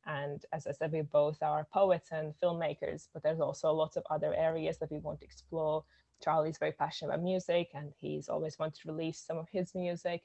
and 0.07 0.45
as 0.53 0.66
i 0.66 0.72
said 0.72 0.93
we 0.93 1.03
both 1.03 1.43
are 1.43 1.66
poets 1.72 2.11
and 2.12 2.34
filmmakers 2.43 3.09
but 3.12 3.22
there's 3.22 3.41
also 3.41 3.72
lots 3.72 3.97
of 3.97 4.05
other 4.11 4.34
areas 4.34 4.78
that 4.78 4.91
we 4.91 4.99
want 4.99 5.18
to 5.18 5.24
explore 5.24 5.84
charlie's 6.22 6.59
very 6.59 6.72
passionate 6.72 7.12
about 7.12 7.24
music 7.24 7.68
and 7.74 7.93
he's 7.99 8.28
always 8.28 8.59
wanted 8.59 8.80
to 8.80 8.89
release 8.89 9.18
some 9.18 9.39
of 9.39 9.49
his 9.51 9.74
music 9.74 10.22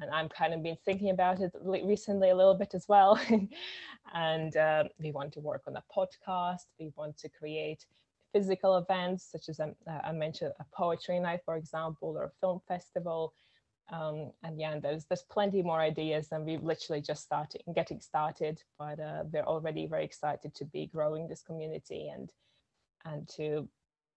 and 0.00 0.10
I'm 0.10 0.28
kind 0.28 0.54
of 0.54 0.62
been 0.62 0.76
thinking 0.84 1.10
about 1.10 1.40
it 1.40 1.52
recently 1.62 2.30
a 2.30 2.36
little 2.36 2.54
bit 2.54 2.74
as 2.74 2.86
well. 2.88 3.18
and 4.14 4.56
uh, 4.56 4.84
we 5.00 5.12
want 5.12 5.32
to 5.32 5.40
work 5.40 5.62
on 5.66 5.76
a 5.76 5.84
podcast. 5.94 6.66
We 6.78 6.92
want 6.96 7.16
to 7.18 7.28
create 7.28 7.86
physical 8.32 8.76
events, 8.76 9.28
such 9.30 9.48
as 9.48 9.60
um, 9.60 9.74
uh, 9.86 10.00
I 10.04 10.12
mentioned, 10.12 10.52
a 10.60 10.64
poetry 10.72 11.18
night, 11.20 11.40
for 11.44 11.56
example, 11.56 12.14
or 12.16 12.24
a 12.24 12.30
film 12.40 12.60
festival. 12.68 13.32
Um, 13.90 14.32
and 14.42 14.60
yeah, 14.60 14.78
there's 14.78 15.06
there's 15.06 15.24
plenty 15.30 15.62
more 15.62 15.80
ideas, 15.80 16.28
and 16.32 16.44
we've 16.44 16.62
literally 16.62 17.00
just 17.00 17.22
started 17.22 17.62
getting 17.74 18.00
started. 18.00 18.62
But 18.78 19.00
uh, 19.00 19.24
we're 19.32 19.42
already 19.44 19.86
very 19.86 20.04
excited 20.04 20.54
to 20.56 20.64
be 20.66 20.86
growing 20.86 21.28
this 21.28 21.42
community 21.42 22.08
and 22.08 22.30
and 23.04 23.28
to 23.36 23.68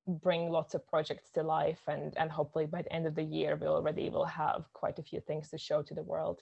bring 0.07 0.49
lots 0.49 0.73
of 0.73 0.87
projects 0.87 1.29
to 1.29 1.43
life 1.43 1.81
and 1.87 2.17
and 2.17 2.31
hopefully 2.31 2.65
by 2.65 2.81
the 2.81 2.91
end 2.91 3.05
of 3.05 3.13
the 3.13 3.23
year 3.23 3.55
we 3.55 3.67
already 3.67 4.09
will 4.09 4.25
have 4.25 4.65
quite 4.73 4.97
a 4.97 5.03
few 5.03 5.21
things 5.21 5.49
to 5.49 5.57
show 5.57 5.83
to 5.83 5.93
the 5.93 6.01
world 6.01 6.41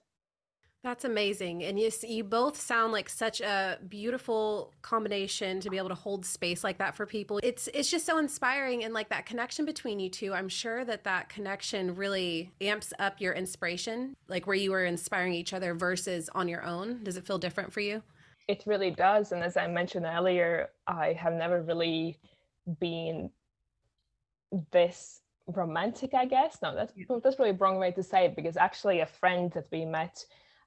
that's 0.82 1.04
amazing. 1.04 1.64
And 1.64 1.78
you, 1.78 1.92
you 2.08 2.24
both 2.24 2.60
sound 2.60 2.94
like 2.94 3.10
such 3.10 3.42
a 3.42 3.80
beautiful 3.90 4.74
combination 4.82 5.60
to 5.60 5.70
be 5.70 5.78
able 5.78 5.90
to 5.90 5.96
hold 5.96 6.26
space 6.26 6.64
like 6.64 6.78
that 6.78 6.96
for 6.96 7.06
people. 7.06 7.40
It's 7.44 7.68
it's 7.74 7.92
just 7.92 8.06
so 8.06 8.18
inspiring 8.18 8.86
and 8.86 8.94
like 8.94 9.10
that 9.10 9.26
connection 9.26 9.66
between 9.66 10.00
you 10.00 10.10
two. 10.10 10.34
I'm 10.34 10.48
sure 10.48 10.86
that 10.86 11.04
that 11.04 11.28
connection 11.28 11.96
really 11.96 12.54
amps 12.62 12.94
up 12.98 13.20
your 13.20 13.34
inspiration, 13.34 14.16
like 14.30 14.48
where 14.48 14.56
you 14.56 14.72
were 14.72 14.86
inspiring 14.86 15.34
each 15.34 15.54
other 15.54 15.74
versus 15.74 16.30
on 16.34 16.48
your 16.48 16.64
own. 16.64 17.04
Does 17.04 17.18
it 17.18 17.28
feel 17.28 17.38
different 17.38 17.74
for 17.74 17.82
you? 17.82 18.02
It 18.48 18.64
really 18.66 18.92
does. 18.92 19.34
And 19.34 19.44
as 19.44 19.58
I 19.58 19.68
mentioned 19.68 20.06
earlier, 20.06 20.70
I 20.88 21.14
have 21.14 21.34
never 21.34 21.62
really 21.62 22.18
been 22.80 23.30
this 24.72 25.22
romantic, 25.48 26.14
I 26.14 26.26
guess. 26.26 26.58
No, 26.62 26.74
that's 26.74 26.94
that's 27.22 27.36
probably 27.36 27.52
a 27.52 27.58
wrong 27.58 27.80
way 27.80 27.92
to 27.92 28.02
say 28.02 28.26
it 28.26 28.36
because 28.38 28.56
actually 28.56 29.02
a 29.02 29.06
friend 29.06 29.52
that 29.52 29.68
we 29.74 29.84
met 29.84 30.24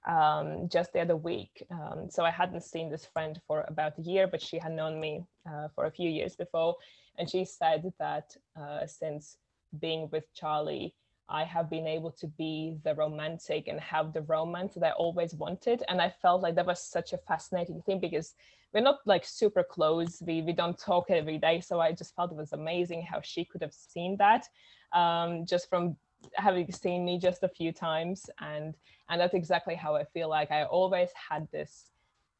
um, 0.07 0.69
just 0.69 0.93
the 0.93 1.01
other 1.01 1.17
week. 1.17 1.65
Um, 1.71 2.09
so 2.11 2.25
I 2.25 2.31
hadn't 2.31 2.63
seen 2.63 2.91
this 2.91 3.07
friend 3.07 3.41
for 3.47 3.65
about 3.69 3.99
a 3.99 4.03
year, 4.03 4.27
but 4.27 4.43
she 4.43 4.59
had 4.59 4.73
known 4.73 5.01
me 5.01 5.25
uh, 5.49 5.69
for 5.75 5.87
a 5.87 5.91
few 5.91 6.11
years 6.11 6.37
before. 6.37 6.77
And 7.19 7.29
she 7.29 7.45
said 7.45 7.93
that 7.99 8.37
uh, 8.61 8.87
since 8.87 9.37
being 9.81 10.09
with 10.11 10.33
Charlie, 10.35 10.95
I 11.29 11.45
have 11.45 11.71
been 11.71 11.87
able 11.87 12.11
to 12.13 12.27
be 12.27 12.77
the 12.85 12.95
romantic 12.95 13.69
and 13.69 13.81
have 13.81 14.13
the 14.13 14.23
romance 14.23 14.75
that 14.75 14.85
I 14.85 14.91
always 14.93 15.35
wanted. 15.35 15.83
And 15.89 16.01
I 16.01 16.11
felt 16.11 16.43
like 16.43 16.57
that 16.57 16.67
was 16.67 16.83
such 16.83 17.13
a 17.13 17.19
fascinating 17.19 17.81
thing 17.83 18.01
because 18.01 18.35
we're 18.75 18.81
not 18.81 19.01
like 19.07 19.25
super 19.25 19.63
close. 19.63 20.23
We 20.27 20.43
we 20.43 20.53
don't 20.53 20.79
talk 20.79 21.11
every 21.11 21.39
day. 21.39 21.61
So 21.61 21.81
I 21.81 21.93
just 21.93 22.15
felt 22.17 22.33
it 22.33 22.37
was 22.37 22.53
amazing 22.53 23.03
how 23.03 23.21
she 23.21 23.45
could 23.45 23.63
have 23.63 23.73
seen 23.73 24.17
that 24.17 24.49
um, 24.93 25.47
just 25.47 25.69
from 25.69 25.97
having 26.35 26.71
seen 26.73 27.05
me 27.05 27.19
just 27.19 27.43
a 27.43 27.49
few 27.49 27.73
times 27.73 28.29
and 28.41 28.75
and 29.09 29.21
that's 29.21 29.35
exactly 29.35 29.75
how 29.75 29.95
i 29.95 30.05
feel 30.05 30.29
like. 30.29 30.51
I 30.51 30.65
always 30.65 31.11
had 31.31 31.49
this 31.53 31.91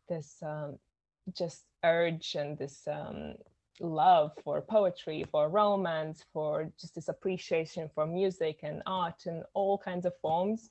this 0.09 0.43
um, 0.43 0.79
just 1.37 1.65
urge 1.85 2.35
and 2.35 2.59
this 2.59 2.87
um, 2.91 3.35
love 3.81 4.33
for 4.45 4.61
poetry 4.61 5.25
for 5.31 5.49
romance 5.49 6.25
for 6.33 6.71
just 6.81 6.95
this 6.95 7.09
appreciation 7.09 7.91
for 7.95 8.07
music 8.07 8.61
and 8.63 8.83
art 8.87 9.27
and 9.27 9.45
all 9.55 9.79
kinds 9.79 10.07
of 10.07 10.13
forms. 10.21 10.71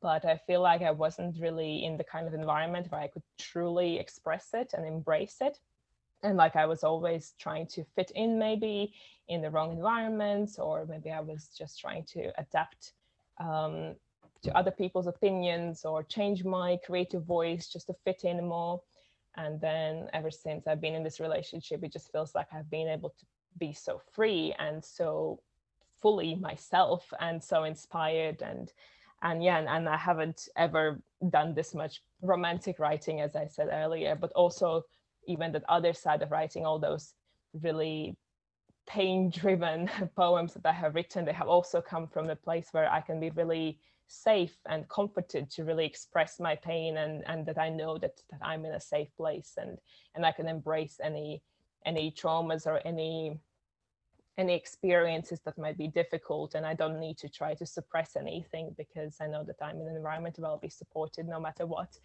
But 0.00 0.24
i 0.24 0.36
feel 0.46 0.60
like 0.60 0.82
i 0.82 0.90
wasn't 0.90 1.40
really 1.40 1.84
in 1.84 1.96
the 1.96 2.04
kind 2.04 2.26
of 2.26 2.34
environment 2.34 2.90
where 2.90 3.00
i 3.00 3.08
could 3.08 3.24
truly 3.38 3.98
express 3.98 4.48
it 4.54 4.72
and 4.74 4.86
embrace 4.86 5.36
it. 5.40 5.58
And 6.22 6.36
like 6.36 6.56
i 6.56 6.66
was 6.66 6.84
always 6.84 7.34
trying 7.38 7.66
to 7.68 7.84
fit 7.96 8.10
in 8.14 8.38
maybe 8.38 8.94
in 9.30 9.40
the 9.40 9.50
wrong 9.50 9.72
environments 9.72 10.58
or 10.58 10.84
maybe 10.86 11.10
i 11.10 11.20
was 11.20 11.48
just 11.56 11.80
trying 11.80 12.04
to 12.04 12.30
adapt 12.38 12.92
um, 13.38 13.94
to 14.42 14.56
other 14.56 14.70
people's 14.70 15.06
opinions 15.06 15.84
or 15.84 16.02
change 16.02 16.44
my 16.44 16.78
creative 16.84 17.24
voice 17.24 17.68
just 17.68 17.86
to 17.86 17.94
fit 18.04 18.22
in 18.24 18.46
more. 18.46 18.80
And 19.36 19.60
then 19.60 20.08
ever 20.12 20.30
since 20.30 20.66
i've 20.66 20.80
been 20.80 20.94
in 20.94 21.04
this 21.04 21.20
relationship 21.20 21.84
it 21.84 21.92
just 21.92 22.10
feels 22.12 22.34
like 22.34 22.48
i've 22.52 22.70
been 22.70 22.88
able 22.88 23.10
to 23.10 23.24
be 23.58 23.72
so 23.72 24.00
free 24.12 24.54
and 24.58 24.84
so 24.84 25.40
fully 26.02 26.34
myself 26.34 27.12
and 27.20 27.42
so 27.42 27.64
inspired. 27.64 28.42
And 28.42 28.72
and 29.22 29.44
yeah 29.44 29.58
and, 29.58 29.68
and 29.68 29.88
i 29.88 29.96
haven't 29.96 30.48
ever 30.56 31.00
done 31.30 31.54
this 31.54 31.74
much 31.74 32.02
romantic 32.22 32.78
writing 32.78 33.20
as 33.20 33.36
i 33.36 33.46
said 33.46 33.68
earlier 33.70 34.16
but 34.18 34.32
also 34.32 34.82
even 35.26 35.52
that 35.52 35.62
other 35.68 35.92
side 35.92 36.22
of 36.22 36.30
writing 36.30 36.64
all 36.64 36.78
those 36.78 37.12
really 37.62 38.16
pain 38.86 39.30
driven 39.30 39.90
poems 40.16 40.54
that 40.54 40.66
I 40.66 40.72
have 40.72 40.94
written, 40.94 41.24
they 41.24 41.32
have 41.32 41.48
also 41.48 41.80
come 41.80 42.06
from 42.06 42.30
a 42.30 42.36
place 42.36 42.68
where 42.72 42.90
I 42.90 43.00
can 43.00 43.20
be 43.20 43.30
really 43.30 43.78
safe 44.06 44.56
and 44.68 44.88
comforted 44.88 45.50
to 45.50 45.64
really 45.64 45.86
express 45.86 46.40
my 46.40 46.56
pain 46.56 46.96
and, 46.96 47.22
and 47.26 47.46
that 47.46 47.58
I 47.58 47.68
know 47.68 47.96
that, 47.98 48.20
that 48.30 48.40
I'm 48.42 48.64
in 48.64 48.72
a 48.72 48.80
safe 48.80 49.08
place 49.16 49.54
and, 49.56 49.78
and 50.14 50.26
I 50.26 50.32
can 50.32 50.48
embrace 50.48 50.98
any 51.02 51.42
any 51.86 52.10
traumas 52.10 52.66
or 52.66 52.80
any 52.84 53.38
any 54.38 54.54
experiences 54.54 55.40
that 55.44 55.58
might 55.58 55.76
be 55.76 55.88
difficult. 55.88 56.54
And 56.54 56.64
I 56.64 56.72
don't 56.72 56.98
need 56.98 57.18
to 57.18 57.28
try 57.28 57.52
to 57.54 57.66
suppress 57.66 58.16
anything 58.16 58.74
because 58.78 59.16
I 59.20 59.26
know 59.26 59.44
that 59.44 59.56
I'm 59.60 59.80
in 59.80 59.88
an 59.88 59.96
environment 59.96 60.38
where 60.38 60.50
I'll 60.50 60.58
be 60.58 60.70
supported 60.70 61.26
no 61.28 61.38
matter 61.38 61.66
what. 61.66 61.98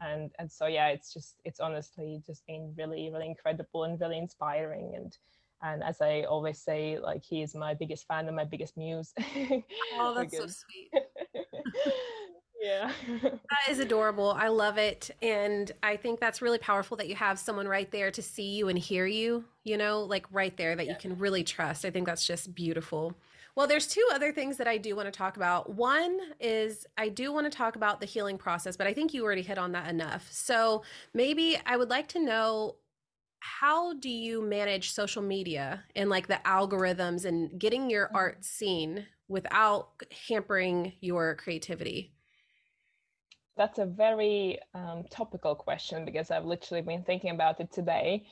And 0.00 0.32
and 0.38 0.50
so 0.50 0.66
yeah 0.66 0.88
it's 0.88 1.12
just 1.12 1.40
it's 1.44 1.60
honestly 1.60 2.22
just 2.26 2.46
been 2.46 2.74
really 2.76 3.10
really 3.12 3.26
incredible 3.26 3.84
and 3.84 4.00
really 4.00 4.18
inspiring. 4.18 4.94
And 4.96 5.16
and 5.64 5.82
as 5.82 6.00
i 6.00 6.22
always 6.22 6.58
say 6.58 6.98
like 6.98 7.22
he 7.24 7.42
is 7.42 7.54
my 7.54 7.74
biggest 7.74 8.06
fan 8.06 8.26
and 8.26 8.36
my 8.36 8.44
biggest 8.44 8.76
muse 8.76 9.12
oh 9.98 10.14
that's 10.14 10.36
so 10.36 10.46
sweet 10.46 10.90
yeah 12.62 12.90
that 13.22 13.68
is 13.68 13.78
adorable 13.78 14.30
i 14.38 14.48
love 14.48 14.78
it 14.78 15.10
and 15.22 15.72
i 15.82 15.96
think 15.96 16.20
that's 16.20 16.40
really 16.40 16.58
powerful 16.58 16.96
that 16.96 17.08
you 17.08 17.14
have 17.14 17.38
someone 17.38 17.66
right 17.66 17.90
there 17.90 18.10
to 18.10 18.22
see 18.22 18.54
you 18.54 18.68
and 18.68 18.78
hear 18.78 19.06
you 19.06 19.44
you 19.64 19.76
know 19.76 20.02
like 20.02 20.26
right 20.30 20.56
there 20.56 20.76
that 20.76 20.86
yeah. 20.86 20.92
you 20.92 20.98
can 20.98 21.18
really 21.18 21.42
trust 21.42 21.84
i 21.84 21.90
think 21.90 22.06
that's 22.06 22.26
just 22.26 22.54
beautiful 22.54 23.14
well, 23.56 23.68
there's 23.68 23.86
two 23.86 24.04
other 24.12 24.32
things 24.32 24.56
that 24.56 24.66
I 24.66 24.78
do 24.78 24.96
want 24.96 25.06
to 25.06 25.16
talk 25.16 25.36
about. 25.36 25.72
One 25.72 26.18
is 26.40 26.86
I 26.98 27.08
do 27.08 27.32
want 27.32 27.50
to 27.50 27.56
talk 27.56 27.76
about 27.76 28.00
the 28.00 28.06
healing 28.06 28.36
process, 28.36 28.76
but 28.76 28.88
I 28.88 28.92
think 28.92 29.14
you 29.14 29.24
already 29.24 29.42
hit 29.42 29.58
on 29.58 29.70
that 29.72 29.88
enough. 29.88 30.26
So 30.32 30.82
maybe 31.12 31.56
I 31.64 31.76
would 31.76 31.88
like 31.88 32.08
to 32.08 32.18
know 32.18 32.74
how 33.44 33.92
do 33.92 34.08
you 34.08 34.40
manage 34.40 34.90
social 34.90 35.20
media 35.20 35.84
and 35.94 36.08
like 36.08 36.26
the 36.28 36.40
algorithms 36.46 37.26
and 37.26 37.58
getting 37.60 37.90
your 37.90 38.06
mm-hmm. 38.06 38.16
art 38.16 38.44
seen 38.44 39.06
without 39.28 39.90
hampering 40.28 40.94
your 41.00 41.34
creativity? 41.34 42.14
That's 43.56 43.78
a 43.78 43.84
very 43.84 44.58
um, 44.72 45.04
topical 45.10 45.54
question 45.54 46.06
because 46.06 46.30
I've 46.30 46.46
literally 46.46 46.80
been 46.80 47.04
thinking 47.04 47.30
about 47.30 47.60
it 47.60 47.70
today. 47.70 48.24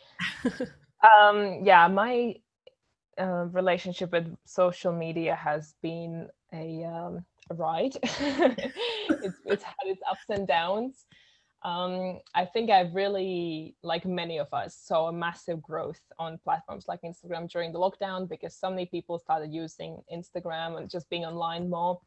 um, 1.21 1.61
yeah, 1.63 1.87
my 1.89 2.35
uh, 3.21 3.47
relationship 3.53 4.13
with 4.13 4.35
social 4.47 4.93
media 4.93 5.35
has 5.35 5.75
been 5.83 6.27
a, 6.55 6.85
um, 6.85 7.25
a 7.51 7.55
ride. 7.55 7.97
it's, 8.03 9.37
it's 9.45 9.63
had 9.63 9.85
its 9.85 10.01
ups 10.11 10.25
and 10.31 10.49
downs. 10.49 11.05
Um, 11.65 12.19
I 12.35 12.45
think 12.45 12.71
I've 12.71 12.95
really, 12.95 13.77
like 13.83 14.05
many 14.05 14.39
of 14.39 14.53
us, 14.53 14.75
saw 14.77 15.09
a 15.09 15.13
massive 15.13 15.63
growth 15.63 16.01
on 16.19 16.39
platforms 16.39 16.87
like 16.89 17.03
Instagram 17.03 17.49
during 17.49 17.73
the 17.73 17.79
lockdown 17.79 18.29
because 18.29 18.55
so 18.55 18.69
many 18.69 18.87
people 18.87 19.19
started 19.19 19.53
using 19.53 20.03
Instagram 20.13 20.79
and 20.79 20.91
just 20.91 21.09
being 21.09 21.25
online 21.25 21.71
more. 21.71 22.01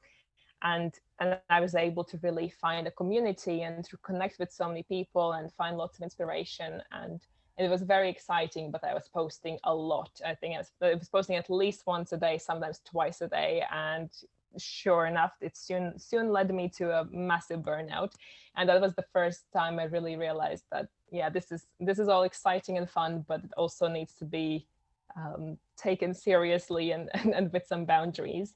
And, 0.62 0.94
and 1.20 1.38
I 1.50 1.62
was 1.62 1.76
able 1.76 2.04
to 2.06 2.18
really 2.22 2.50
find 2.50 2.88
a 2.88 2.92
community 2.92 3.62
and 3.62 3.86
to 3.86 3.98
connect 3.98 4.40
with 4.40 4.52
so 4.52 4.68
many 4.68 4.84
people 4.84 5.34
and 5.34 5.54
find 5.54 5.78
lots 5.78 5.98
of 5.98 6.04
inspiration. 6.04 6.82
And 6.92 7.22
it 7.58 7.70
was 7.70 7.84
very 7.84 8.10
exciting 8.10 8.70
but 8.70 8.84
i 8.84 8.94
was 8.94 9.08
posting 9.08 9.58
a 9.64 9.74
lot. 9.74 10.10
I 10.26 10.36
think 10.36 10.56
I 10.56 10.58
was, 10.58 10.72
I 10.82 10.94
was, 10.96 11.10
posting 11.10 11.38
at 11.38 11.50
least 11.50 11.88
once 11.88 12.12
a 12.12 12.18
day 12.18 12.38
sometimes 12.38 12.82
twice 12.84 13.22
a 13.22 13.28
day. 13.28 13.64
And 13.72 14.10
sure 14.58 15.06
enough 15.06 15.34
it 15.42 15.58
soon 15.58 15.98
soon 15.98 16.32
led 16.32 16.54
me 16.54 16.70
to 16.78 16.92
a 16.92 17.06
massive 17.12 17.62
burnout. 17.62 18.14
And 18.56 18.70
that 18.70 18.82
was 18.82 18.96
the 18.96 19.06
first 19.14 19.46
time 19.54 19.80
i 19.80 19.84
really 19.84 20.16
realized 20.16 20.66
that 20.72 20.88
yeah 21.12 21.30
this 21.30 21.52
is 21.52 21.68
this 21.80 22.00
is 22.00 22.08
all 22.08 22.24
exciting 22.24 22.78
and 22.78 22.90
fun 22.90 23.26
but 23.28 23.44
it 23.44 23.52
also 23.58 23.88
needs 23.88 24.14
to 24.16 24.26
be 24.26 24.68
um, 25.16 25.58
taken 25.78 26.14
seriously 26.14 26.92
and, 26.92 27.10
and, 27.14 27.34
and 27.34 27.54
with 27.54 27.66
some 27.68 27.86
boundaries. 27.86 28.54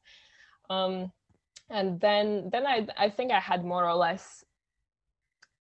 Um, 0.70 1.12
and 1.70 2.00
then 2.00 2.50
then 2.52 2.66
I, 2.66 2.88
I 2.97 3.10
think 3.10 3.32
i 3.32 3.39
had 3.39 3.64
more 3.64 3.88
or 3.88 3.93
less 3.93 4.43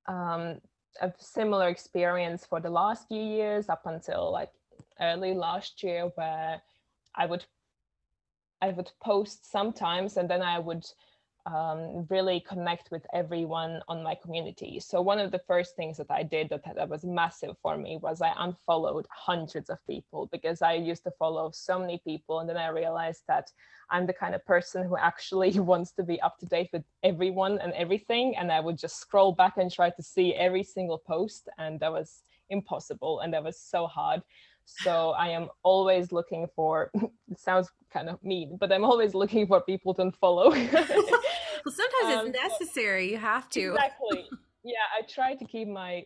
um, 0.07 0.59
a 1.03 1.13
similar 1.19 1.69
experience 1.69 2.47
for 2.47 2.61
the 2.61 2.71
last 2.71 3.09
few 3.09 3.23
years 3.23 3.69
up 3.69 3.83
until 3.85 4.33
like 4.33 4.51
early 5.01 5.35
last 5.35 5.83
year 5.83 6.11
where 6.15 6.63
I 7.15 7.27
would 7.27 7.45
I 8.61 8.71
would 8.71 8.91
post 9.03 9.51
sometimes 9.51 10.17
and 10.17 10.29
then 10.29 10.43
I 10.43 10.59
would 10.59 10.85
um, 11.47 12.07
really 12.11 12.41
connect 12.41 12.91
with 12.91 13.07
everyone 13.15 13.81
on 13.89 14.03
my 14.03 14.15
community. 14.15 14.81
So 14.81 15.01
one 15.01 15.19
of 15.19 15.31
the 15.31 15.41
first 15.47 15.77
things 15.77 15.97
that 15.97 16.11
I 16.11 16.23
did 16.23 16.51
that, 16.51 16.63
that 16.75 16.89
was 16.89 17.05
massive 17.05 17.57
for 17.63 17.79
me 17.79 17.99
was 18.03 18.21
I 18.21 18.35
unfollowed 18.37 19.07
hundreds 19.11 19.71
of 19.71 19.79
people 19.87 20.29
because 20.31 20.61
I 20.61 20.75
used 20.75 21.05
to 21.05 21.11
follow 21.13 21.51
so 21.53 21.79
many 21.79 21.99
people 22.05 22.41
and 22.41 22.49
then 22.49 22.59
I 22.59 22.69
realized 22.69 23.23
that 23.29 23.51
I'm 23.91 24.07
the 24.07 24.13
kind 24.13 24.35
of 24.35 24.45
person 24.45 24.85
who 24.85 24.99
actually 24.99 25.59
wants 25.61 25.93
to 25.93 26.03
be 26.03 26.21
up 26.21 26.39
to 26.39 26.47
date 26.47 26.69
with 26.73 26.85
everyone 27.03 27.59
and 27.61 27.73
everything 27.73 28.37
and 28.37 28.53
I 28.53 28.61
would 28.61 28.77
just 28.77 29.01
scroll 29.01 29.33
back 29.33 29.57
and 29.57 29.73
try 29.73 29.91
to 29.91 30.03
see 30.03 30.35
every 30.35 30.65
single 30.65 30.99
post 30.99 31.49
and 31.57 31.81
that 31.81 31.93
was 31.93 32.25
impossible 32.51 33.21
and 33.21 33.33
that 33.33 33.45
was 33.45 33.59
so 33.59 33.87
hard. 33.87 34.23
So 34.69 35.11
I 35.11 35.29
am 35.29 35.49
always 35.63 36.13
looking 36.13 36.47
for, 36.55 36.91
it 37.31 37.41
sounds 37.41 37.71
kind 37.93 38.09
of 38.09 38.23
mean, 38.23 38.57
but 38.61 38.71
I'm 38.71 38.85
always 38.85 39.15
looking 39.15 39.47
for 39.47 39.61
people 39.63 39.95
to 39.95 40.13
follow. 40.21 40.51
well, 40.51 40.63
sometimes 40.73 42.15
um, 42.15 42.27
it's 42.27 42.39
necessary. 42.39 43.11
You 43.11 43.19
have 43.19 43.49
to. 43.51 43.71
Exactly. 43.73 44.29
Yeah, 44.65 44.87
I 44.97 45.03
try 45.09 45.35
to 45.35 45.45
keep 45.45 45.69
my, 45.69 46.05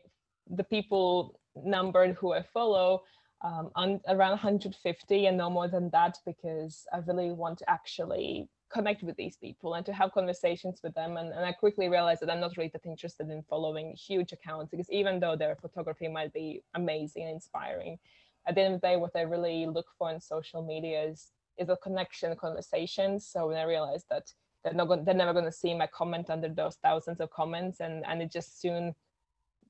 the 0.49 0.65
people 0.65 1.41
numbered 1.57 2.15
who 2.15 2.33
I 2.33 2.43
follow 2.43 3.03
um, 3.43 3.71
on, 3.75 4.01
around 4.09 4.31
150 4.31 5.27
and 5.27 5.37
no 5.37 5.51
more 5.51 5.67
than 5.67 5.91
that 5.91 6.17
because 6.25 6.87
I 6.93 6.99
really 6.99 7.33
want 7.33 7.59
to 7.59 7.69
actually 7.69 8.49
connect 8.73 9.03
with 9.03 9.17
these 9.17 9.37
people 9.37 9.75
and 9.75 9.85
to 9.85 9.93
have 9.93 10.13
conversations 10.13 10.81
with 10.83 10.95
them. 10.95 11.17
And, 11.17 11.33
and 11.33 11.45
I 11.45 11.53
quickly 11.53 11.89
realized 11.89 12.23
that 12.23 12.31
I'm 12.31 12.41
not 12.41 12.57
really 12.57 12.71
that 12.73 12.87
interested 12.87 13.29
in 13.29 13.43
following 13.43 13.95
huge 13.97 14.33
accounts 14.33 14.71
because 14.71 14.89
even 14.91 15.21
though 15.21 15.37
their 15.37 15.57
photography 15.57 16.09
might 16.09 16.33
be 16.33 16.63
amazing 16.75 17.25
and 17.25 17.33
inspiring, 17.33 17.99
at 18.47 18.55
the 18.55 18.63
end 18.63 18.75
of 18.75 18.81
the 18.81 18.89
day, 18.89 18.97
what 18.97 19.17
I 19.17 19.23
really 19.23 19.67
look 19.67 19.87
for 19.99 20.11
in 20.11 20.21
social 20.21 20.63
media 20.63 21.03
is 21.05 21.33
is 21.59 21.69
a 21.69 21.77
connection, 21.77 22.35
conversation. 22.37 23.21
So 23.21 23.49
when 23.49 23.59
I 23.59 23.65
realized 23.65 24.07
that 24.11 24.33
they're 24.65 24.73
not 24.73 24.89
going, 24.89 25.05
they're 25.05 25.15
never 25.15 25.33
going 25.33 25.45
to 25.45 25.53
see 25.53 25.75
my 25.75 25.87
comment 25.87 26.31
under 26.31 26.49
those 26.49 26.77
thousands 26.83 27.21
of 27.21 27.31
comments, 27.31 27.81
and 27.81 28.05
and 28.07 28.23
it 28.23 28.33
just 28.33 28.61
soon 28.61 28.95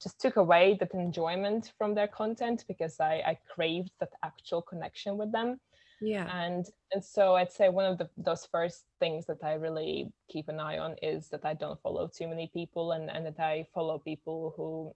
just 0.02 0.20
took 0.20 0.36
away 0.36 0.76
that 0.80 0.94
enjoyment 0.94 1.72
from 1.78 1.94
their 1.94 2.08
content 2.08 2.64
because 2.66 2.98
I, 2.98 3.22
I 3.24 3.38
craved 3.54 3.92
that 4.00 4.12
actual 4.24 4.62
connection 4.62 5.16
with 5.16 5.30
them. 5.32 5.60
Yeah. 6.00 6.26
And 6.36 6.66
and 6.92 7.04
so 7.04 7.36
I'd 7.36 7.52
say 7.52 7.68
one 7.68 7.84
of 7.84 7.98
the 7.98 8.08
those 8.16 8.46
first 8.50 8.84
things 8.98 9.24
that 9.26 9.44
I 9.44 9.54
really 9.54 10.12
keep 10.28 10.48
an 10.48 10.58
eye 10.58 10.78
on 10.78 10.96
is 11.00 11.28
that 11.28 11.44
I 11.44 11.54
don't 11.54 11.80
follow 11.80 12.08
too 12.08 12.26
many 12.26 12.50
people 12.52 12.92
and, 12.92 13.08
and 13.08 13.24
that 13.26 13.38
I 13.38 13.66
follow 13.72 13.98
people 13.98 14.52
who 14.56 14.92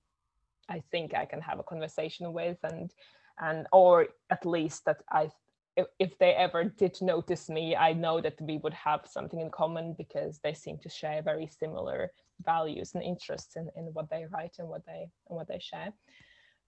I 0.68 0.82
think 0.90 1.14
I 1.14 1.24
can 1.24 1.40
have 1.40 1.60
a 1.60 1.62
conversation 1.62 2.32
with 2.32 2.58
and 2.64 2.92
and 3.40 3.66
or 3.72 4.08
at 4.30 4.46
least 4.46 4.84
that 4.84 5.02
I 5.10 5.30
if, 5.76 5.86
if 5.98 6.18
they 6.18 6.32
ever 6.32 6.64
did 6.64 6.96
notice 7.02 7.48
me, 7.50 7.76
I 7.76 7.92
know 7.92 8.20
that 8.22 8.40
we 8.40 8.56
would 8.58 8.72
have 8.72 9.02
something 9.06 9.40
in 9.40 9.50
common 9.50 9.94
because 9.98 10.40
they 10.42 10.54
seem 10.54 10.78
to 10.78 10.88
share 10.88 11.20
very 11.22 11.46
similar 11.46 12.12
values 12.44 12.92
and 12.94 13.02
interests 13.02 13.56
in, 13.56 13.68
in 13.76 13.84
what 13.92 14.08
they 14.08 14.24
write 14.30 14.56
and 14.58 14.68
what 14.68 14.86
they 14.86 15.10
and 15.28 15.36
what 15.36 15.48
they 15.48 15.58
share. 15.58 15.92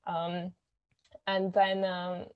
Um, 0.07 0.53
and 1.27 1.53
then 1.55 1.85
um, 1.85 2.27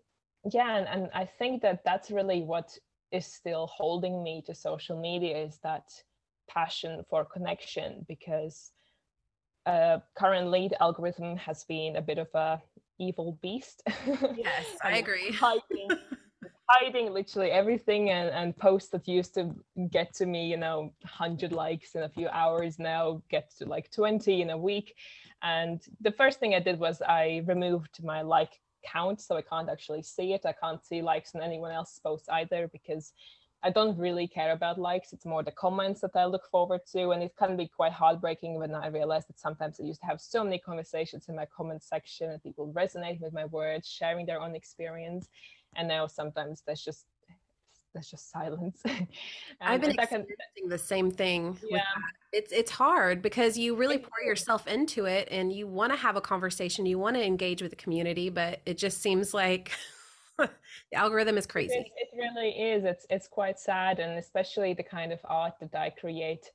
yeah, 0.50 0.76
and, 0.76 0.88
and 0.88 1.10
I 1.14 1.26
think 1.26 1.62
that 1.62 1.84
that's 1.84 2.10
really 2.10 2.42
what 2.42 2.76
is 3.10 3.26
still 3.26 3.66
holding 3.66 4.22
me 4.22 4.42
to 4.46 4.54
social 4.54 4.98
media 4.98 5.36
is 5.36 5.58
that 5.62 5.92
passion 6.48 7.04
for 7.08 7.24
connection 7.24 8.04
because 8.08 8.72
uh, 9.66 9.98
currently 10.16 10.68
the 10.68 10.82
algorithm 10.82 11.36
has 11.36 11.64
been 11.64 11.96
a 11.96 12.02
bit 12.02 12.18
of 12.18 12.28
a 12.34 12.60
evil 12.98 13.38
beast. 13.42 13.82
Yes, 14.34 14.66
I 14.84 14.98
agree. 14.98 15.32
hiding, 15.32 15.88
hiding 16.68 17.12
literally 17.12 17.50
everything 17.50 18.10
and, 18.10 18.28
and 18.30 18.56
posts 18.56 18.90
that 18.90 19.06
used 19.08 19.34
to 19.34 19.54
get 19.90 20.14
to 20.14 20.26
me, 20.26 20.46
you 20.46 20.56
know, 20.56 20.92
100 21.02 21.52
likes 21.52 21.94
in 21.94 22.02
a 22.02 22.08
few 22.08 22.28
hours 22.28 22.78
now 22.78 23.22
get 23.30 23.50
to 23.58 23.66
like 23.66 23.90
20 23.90 24.42
in 24.42 24.50
a 24.50 24.58
week. 24.58 24.94
And 25.42 25.82
the 26.00 26.12
first 26.12 26.40
thing 26.40 26.54
I 26.54 26.60
did 26.60 26.78
was 26.78 27.02
I 27.02 27.42
removed 27.46 28.02
my 28.02 28.22
like 28.22 28.52
count 28.84 29.20
so 29.20 29.36
I 29.36 29.42
can't 29.42 29.68
actually 29.68 30.02
see 30.02 30.32
it. 30.32 30.44
I 30.44 30.52
can't 30.52 30.84
see 30.84 31.02
likes 31.02 31.34
on 31.34 31.42
anyone 31.42 31.72
else's 31.72 32.00
posts 32.00 32.28
either 32.28 32.68
because 32.72 33.12
I 33.64 33.70
don't 33.70 33.96
really 33.96 34.26
care 34.26 34.52
about 34.52 34.78
likes. 34.78 35.12
It's 35.12 35.24
more 35.24 35.42
the 35.42 35.52
comments 35.52 36.00
that 36.00 36.16
I 36.16 36.24
look 36.24 36.48
forward 36.50 36.80
to. 36.92 37.10
And 37.10 37.22
it 37.22 37.34
can 37.38 37.56
be 37.56 37.68
quite 37.68 37.92
heartbreaking 37.92 38.58
when 38.58 38.74
I 38.74 38.88
realize 38.88 39.26
that 39.26 39.38
sometimes 39.38 39.78
I 39.78 39.84
used 39.84 40.00
to 40.00 40.06
have 40.06 40.20
so 40.20 40.42
many 40.42 40.58
conversations 40.58 41.28
in 41.28 41.36
my 41.36 41.46
comment 41.46 41.82
section 41.82 42.30
and 42.30 42.42
people 42.42 42.72
resonate 42.74 43.20
with 43.20 43.32
my 43.32 43.44
words, 43.46 43.88
sharing 43.88 44.26
their 44.26 44.40
own 44.40 44.56
experience. 44.56 45.28
And 45.76 45.86
now 45.86 46.06
sometimes 46.06 46.62
there's 46.66 46.84
just 46.84 47.06
there's 47.92 48.10
just 48.10 48.30
silence. 48.30 48.82
I've 49.60 49.80
been 49.80 49.90
experiencing 49.90 50.26
can, 50.56 50.68
the 50.68 50.78
same 50.78 51.10
thing. 51.10 51.58
Yeah. 51.68 51.82
It's 52.32 52.50
it's 52.50 52.70
hard 52.70 53.20
because 53.20 53.58
you 53.58 53.76
really 53.76 53.98
pour 53.98 54.24
yourself 54.24 54.66
into 54.66 55.04
it 55.04 55.28
and 55.30 55.52
you 55.52 55.66
want 55.66 55.92
to 55.92 55.98
have 55.98 56.16
a 56.16 56.20
conversation, 56.20 56.86
you 56.86 56.98
want 56.98 57.16
to 57.16 57.24
engage 57.24 57.60
with 57.60 57.70
the 57.70 57.76
community, 57.76 58.30
but 58.30 58.60
it 58.64 58.78
just 58.78 59.02
seems 59.02 59.34
like 59.34 59.72
the 60.38 60.50
algorithm 60.94 61.38
is 61.38 61.46
crazy. 61.46 61.74
It, 61.74 61.92
it, 61.96 62.08
really 62.16 62.50
is. 62.50 62.84
It's 62.84 63.06
it's 63.10 63.28
quite 63.28 63.58
sad, 63.58 63.98
and 63.98 64.18
especially 64.18 64.74
the 64.74 64.82
kind 64.82 65.12
of 65.12 65.20
art 65.24 65.54
that 65.60 65.74
I 65.74 65.90
create, 65.90 66.50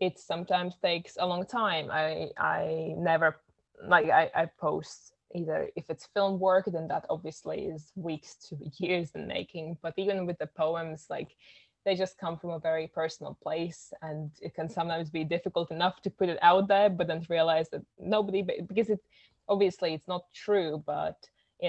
it 0.00 0.18
sometimes 0.18 0.76
takes 0.82 1.16
a 1.18 1.26
long 1.26 1.46
time. 1.46 1.90
I 1.90 2.30
I 2.38 2.94
never 2.96 3.40
like 3.86 4.10
I, 4.10 4.30
I 4.34 4.46
post 4.58 5.12
either 5.34 5.68
if 5.76 5.88
it's 5.90 6.06
film 6.06 6.40
work, 6.40 6.66
then 6.66 6.88
that 6.88 7.06
obviously 7.08 7.66
is 7.66 7.92
weeks 7.94 8.34
to 8.48 8.56
years 8.78 9.10
in 9.14 9.26
making. 9.26 9.78
But 9.82 9.94
even 9.96 10.26
with 10.26 10.38
the 10.38 10.46
poems, 10.46 11.06
like 11.08 11.36
they 11.84 11.94
just 11.94 12.18
come 12.18 12.38
from 12.38 12.50
a 12.50 12.58
very 12.58 12.86
personal 12.86 13.38
place 13.42 13.92
and 14.02 14.30
it 14.40 14.54
can 14.54 14.68
sometimes 14.68 15.10
be 15.10 15.24
difficult 15.24 15.70
enough 15.70 16.02
to 16.02 16.10
put 16.10 16.28
it 16.28 16.38
out 16.42 16.68
there 16.68 16.90
but 16.90 17.06
then 17.06 17.24
realize 17.28 17.68
that 17.70 17.82
nobody 17.98 18.42
because 18.66 18.90
it 18.90 19.00
obviously 19.48 19.94
it's 19.94 20.06
not 20.06 20.22
true 20.34 20.82
but 20.86 21.16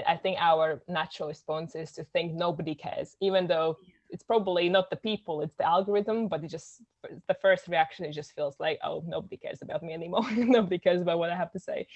I 0.07 0.15
think 0.15 0.37
our 0.39 0.81
natural 0.87 1.29
response 1.29 1.75
is 1.75 1.91
to 1.93 2.03
think 2.03 2.33
nobody 2.33 2.75
cares, 2.75 3.15
even 3.19 3.47
though 3.47 3.77
it's 4.09 4.23
probably 4.23 4.69
not 4.69 4.89
the 4.89 4.95
people, 4.95 5.41
it's 5.41 5.55
the 5.55 5.65
algorithm, 5.65 6.27
but 6.27 6.43
it 6.43 6.47
just, 6.47 6.81
the 7.27 7.33
first 7.41 7.67
reaction, 7.67 8.05
it 8.05 8.11
just 8.11 8.33
feels 8.33 8.55
like, 8.59 8.79
oh, 8.83 9.03
nobody 9.07 9.37
cares 9.37 9.61
about 9.61 9.83
me 9.83 9.93
anymore. 9.93 10.29
nobody 10.31 10.77
cares 10.77 11.01
about 11.01 11.19
what 11.19 11.29
I 11.29 11.35
have 11.35 11.51
to 11.51 11.59
say. 11.59 11.87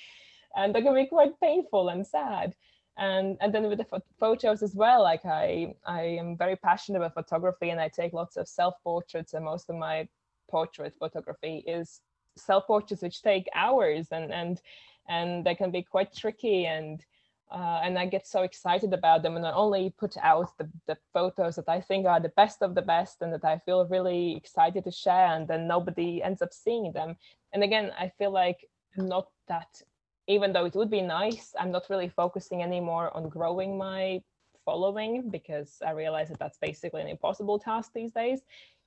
And 0.55 0.73
that 0.73 0.83
can 0.83 0.95
be 0.95 1.05
quite 1.05 1.39
painful 1.41 1.89
and 1.89 2.05
sad. 2.05 2.55
And, 2.97 3.37
and 3.41 3.53
then 3.53 3.67
with 3.67 3.79
the 3.79 4.01
photos 4.17 4.63
as 4.63 4.73
well, 4.73 5.03
like 5.03 5.25
I, 5.25 5.75
I 5.85 6.01
am 6.03 6.37
very 6.37 6.55
passionate 6.55 6.99
about 6.99 7.13
photography 7.13 7.69
and 7.69 7.79
I 7.79 7.89
take 7.89 8.13
lots 8.13 8.37
of 8.37 8.47
self-portraits 8.47 9.33
and 9.33 9.43
most 9.43 9.69
of 9.69 9.75
my 9.75 10.07
portrait 10.49 10.93
photography 10.97 11.63
is 11.67 11.99
self-portraits 12.37 13.01
which 13.01 13.21
take 13.21 13.47
hours 13.53 14.07
and, 14.11 14.31
and, 14.31 14.61
and 15.09 15.45
they 15.45 15.55
can 15.55 15.71
be 15.71 15.81
quite 15.81 16.13
tricky 16.15 16.65
and 16.67 17.03
uh, 17.51 17.81
and 17.83 17.97
I 17.97 18.05
get 18.05 18.27
so 18.27 18.41
excited 18.41 18.93
about 18.93 19.21
them 19.21 19.35
and 19.35 19.45
I 19.45 19.51
only 19.51 19.93
put 19.97 20.17
out 20.17 20.57
the, 20.57 20.69
the 20.87 20.97
photos 21.13 21.55
that 21.57 21.69
I 21.69 21.79
think 21.79 22.05
are 22.07 22.19
the 22.19 22.29
best 22.29 22.61
of 22.61 22.73
the 22.73 22.81
best 22.81 23.21
and 23.21 23.31
that 23.33 23.45
I 23.45 23.59
feel 23.59 23.87
really 23.87 24.35
excited 24.35 24.83
to 24.83 24.91
share 24.91 25.27
and 25.27 25.47
then 25.47 25.67
nobody 25.67 26.23
ends 26.23 26.41
up 26.41 26.53
seeing 26.53 26.91
them. 26.91 27.15
And 27.53 27.63
again, 27.63 27.91
I 27.99 28.11
feel 28.17 28.31
like 28.31 28.67
I'm 28.97 29.07
not 29.07 29.27
that, 29.47 29.81
even 30.27 30.53
though 30.53 30.65
it 30.65 30.75
would 30.75 30.89
be 30.89 31.01
nice, 31.01 31.53
I'm 31.59 31.71
not 31.71 31.85
really 31.89 32.09
focusing 32.09 32.63
anymore 32.63 33.15
on 33.15 33.29
growing 33.29 33.77
my 33.77 34.21
following 34.65 35.29
because 35.29 35.77
I 35.85 35.91
realize 35.91 36.29
that 36.29 36.39
that's 36.39 36.57
basically 36.57 37.01
an 37.01 37.07
impossible 37.07 37.59
task 37.59 37.91
these 37.93 38.11
days. 38.11 38.41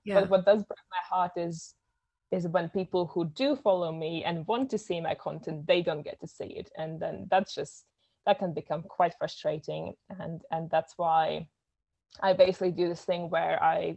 Yeah. 0.04 0.20
But 0.20 0.30
what 0.30 0.44
does 0.44 0.64
break 0.64 0.78
my 0.90 1.16
heart 1.16 1.32
is 1.36 1.74
is 2.30 2.46
when 2.46 2.68
people 2.68 3.06
who 3.06 3.24
do 3.24 3.56
follow 3.56 3.90
me 3.90 4.22
and 4.24 4.46
want 4.46 4.68
to 4.70 4.76
see 4.76 5.00
my 5.00 5.14
content, 5.14 5.66
they 5.66 5.80
don't 5.80 6.02
get 6.02 6.20
to 6.20 6.26
see 6.26 6.44
it. 6.44 6.70
And 6.76 7.00
then 7.00 7.26
that's 7.30 7.54
just 7.54 7.84
that 8.28 8.38
can 8.38 8.52
become 8.52 8.82
quite 8.82 9.14
frustrating. 9.18 9.94
And 10.20 10.42
and 10.52 10.70
that's 10.70 10.94
why 10.98 11.48
i 12.22 12.32
basically 12.32 12.70
do 12.70 12.88
this 12.88 13.04
thing 13.04 13.28
where 13.28 13.62
i 13.62 13.96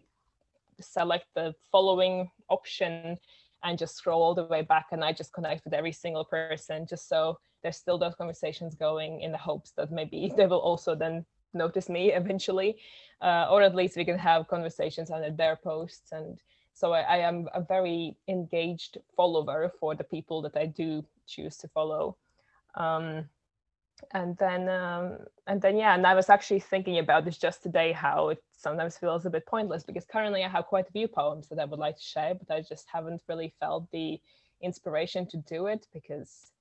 select 0.82 1.26
the 1.34 1.54
following 1.72 2.30
option 2.50 3.18
and 3.64 3.78
just 3.78 3.96
scroll 3.96 4.22
all 4.22 4.36
the 4.36 4.44
way 4.46 4.62
back 4.62 4.88
and 4.92 5.02
i 5.04 5.14
just 5.14 5.32
connect 5.32 5.64
with 5.64 5.74
every 5.74 5.94
single 5.94 6.26
person 6.26 6.86
just 6.86 7.08
so 7.08 7.38
there's 7.64 7.78
still 7.78 7.98
those 7.98 8.16
conversations 8.16 8.76
going 8.76 9.22
in 9.22 9.32
the 9.32 9.38
hopes 9.38 9.72
that 9.78 9.92
maybe 9.92 10.32
they 10.38 10.48
will 10.48 10.60
also 10.60 10.96
then 10.96 11.26
notice 11.54 11.90
me 11.90 12.12
eventually. 12.22 12.78
Uh, 13.22 13.48
or 13.52 13.62
at 13.62 13.76
least 13.76 13.98
we 13.98 14.06
can 14.06 14.18
have 14.18 14.48
conversations 14.48 15.12
under 15.12 15.30
their 15.30 15.56
posts. 15.56 16.12
And 16.12 16.40
so 16.74 16.92
I, 16.94 17.02
I, 17.02 17.18
am 17.18 17.48
a 17.54 17.62
very 17.62 18.18
engaged 18.28 18.98
follower 19.16 19.72
for 19.80 19.94
the 19.94 20.04
people 20.04 20.42
that 20.42 20.58
i 20.58 20.66
do 20.66 21.06
choose 21.28 21.56
to 21.58 21.68
follow. 21.68 22.18
Um, 22.74 23.26
and 24.12 24.38
then 24.38 24.68
um, 24.70 25.18
and 25.47 25.62
then 25.62 25.78
yeah 25.78 25.95
and 25.95 26.06
i 26.06 26.14
was 26.14 26.30
actually 26.30 26.60
thinking 26.60 26.99
about 26.99 27.26
this 27.26 27.38
just 27.38 27.64
today 27.64 27.91
how 27.91 28.30
it 28.30 28.43
sometimes 28.52 28.97
feels 28.97 29.26
a 29.26 29.30
bit 29.30 29.45
pointless 29.45 29.84
because 29.84 30.06
currently 30.06 30.43
i 30.43 30.49
have 30.49 30.66
quite 30.66 30.88
a 30.88 30.91
few 30.91 31.08
poems 31.08 31.47
that 31.47 31.60
i 31.60 31.66
would 31.66 31.80
like 31.80 31.95
to 31.95 32.04
share 32.04 32.34
but 32.36 32.54
i 32.54 32.62
just 32.62 32.88
haven't 32.91 33.22
really 33.28 33.54
felt 33.60 33.89
the 33.91 34.20
inspiration 34.62 35.26
to 35.28 35.38
do 35.38 35.68
it 35.68 35.88
because 35.93 36.52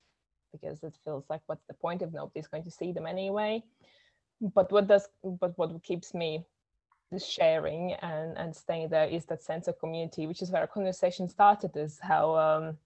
because 0.53 0.83
it 0.83 0.97
feels 1.05 1.25
like 1.29 1.41
what's 1.47 1.65
the 1.67 1.75
point 1.75 2.03
if 2.03 2.13
nobody's 2.13 2.49
going 2.49 2.65
to 2.65 2.71
see 2.71 2.93
them 2.93 3.07
anyway? 3.07 3.63
But 4.41 4.73
what 4.73 4.87
does 4.87 5.09
but 5.23 5.57
what 5.59 5.83
keeps 5.83 6.15
me 6.15 6.45
sharing 7.19 7.95
and 7.95 8.39
and 8.39 8.55
staying 8.55 8.89
there 8.89 9.07
is 9.07 9.27
that 9.27 9.43
sense 9.43 9.67
of 9.67 9.79
community 9.81 10.29
which 10.29 10.43
is 10.43 10.51
where 10.51 10.63
our 10.63 10.69
conversation 10.69 11.29
started 11.29 11.77
is 11.77 11.99
how 12.01 12.37
um 12.37 12.79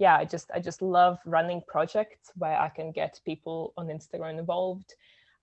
yeah 0.00 0.16
i 0.16 0.24
just 0.24 0.50
i 0.52 0.58
just 0.58 0.82
love 0.82 1.18
running 1.24 1.62
projects 1.68 2.32
where 2.36 2.58
i 2.58 2.68
can 2.68 2.90
get 2.90 3.20
people 3.24 3.72
on 3.76 3.86
instagram 3.86 4.38
involved. 4.38 4.94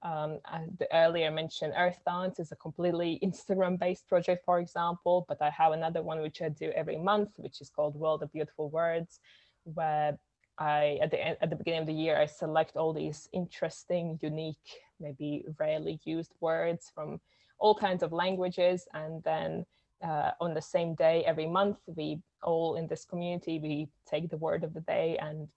Um, 0.04 0.40
the 0.78 0.88
earlier 0.94 1.32
mentioned 1.32 1.74
Earth 1.76 2.00
Dance 2.06 2.40
is 2.40 2.52
a 2.52 2.56
completely 2.56 3.20
Instagram 3.24 3.80
based 3.80 4.08
project, 4.08 4.46
for 4.46 4.60
example, 4.60 5.26
but 5.28 5.42
I 5.42 5.50
have 5.50 5.74
another 5.74 6.04
one 6.04 6.22
which 6.22 6.42
I 6.42 6.50
do 6.50 6.72
every 6.76 6.98
month, 6.98 7.32
which 7.38 7.62
is 7.62 7.70
called 7.70 7.96
World 7.96 8.22
of 8.22 8.32
Beautiful 8.32 8.70
Words, 8.70 9.20
where 9.64 10.18
I 10.60 11.00
at 11.02 11.12
the 11.12 11.24
end, 11.24 11.38
at 11.42 11.50
the 11.50 11.56
beginning 11.56 11.82
of 11.82 11.88
the 11.88 11.94
year 11.94 12.18
I 12.18 12.26
select 12.28 12.78
all 12.78 12.94
these 12.94 13.28
interesting, 13.34 14.20
unique, 14.22 14.68
maybe 15.00 15.46
rarely 15.60 16.00
used 16.04 16.34
words 16.42 16.92
from 16.94 17.20
all 17.60 17.76
kinds 17.76 18.04
of 18.04 18.14
languages, 18.14 18.88
and 18.94 19.24
then 19.24 19.66
uh, 20.04 20.32
on 20.40 20.54
the 20.54 20.62
same 20.62 20.96
day 20.96 21.24
every 21.26 21.48
month 21.48 21.78
we 21.96 22.20
all 22.44 22.76
in 22.76 22.88
this 22.88 23.06
community 23.06 23.60
we 23.60 23.90
take 24.10 24.30
the 24.30 24.38
word 24.38 24.64
of 24.64 24.74
the 24.74 24.82
day 24.82 25.18
and 25.20 25.50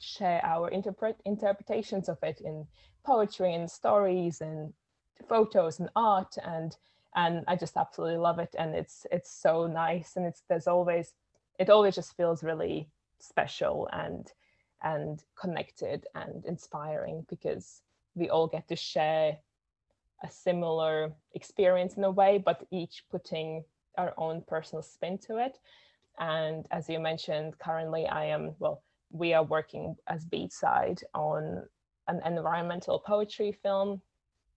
share 0.00 0.40
our 0.44 0.68
interpret 0.68 1.16
interpretations 1.24 2.08
of 2.08 2.18
it 2.22 2.40
in 2.40 2.66
poetry 3.04 3.54
and 3.54 3.70
stories 3.70 4.40
and 4.40 4.72
photos 5.28 5.80
and 5.80 5.88
art 5.96 6.36
and 6.44 6.76
and 7.14 7.44
I 7.48 7.56
just 7.56 7.76
absolutely 7.76 8.18
love 8.18 8.38
it. 8.38 8.54
And 8.58 8.74
it's 8.74 9.06
it's 9.10 9.30
so 9.30 9.66
nice. 9.66 10.16
And 10.16 10.26
it's 10.26 10.42
there's 10.48 10.66
always 10.66 11.14
it 11.58 11.70
always 11.70 11.94
just 11.94 12.16
feels 12.16 12.44
really 12.44 12.88
special 13.18 13.88
and 13.92 14.30
and 14.82 15.24
connected 15.34 16.06
and 16.14 16.44
inspiring 16.44 17.26
because 17.28 17.82
we 18.14 18.30
all 18.30 18.46
get 18.46 18.68
to 18.68 18.76
share 18.76 19.38
a 20.22 20.30
similar 20.30 21.12
experience 21.34 21.94
in 21.96 22.04
a 22.04 22.10
way 22.10 22.38
but 22.38 22.64
each 22.70 23.04
putting 23.10 23.64
our 23.98 24.14
own 24.16 24.42
personal 24.46 24.82
spin 24.82 25.18
to 25.18 25.36
it 25.36 25.58
and 26.18 26.66
as 26.70 26.88
you 26.88 26.98
mentioned 26.98 27.58
currently 27.58 28.06
I 28.06 28.24
am 28.26 28.54
well 28.58 28.82
we 29.10 29.32
are 29.32 29.44
working 29.44 29.96
as 30.06 30.24
Beatside 30.26 31.02
on 31.14 31.62
an 32.08 32.20
environmental 32.24 32.98
poetry 32.98 33.52
film 33.52 34.00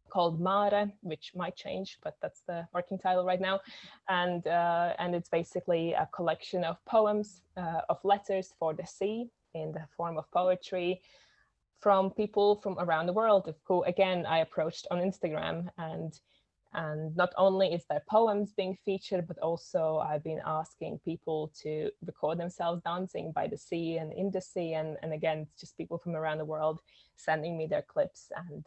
called 0.09 0.41
Mare, 0.41 0.91
which 1.01 1.31
might 1.35 1.55
change, 1.55 1.97
but 2.03 2.17
that's 2.21 2.41
the 2.41 2.67
working 2.73 2.99
title 2.99 3.25
right 3.25 3.39
now. 3.39 3.61
And 4.09 4.45
uh, 4.45 4.93
and 4.99 5.15
it's 5.15 5.29
basically 5.29 5.93
a 5.93 6.07
collection 6.13 6.63
of 6.63 6.83
poems, 6.85 7.41
uh, 7.57 7.81
of 7.89 7.97
letters 8.03 8.53
for 8.59 8.73
the 8.73 8.85
sea 8.85 9.29
in 9.53 9.71
the 9.71 9.85
form 9.95 10.17
of 10.17 10.29
poetry 10.31 11.01
from 11.79 12.11
people 12.11 12.57
from 12.61 12.77
around 12.77 13.07
the 13.07 13.13
world 13.13 13.53
who 13.63 13.83
again 13.83 14.25
I 14.25 14.39
approached 14.39 14.87
on 14.91 14.99
Instagram 14.99 15.67
and 15.77 16.13
and 16.73 17.15
not 17.17 17.33
only 17.37 17.73
is 17.73 17.83
their 17.89 18.03
poems 18.09 18.53
being 18.53 18.77
featured, 18.85 19.27
but 19.27 19.37
also 19.39 19.97
I've 19.97 20.23
been 20.23 20.41
asking 20.45 20.99
people 21.03 21.51
to 21.61 21.89
record 22.05 22.37
themselves 22.39 22.81
dancing 22.83 23.33
by 23.33 23.47
the 23.47 23.57
sea 23.57 23.97
and 23.97 24.13
in 24.13 24.31
the 24.31 24.39
sea. 24.39 24.73
And, 24.73 24.97
and 25.03 25.11
again, 25.11 25.47
just 25.59 25.77
people 25.77 25.97
from 25.97 26.15
around 26.15 26.37
the 26.37 26.45
world 26.45 26.79
sending 27.17 27.57
me 27.57 27.67
their 27.67 27.81
clips 27.81 28.31
and 28.35 28.65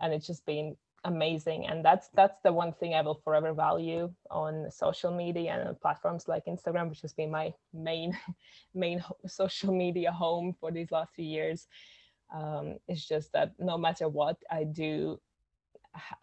and 0.00 0.14
it's 0.14 0.26
just 0.26 0.46
been 0.46 0.76
amazing. 1.04 1.66
And 1.66 1.84
that's 1.84 2.08
that's 2.14 2.38
the 2.42 2.52
one 2.52 2.72
thing 2.72 2.94
I 2.94 3.02
will 3.02 3.20
forever 3.24 3.52
value 3.52 4.12
on 4.30 4.70
social 4.70 5.14
media 5.14 5.52
and 5.52 5.68
on 5.68 5.74
platforms 5.76 6.28
like 6.28 6.44
Instagram, 6.46 6.88
which 6.88 7.02
has 7.02 7.12
been 7.12 7.30
my 7.30 7.52
main 7.74 8.16
main 8.74 9.02
social 9.26 9.74
media 9.74 10.12
home 10.12 10.54
for 10.60 10.70
these 10.70 10.90
last 10.90 11.14
few 11.14 11.24
years. 11.24 11.66
Um, 12.32 12.76
it's 12.86 13.06
just 13.06 13.32
that 13.32 13.54
no 13.58 13.76
matter 13.76 14.08
what 14.08 14.36
I 14.50 14.62
do 14.62 15.20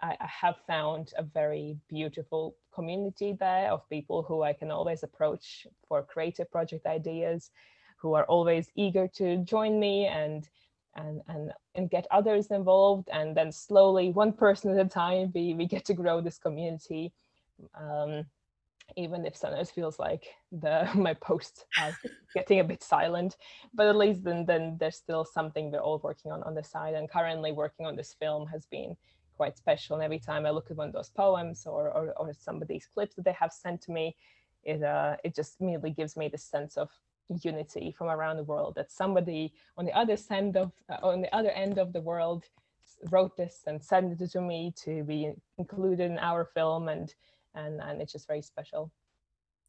I, 0.01 0.15
I 0.19 0.27
have 0.27 0.55
found 0.67 1.13
a 1.17 1.23
very 1.23 1.77
beautiful 1.89 2.55
community 2.73 3.33
there 3.39 3.71
of 3.71 3.89
people 3.89 4.23
who 4.23 4.43
I 4.43 4.53
can 4.53 4.71
always 4.71 5.03
approach 5.03 5.67
for 5.87 6.03
creative 6.03 6.49
project 6.51 6.85
ideas, 6.85 7.51
who 7.97 8.13
are 8.13 8.25
always 8.25 8.69
eager 8.75 9.07
to 9.15 9.37
join 9.37 9.79
me 9.79 10.05
and 10.07 10.47
and 10.95 11.21
and 11.27 11.51
and 11.75 11.89
get 11.89 12.07
others 12.11 12.47
involved. 12.47 13.09
And 13.11 13.35
then 13.35 13.51
slowly 13.51 14.11
one 14.11 14.33
person 14.33 14.71
at 14.77 14.85
a 14.85 14.89
time 14.89 15.31
we 15.33 15.53
we 15.53 15.65
get 15.65 15.85
to 15.85 15.93
grow 15.93 16.21
this 16.21 16.37
community 16.37 17.13
um, 17.79 18.25
even 18.95 19.25
if 19.25 19.35
sometimes 19.35 19.69
feels 19.69 19.99
like 19.99 20.25
the 20.51 20.89
my 20.95 21.13
posts 21.13 21.65
are 21.81 21.95
getting 22.33 22.59
a 22.59 22.63
bit 22.63 22.83
silent. 22.83 23.35
But 23.73 23.87
at 23.87 23.97
least 23.97 24.23
then 24.23 24.45
then 24.45 24.77
there's 24.79 24.95
still 24.95 25.25
something 25.25 25.71
we're 25.71 25.79
all 25.79 25.99
working 26.03 26.31
on 26.31 26.43
on 26.43 26.55
the 26.55 26.63
side. 26.63 26.93
And 26.93 27.09
currently 27.09 27.51
working 27.51 27.85
on 27.85 27.95
this 27.95 28.15
film 28.19 28.47
has 28.47 28.65
been 28.65 28.95
quite 29.37 29.57
special. 29.57 29.95
And 29.95 30.03
every 30.03 30.19
time 30.19 30.45
I 30.45 30.49
look 30.49 30.69
at 30.69 30.77
one 30.77 30.87
of 30.87 30.93
those 30.93 31.09
poems 31.09 31.65
or, 31.65 31.91
or, 31.91 32.13
or 32.17 32.33
some 32.33 32.61
of 32.61 32.67
these 32.67 32.87
clips 32.93 33.15
that 33.15 33.25
they 33.25 33.37
have 33.39 33.53
sent 33.53 33.81
to 33.83 33.91
me, 33.91 34.15
it, 34.63 34.83
uh, 34.83 35.15
it 35.23 35.35
just 35.35 35.61
immediately 35.61 35.91
gives 35.91 36.17
me 36.17 36.27
the 36.27 36.37
sense 36.37 36.75
of 36.75 36.89
unity 37.43 37.93
from 37.97 38.07
around 38.07 38.37
the 38.37 38.43
world 38.43 38.73
that 38.75 38.91
somebody 38.91 39.53
on 39.77 39.85
the 39.85 39.91
other 39.91 40.17
end 40.31 40.55
of 40.55 40.71
uh, 40.89 40.97
on 41.03 41.21
the 41.21 41.35
other 41.35 41.51
end 41.51 41.77
of 41.77 41.91
the 41.91 41.99
world 41.99 42.45
wrote 43.11 43.35
this 43.35 43.63
and 43.67 43.83
sent 43.83 44.19
it 44.19 44.31
to 44.31 44.41
me 44.41 44.73
to 44.75 45.03
be 45.03 45.31
included 45.57 45.99
in 45.99 46.17
our 46.19 46.45
film 46.45 46.87
and 46.87 47.13
and 47.55 47.81
and 47.81 48.01
it's 48.01 48.13
just 48.13 48.27
very 48.27 48.41
special 48.41 48.91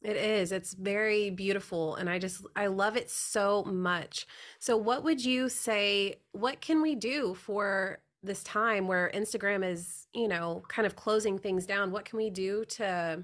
it 0.01 0.15
is 0.15 0.51
it's 0.51 0.73
very 0.73 1.29
beautiful 1.29 1.95
and 1.95 2.09
i 2.09 2.17
just 2.17 2.45
i 2.55 2.67
love 2.67 2.95
it 2.95 3.09
so 3.09 3.63
much 3.63 4.25
so 4.57 4.77
what 4.77 5.03
would 5.03 5.23
you 5.23 5.49
say 5.49 6.15
what 6.31 6.61
can 6.61 6.81
we 6.81 6.95
do 6.95 7.33
for 7.33 7.99
this 8.23 8.43
time 8.43 8.87
where 8.87 9.11
Instagram 9.13 9.65
is, 9.65 10.07
you 10.13 10.27
know, 10.27 10.63
kind 10.67 10.85
of 10.85 10.95
closing 10.95 11.37
things 11.37 11.65
down, 11.65 11.91
what 11.91 12.05
can 12.05 12.17
we 12.17 12.29
do 12.29 12.65
to 12.65 13.23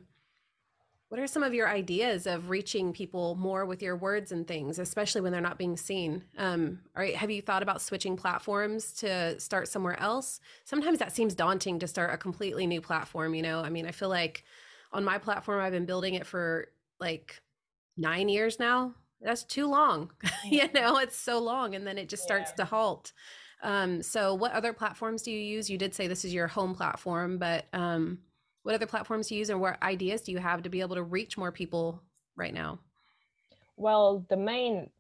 what 1.09 1.19
are 1.19 1.27
some 1.27 1.43
of 1.43 1.53
your 1.53 1.69
ideas 1.69 2.25
of 2.25 2.49
reaching 2.49 2.91
people 2.91 3.35
more 3.35 3.65
with 3.65 3.81
your 3.81 3.95
words 3.95 4.31
and 4.31 4.47
things, 4.47 4.79
especially 4.79 5.21
when 5.21 5.31
they're 5.31 5.39
not 5.39 5.57
being 5.57 5.77
seen? 5.77 6.23
Um, 6.37 6.79
or 6.95 7.05
have 7.05 7.29
you 7.29 7.41
thought 7.41 7.61
about 7.61 7.81
switching 7.81 8.17
platforms 8.17 8.91
to 8.93 9.39
start 9.39 9.67
somewhere 9.67 9.99
else? 9.99 10.39
Sometimes 10.63 10.99
that 10.99 11.15
seems 11.15 11.35
daunting 11.35 11.79
to 11.79 11.87
start 11.87 12.13
a 12.13 12.17
completely 12.17 12.65
new 12.65 12.81
platform, 12.81 13.35
you 13.35 13.43
know? 13.43 13.61
I 13.61 13.69
mean, 13.69 13.85
I 13.85 13.91
feel 13.91 14.09
like 14.09 14.43
on 14.91 15.03
my 15.03 15.19
platform, 15.19 15.61
I've 15.61 15.73
been 15.73 15.85
building 15.85 16.15
it 16.15 16.25
for 16.25 16.69
like 16.99 17.39
nine 17.97 18.27
years 18.27 18.59
now. 18.59 18.95
That's 19.21 19.43
too 19.43 19.67
long. 19.67 20.11
you 20.45 20.67
know, 20.73 20.97
it's 20.97 21.17
so 21.17 21.39
long. 21.39 21.75
And 21.75 21.85
then 21.85 21.97
it 21.97 22.09
just 22.09 22.23
starts 22.23 22.51
to 22.53 22.65
halt. 22.65 23.13
Um, 23.65 24.03
so, 24.03 24.35
what 24.35 24.51
other 24.51 24.73
platforms 24.73 25.23
do 25.23 25.31
you 25.31 25.39
use? 25.39 25.71
You 25.71 25.79
did 25.79 25.95
say 25.95 26.07
this 26.07 26.23
is 26.23 26.31
your 26.31 26.45
home 26.45 26.75
platform, 26.75 27.39
but 27.39 27.65
um, 27.73 28.19
what 28.61 28.75
other 28.75 28.85
platforms 28.85 29.27
do 29.27 29.33
you 29.33 29.39
use, 29.39 29.49
and 29.49 29.59
what 29.59 29.81
ideas 29.81 30.21
do 30.21 30.31
you 30.31 30.37
have 30.37 30.61
to 30.61 30.69
be 30.69 30.81
able 30.81 30.95
to 30.95 31.03
reach 31.03 31.35
more 31.35 31.51
people 31.51 31.99
right 32.35 32.53
now? 32.53 32.79
Well, 33.75 34.23
the 34.29 34.37
main 34.37 34.91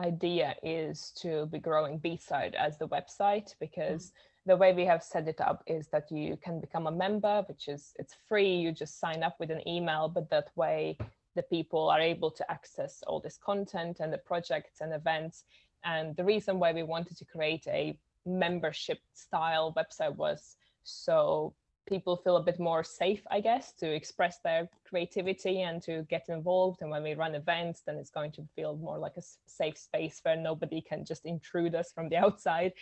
idea 0.00 0.56
is 0.64 1.12
to 1.22 1.46
be 1.46 1.60
growing 1.60 2.00
Beatside 2.00 2.54
as 2.54 2.78
the 2.78 2.88
website 2.88 3.54
because 3.60 4.06
mm-hmm. 4.06 4.50
the 4.50 4.56
way 4.56 4.72
we 4.72 4.84
have 4.86 5.04
set 5.04 5.28
it 5.28 5.40
up 5.40 5.62
is 5.68 5.86
that 5.88 6.10
you 6.10 6.36
can 6.42 6.60
become 6.60 6.88
a 6.88 6.92
member, 6.92 7.44
which 7.46 7.68
is 7.68 7.92
it's 8.00 8.16
free. 8.28 8.56
You 8.56 8.72
just 8.72 8.98
sign 8.98 9.22
up 9.22 9.36
with 9.38 9.52
an 9.52 9.66
email, 9.68 10.08
but 10.08 10.28
that 10.30 10.50
way 10.56 10.98
the 11.36 11.42
people 11.44 11.88
are 11.88 12.00
able 12.00 12.32
to 12.32 12.50
access 12.50 13.04
all 13.06 13.20
this 13.20 13.38
content 13.38 14.00
and 14.00 14.12
the 14.12 14.18
projects 14.18 14.80
and 14.80 14.92
events 14.92 15.44
and 15.84 16.16
the 16.16 16.24
reason 16.24 16.58
why 16.58 16.72
we 16.72 16.82
wanted 16.82 17.16
to 17.16 17.24
create 17.24 17.66
a 17.68 17.96
membership 18.26 18.98
style 19.14 19.74
website 19.76 20.14
was 20.16 20.56
so 20.84 21.54
people 21.90 22.16
feel 22.16 22.36
a 22.36 22.42
bit 22.42 22.60
more 22.60 22.84
safe, 22.84 23.22
I 23.30 23.40
guess, 23.40 23.72
to 23.80 23.92
express 23.92 24.38
their 24.44 24.68
creativity 24.88 25.62
and 25.62 25.82
to 25.82 26.06
get 26.08 26.28
involved. 26.28 26.82
And 26.82 26.90
when 26.90 27.02
we 27.02 27.14
run 27.14 27.34
events, 27.34 27.82
then 27.84 27.96
it's 27.96 28.10
going 28.10 28.32
to 28.32 28.46
feel 28.54 28.76
more 28.76 28.98
like 28.98 29.16
a 29.16 29.22
safe 29.46 29.76
space 29.76 30.20
where 30.22 30.36
nobody 30.36 30.80
can 30.80 31.04
just 31.04 31.26
intrude 31.26 31.74
us 31.74 31.92
from 31.92 32.08
the 32.08 32.16
outside, 32.24 32.72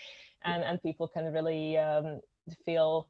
and 0.45 0.63
and 0.63 0.83
people 0.83 1.09
can 1.09 1.33
really 1.33 1.79
um, 1.79 2.21
feel 2.65 3.09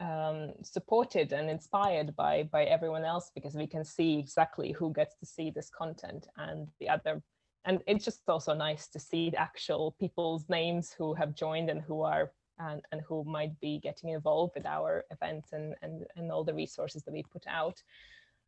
um, 0.00 0.52
supported 0.62 1.32
and 1.32 1.48
inspired 1.48 2.14
by 2.16 2.42
by 2.44 2.64
everyone 2.64 3.04
else 3.04 3.30
because 3.34 3.54
we 3.54 3.66
can 3.66 3.84
see 3.84 4.18
exactly 4.18 4.72
who 4.72 4.92
gets 4.92 5.14
to 5.16 5.26
see 5.26 5.50
this 5.50 5.70
content 5.70 6.26
and 6.36 6.68
the 6.80 6.88
other 6.88 7.22
and 7.64 7.80
it's 7.86 8.04
just 8.04 8.28
also 8.28 8.54
nice 8.54 8.88
to 8.88 8.98
see 8.98 9.30
the 9.30 9.40
actual 9.40 9.94
people's 9.98 10.48
names 10.48 10.94
who 10.96 11.14
have 11.14 11.34
joined 11.34 11.70
and 11.70 11.82
who 11.82 12.02
are 12.02 12.32
and, 12.58 12.82
and 12.92 13.00
who 13.08 13.24
might 13.24 13.58
be 13.60 13.80
getting 13.80 14.10
involved 14.10 14.52
with 14.54 14.66
our 14.66 15.04
events 15.10 15.52
and, 15.52 15.74
and, 15.82 16.06
and 16.16 16.30
all 16.30 16.44
the 16.44 16.54
resources 16.54 17.02
that 17.02 17.12
we 17.12 17.22
put 17.22 17.44
out. 17.48 17.82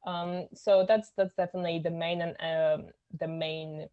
Um, 0.06 0.46
so 0.54 0.84
that's 0.86 1.10
that's 1.16 1.34
definitely 1.34 1.80
the 1.80 1.90
main 1.90 2.20
and 2.20 2.36
um, 2.40 2.88
the 3.18 3.26
main 3.26 3.88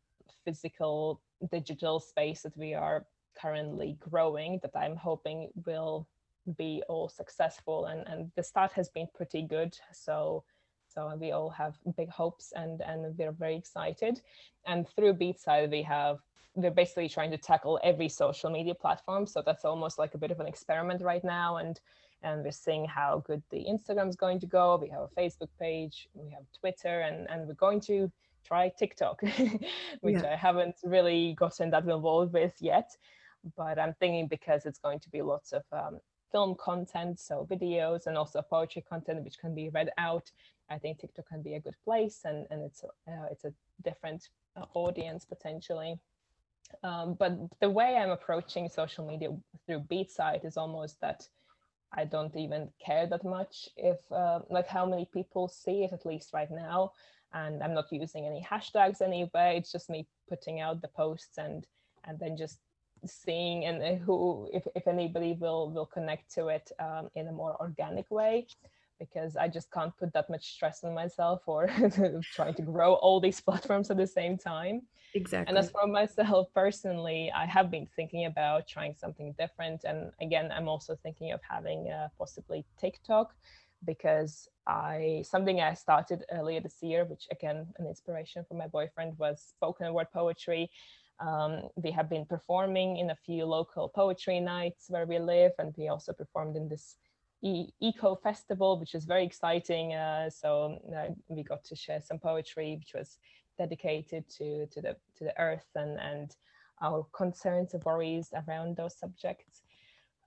physical 0.45 1.21
digital 1.51 1.99
space 1.99 2.43
that 2.43 2.55
we 2.55 2.73
are 2.73 3.05
currently 3.39 3.97
growing 3.99 4.59
that 4.61 4.75
I'm 4.75 4.95
hoping 4.95 5.49
will 5.65 6.07
be 6.57 6.83
all 6.89 7.09
successful 7.09 7.85
and, 7.85 8.07
and 8.07 8.31
the 8.35 8.43
start 8.43 8.71
has 8.73 8.89
been 8.89 9.07
pretty 9.15 9.41
good. 9.41 9.75
So 9.91 10.43
so 10.93 11.15
we 11.19 11.31
all 11.31 11.49
have 11.49 11.75
big 11.97 12.09
hopes 12.09 12.53
and 12.55 12.81
and 12.81 13.17
we're 13.17 13.31
very 13.31 13.55
excited. 13.55 14.21
And 14.65 14.87
through 14.87 15.13
Beatside 15.13 15.71
we 15.71 15.81
have 15.83 16.19
we're 16.55 16.71
basically 16.71 17.09
trying 17.09 17.31
to 17.31 17.37
tackle 17.37 17.79
every 17.83 18.09
social 18.09 18.49
media 18.49 18.75
platform. 18.75 19.25
So 19.25 19.41
that's 19.43 19.65
almost 19.65 19.97
like 19.97 20.13
a 20.13 20.19
bit 20.19 20.29
of 20.29 20.39
an 20.39 20.47
experiment 20.47 21.01
right 21.01 21.23
now. 21.23 21.57
And 21.57 21.79
and 22.23 22.43
we're 22.43 22.51
seeing 22.51 22.85
how 22.85 23.23
good 23.25 23.43
the 23.49 23.65
Instagram 23.65 24.09
is 24.09 24.15
going 24.15 24.39
to 24.39 24.47
go. 24.47 24.77
We 24.81 24.89
have 24.89 25.01
a 25.01 25.19
Facebook 25.19 25.49
page, 25.59 26.07
we 26.13 26.31
have 26.31 26.43
Twitter, 26.57 27.01
and, 27.01 27.29
and 27.29 27.47
we're 27.47 27.53
going 27.53 27.81
to 27.81 28.11
try 28.45 28.69
TikTok, 28.69 29.21
which 30.01 30.21
yeah. 30.21 30.31
I 30.31 30.35
haven't 30.35 30.75
really 30.83 31.35
gotten 31.37 31.69
that 31.71 31.83
involved 31.83 32.33
with 32.33 32.53
yet. 32.59 32.89
But 33.57 33.77
I'm 33.77 33.93
thinking 33.99 34.27
because 34.27 34.65
it's 34.65 34.79
going 34.79 34.99
to 35.01 35.09
be 35.09 35.21
lots 35.21 35.51
of 35.51 35.63
um, 35.73 35.99
film 36.31 36.55
content, 36.55 37.19
so 37.19 37.45
videos, 37.49 38.07
and 38.07 38.17
also 38.17 38.41
poetry 38.41 38.83
content, 38.89 39.23
which 39.23 39.37
can 39.37 39.53
be 39.53 39.69
read 39.69 39.89
out. 39.97 40.31
I 40.69 40.77
think 40.77 40.99
TikTok 40.99 41.27
can 41.27 41.41
be 41.41 41.55
a 41.55 41.59
good 41.59 41.75
place, 41.83 42.21
and 42.25 42.47
and 42.49 42.63
it's 42.63 42.83
a, 42.83 43.11
uh, 43.11 43.25
it's 43.31 43.45
a 43.45 43.53
different 43.83 44.29
uh, 44.55 44.65
audience 44.73 45.25
potentially. 45.25 45.99
Um, 46.83 47.15
but 47.19 47.33
the 47.59 47.69
way 47.69 47.95
I'm 47.97 48.09
approaching 48.09 48.67
social 48.69 49.05
media 49.05 49.29
through 49.65 49.81
Beatside 49.81 50.45
is 50.45 50.57
almost 50.57 50.99
that 51.01 51.27
I 51.95 52.05
don't 52.05 52.35
even 52.35 52.69
care 52.83 53.05
that 53.07 53.23
much 53.23 53.69
if 53.77 53.99
uh, 54.11 54.39
like 54.49 54.67
how 54.67 54.85
many 54.85 55.07
people 55.13 55.47
see 55.47 55.83
it 55.83 55.93
at 55.93 56.05
least 56.05 56.33
right 56.33 56.49
now. 56.49 56.93
And 57.33 57.63
I'm 57.63 57.73
not 57.73 57.91
using 57.91 58.25
any 58.25 58.41
hashtags 58.41 59.01
anyway. 59.01 59.57
It's 59.57 59.71
just 59.71 59.89
me 59.89 60.07
putting 60.29 60.59
out 60.59 60.81
the 60.81 60.87
posts 60.87 61.37
and 61.37 61.65
and 62.05 62.19
then 62.19 62.37
just 62.37 62.59
seeing 63.05 63.65
and 63.65 63.99
who 63.99 64.49
if, 64.53 64.65
if 64.75 64.87
anybody 64.87 65.33
will 65.39 65.69
will 65.71 65.85
connect 65.85 66.33
to 66.33 66.47
it 66.47 66.71
um, 66.79 67.09
in 67.15 67.27
a 67.27 67.31
more 67.31 67.55
organic 67.59 68.09
way 68.09 68.47
because 69.03 69.35
I 69.35 69.47
just 69.47 69.71
can't 69.71 69.95
put 69.97 70.13
that 70.13 70.29
much 70.29 70.53
stress 70.55 70.83
on 70.83 70.93
myself 70.93 71.41
or 71.45 71.67
trying 72.33 72.53
to 72.55 72.61
grow 72.61 72.93
all 72.93 73.19
these 73.19 73.41
platforms 73.47 73.91
at 73.91 73.97
the 73.97 74.07
same 74.07 74.37
time. 74.37 74.81
Exactly. 75.15 75.49
And 75.49 75.57
as 75.57 75.69
for 75.69 75.85
myself 75.87 76.47
personally, 76.55 77.31
I 77.35 77.45
have 77.45 77.69
been 77.69 77.87
thinking 77.95 78.25
about 78.25 78.67
trying 78.67 78.95
something 78.95 79.35
different. 79.37 79.83
And 79.83 80.11
again, 80.21 80.51
I'm 80.51 80.67
also 80.67 80.95
thinking 81.03 81.31
of 81.33 81.41
having 81.47 81.89
uh, 81.89 82.07
possibly 82.17 82.65
TikTok 82.79 83.35
because 83.85 84.47
I 84.65 85.23
something 85.27 85.59
I 85.59 85.73
started 85.73 86.23
earlier 86.31 86.61
this 86.61 86.77
year, 86.81 87.03
which 87.05 87.27
again 87.31 87.67
an 87.77 87.85
inspiration 87.85 88.45
from 88.47 88.57
my 88.57 88.67
boyfriend 88.67 89.17
was 89.19 89.41
spoken 89.55 89.93
word 89.93 90.07
poetry. 90.13 90.71
Um, 91.19 91.69
we 91.75 91.91
have 91.91 92.09
been 92.09 92.25
performing 92.25 92.97
in 92.97 93.11
a 93.11 93.15
few 93.15 93.45
local 93.45 93.87
poetry 93.89 94.39
nights 94.39 94.85
where 94.87 95.05
we 95.05 95.19
live, 95.19 95.51
and 95.59 95.73
we 95.77 95.89
also 95.89 96.11
performed 96.11 96.55
in 96.55 96.67
this 96.67 96.95
eco 97.43 98.15
festival, 98.15 98.79
which 98.79 98.93
was 98.93 99.05
very 99.05 99.25
exciting. 99.25 99.93
Uh, 99.93 100.29
so 100.29 100.79
uh, 100.95 101.13
we 101.27 101.43
got 101.43 101.63
to 101.65 101.75
share 101.75 102.01
some 102.01 102.19
poetry, 102.19 102.77
which 102.79 102.93
was 102.93 103.17
dedicated 103.57 104.27
to 104.29 104.65
to 104.67 104.81
the 104.81 104.95
to 105.17 105.23
the 105.25 105.39
earth 105.39 105.67
and 105.75 105.99
and 105.99 106.35
our 106.81 107.05
concerns 107.13 107.73
and 107.73 107.83
worries 107.83 108.33
around 108.47 108.75
those 108.75 108.97
subjects. 108.97 109.61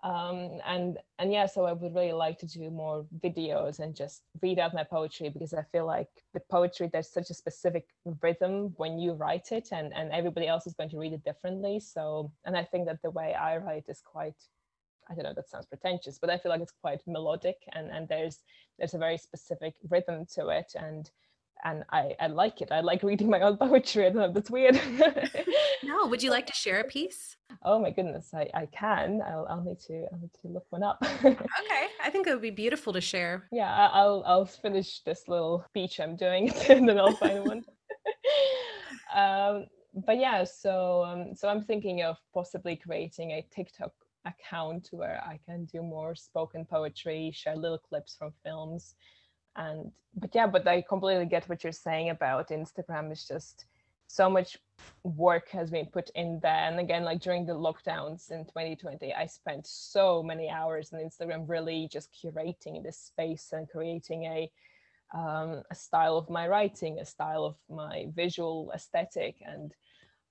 Um, 0.03 0.61
and 0.67 0.99
and 1.19 1.33
yeah, 1.33 1.47
so 1.47 1.65
I 1.65 1.73
would 1.73 1.95
really 1.95 2.13
like 2.13 2.39
to 2.39 2.47
do 2.47 2.71
more 2.71 3.07
videos 3.25 3.81
and 3.81 3.95
just 3.95 4.23
read 4.43 4.59
out 4.59 4.75
my 4.75 4.85
poetry 4.85 5.31
because 5.31 5.55
I 5.55 5.63
feel 5.73 5.87
like 5.87 6.09
the 6.35 6.41
poetry 6.51 6.89
there's 6.93 7.09
such 7.11 7.31
a 7.31 7.35
specific 7.35 7.87
rhythm 8.23 8.75
when 8.77 8.99
you 8.99 9.15
write 9.15 9.53
it, 9.53 9.71
and 9.73 9.93
and 9.95 10.13
everybody 10.13 10.47
else 10.47 10.67
is 10.67 10.75
going 10.75 10.91
to 10.91 10.99
read 10.99 11.15
it 11.15 11.25
differently. 11.25 11.81
So 11.81 12.31
and 12.45 12.57
I 12.57 12.65
think 12.65 12.87
that 12.87 13.03
the 13.03 13.11
way 13.11 13.35
I 13.35 13.57
write 13.57 13.87
is 13.89 14.03
quite 14.05 14.37
I 15.11 15.15
don't 15.15 15.25
know 15.25 15.35
that 15.35 15.49
sounds 15.49 15.67
pretentious, 15.67 16.19
but 16.19 16.31
I 16.31 16.39
feel 16.39 16.51
like 16.51 16.61
it's 16.61 16.73
quite 16.81 17.01
melodic 17.07 17.57
and 17.73 17.91
and 17.91 18.09
there's 18.09 18.39
there's 18.79 18.95
a 18.95 18.99
very 18.99 19.19
specific 19.19 19.75
rhythm 19.89 20.27
to 20.35 20.49
it 20.49 20.73
and 20.75 21.11
and 21.65 21.85
I, 21.91 22.15
I 22.21 22.27
like 22.27 22.61
it. 22.61 22.71
I 22.71 22.81
like 22.81 23.03
reading 23.03 23.31
my 23.31 23.41
own 23.41 23.57
poetry. 23.59 24.07
I 24.07 24.11
don't 24.11 24.17
know, 24.19 24.33
that's 24.33 24.51
weird. 24.51 24.79
no, 25.83 26.07
would 26.07 26.23
you 26.23 26.31
like 26.31 26.47
to 26.47 26.53
share 26.53 26.81
a 26.81 26.85
piece? 26.97 27.37
Oh 27.63 27.79
my 27.79 27.91
goodness, 27.91 28.31
I, 28.35 28.49
I 28.55 28.67
can. 28.67 29.23
I'll, 29.27 29.47
I'll 29.49 29.63
need 29.63 29.81
to 29.87 30.07
I'll 30.13 30.19
need 30.19 30.33
to 30.43 30.49
look 30.49 30.67
one 30.71 30.83
up. 30.83 30.99
okay, 31.25 31.87
I 32.05 32.11
think 32.11 32.27
it 32.27 32.33
would 32.33 32.43
be 32.43 32.51
beautiful 32.51 32.93
to 32.93 33.01
share. 33.01 33.49
Yeah, 33.53 33.89
I'll 33.93 34.23
I'll 34.27 34.47
finish 34.47 35.01
this 35.01 35.29
little 35.29 35.65
speech 35.69 36.01
I'm 36.01 36.17
doing 36.17 36.53
and 36.69 36.89
then 36.89 36.99
I'll 36.99 37.17
find 37.17 37.45
one. 37.45 37.65
um, 39.15 39.67
but 40.07 40.19
yeah, 40.19 40.45
so 40.45 41.05
um, 41.05 41.35
so 41.35 41.49
I'm 41.49 41.63
thinking 41.63 42.03
of 42.03 42.19
possibly 42.35 42.77
creating 42.77 43.31
a 43.33 43.47
TikTok 43.55 43.93
account 44.27 44.89
where 44.91 45.23
I 45.25 45.39
can 45.47 45.65
do 45.67 45.83
more 45.83 46.15
spoken 46.15 46.65
poetry, 46.65 47.31
share 47.35 47.57
little 47.57 47.79
clips 47.79 48.17
from 48.17 48.33
films. 48.45 48.95
And 49.57 49.91
but 50.15 50.35
yeah, 50.35 50.47
but 50.47 50.67
I 50.67 50.83
completely 50.83 51.27
get 51.27 51.49
what 51.49 51.63
you're 51.63 51.73
saying 51.73 52.11
about 52.11 52.49
Instagram. 52.51 53.13
is 53.13 53.27
just 53.27 53.67
so 54.09 54.31
much 54.31 54.57
work 55.03 55.49
has 55.51 55.71
been 55.71 55.87
put 55.87 56.11
in 56.15 56.39
there. 56.43 56.69
And 56.69 56.79
again, 56.79 57.05
like 57.05 57.21
during 57.21 57.47
the 57.47 57.55
lockdowns 57.55 58.31
in 58.31 58.45
2020, 58.45 59.13
I 59.15 59.27
spent 59.27 59.67
so 59.67 60.23
many 60.23 60.49
hours 60.49 60.93
on 60.93 61.01
Instagram 61.01 61.49
really 61.49 61.89
just 61.91 62.15
curating 62.15 62.83
this 62.83 62.99
space 62.99 63.51
and 63.53 63.69
creating 63.69 64.25
a 64.25 64.51
um, 65.15 65.63
a 65.71 65.75
style 65.75 66.17
of 66.17 66.29
my 66.29 66.49
writing, 66.49 66.99
a 66.99 67.05
style 67.05 67.45
of 67.45 67.57
my 67.71 68.07
visual 68.15 68.73
aesthetic, 68.75 69.37
and 69.41 69.73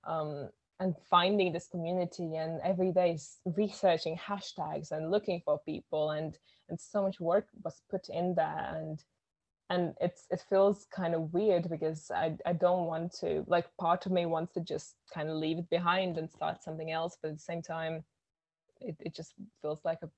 um, 0.04 0.50
and 0.80 0.94
finding 1.08 1.52
this 1.52 1.68
community 1.68 2.36
and 2.36 2.60
every 2.62 2.92
day 2.92 3.18
researching 3.44 4.16
hashtags 4.16 4.92
and 4.92 5.10
looking 5.10 5.40
for 5.44 5.58
people 5.60 6.10
and 6.10 6.38
and 6.68 6.78
so 6.80 7.02
much 7.02 7.20
work 7.20 7.46
was 7.64 7.80
put 7.90 8.08
in 8.08 8.34
there 8.34 8.74
and 8.76 9.04
and 9.70 9.94
it's 10.00 10.26
it 10.30 10.44
feels 10.48 10.86
kind 10.94 11.14
of 11.14 11.32
weird 11.32 11.68
because 11.68 12.10
I, 12.10 12.36
I 12.44 12.52
don't 12.52 12.86
want 12.86 13.12
to 13.20 13.44
like 13.46 13.66
part 13.78 14.06
of 14.06 14.12
me 14.12 14.26
wants 14.26 14.52
to 14.54 14.60
just 14.60 14.96
kind 15.12 15.28
of 15.28 15.36
leave 15.36 15.58
it 15.58 15.70
behind 15.70 16.18
and 16.18 16.30
start 16.30 16.62
something 16.62 16.90
else 16.90 17.16
but 17.20 17.28
at 17.28 17.36
the 17.36 17.42
same 17.42 17.62
time 17.62 18.04
it, 18.80 18.96
it 19.00 19.14
just 19.14 19.32
feels 19.62 19.80
like 19.84 19.98
a 20.02 20.10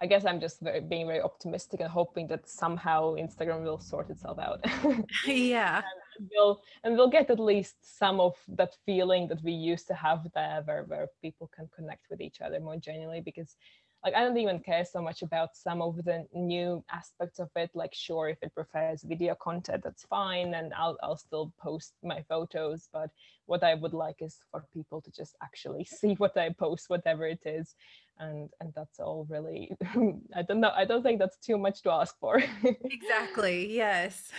I 0.00 0.06
guess 0.06 0.24
I'm 0.24 0.40
just 0.40 0.60
very, 0.60 0.80
being 0.80 1.06
very 1.06 1.20
optimistic 1.20 1.80
and 1.80 1.88
hoping 1.88 2.26
that 2.28 2.48
somehow 2.48 3.14
Instagram 3.14 3.62
will 3.62 3.78
sort 3.78 4.10
itself 4.10 4.38
out. 4.40 4.64
yeah. 5.26 5.82
And 6.18 6.28
we'll 6.32 6.62
and 6.82 6.96
we'll 6.96 7.08
get 7.08 7.30
at 7.30 7.38
least 7.38 7.76
some 7.98 8.20
of 8.20 8.34
that 8.48 8.74
feeling 8.86 9.28
that 9.28 9.42
we 9.42 9.52
used 9.52 9.86
to 9.88 9.94
have 9.94 10.26
there 10.34 10.62
where, 10.64 10.84
where 10.84 11.08
people 11.22 11.50
can 11.54 11.68
connect 11.74 12.06
with 12.10 12.20
each 12.20 12.40
other 12.40 12.60
more 12.60 12.76
genuinely 12.76 13.20
because 13.20 13.56
like 14.04 14.14
I 14.14 14.22
don't 14.22 14.36
even 14.36 14.60
care 14.60 14.84
so 14.84 15.00
much 15.00 15.22
about 15.22 15.56
some 15.56 15.80
of 15.80 15.96
the 16.04 16.26
new 16.34 16.84
aspects 16.92 17.38
of 17.38 17.48
it. 17.56 17.70
Like, 17.74 17.94
sure, 17.94 18.28
if 18.28 18.38
it 18.42 18.54
prefers 18.54 19.02
video 19.02 19.34
content, 19.34 19.82
that's 19.82 20.04
fine, 20.04 20.52
and 20.54 20.74
I'll 20.74 20.98
I'll 21.02 21.16
still 21.16 21.52
post 21.58 21.94
my 22.02 22.22
photos. 22.28 22.88
But 22.92 23.08
what 23.46 23.64
I 23.64 23.74
would 23.74 23.94
like 23.94 24.16
is 24.20 24.36
for 24.50 24.64
people 24.74 25.00
to 25.00 25.10
just 25.10 25.36
actually 25.42 25.84
see 26.00 26.14
what 26.14 26.36
I 26.36 26.50
post, 26.50 26.90
whatever 26.90 27.26
it 27.26 27.40
is, 27.46 27.74
and 28.18 28.50
and 28.60 28.74
that's 28.76 29.00
all 29.00 29.26
really. 29.30 29.72
I 30.36 30.42
don't 30.42 30.60
know. 30.60 30.72
I 30.76 30.84
don't 30.84 31.02
think 31.02 31.18
that's 31.18 31.38
too 31.38 31.56
much 31.56 31.82
to 31.82 31.90
ask 31.90 32.18
for. 32.20 32.42
exactly. 32.84 33.74
Yes. 33.74 34.30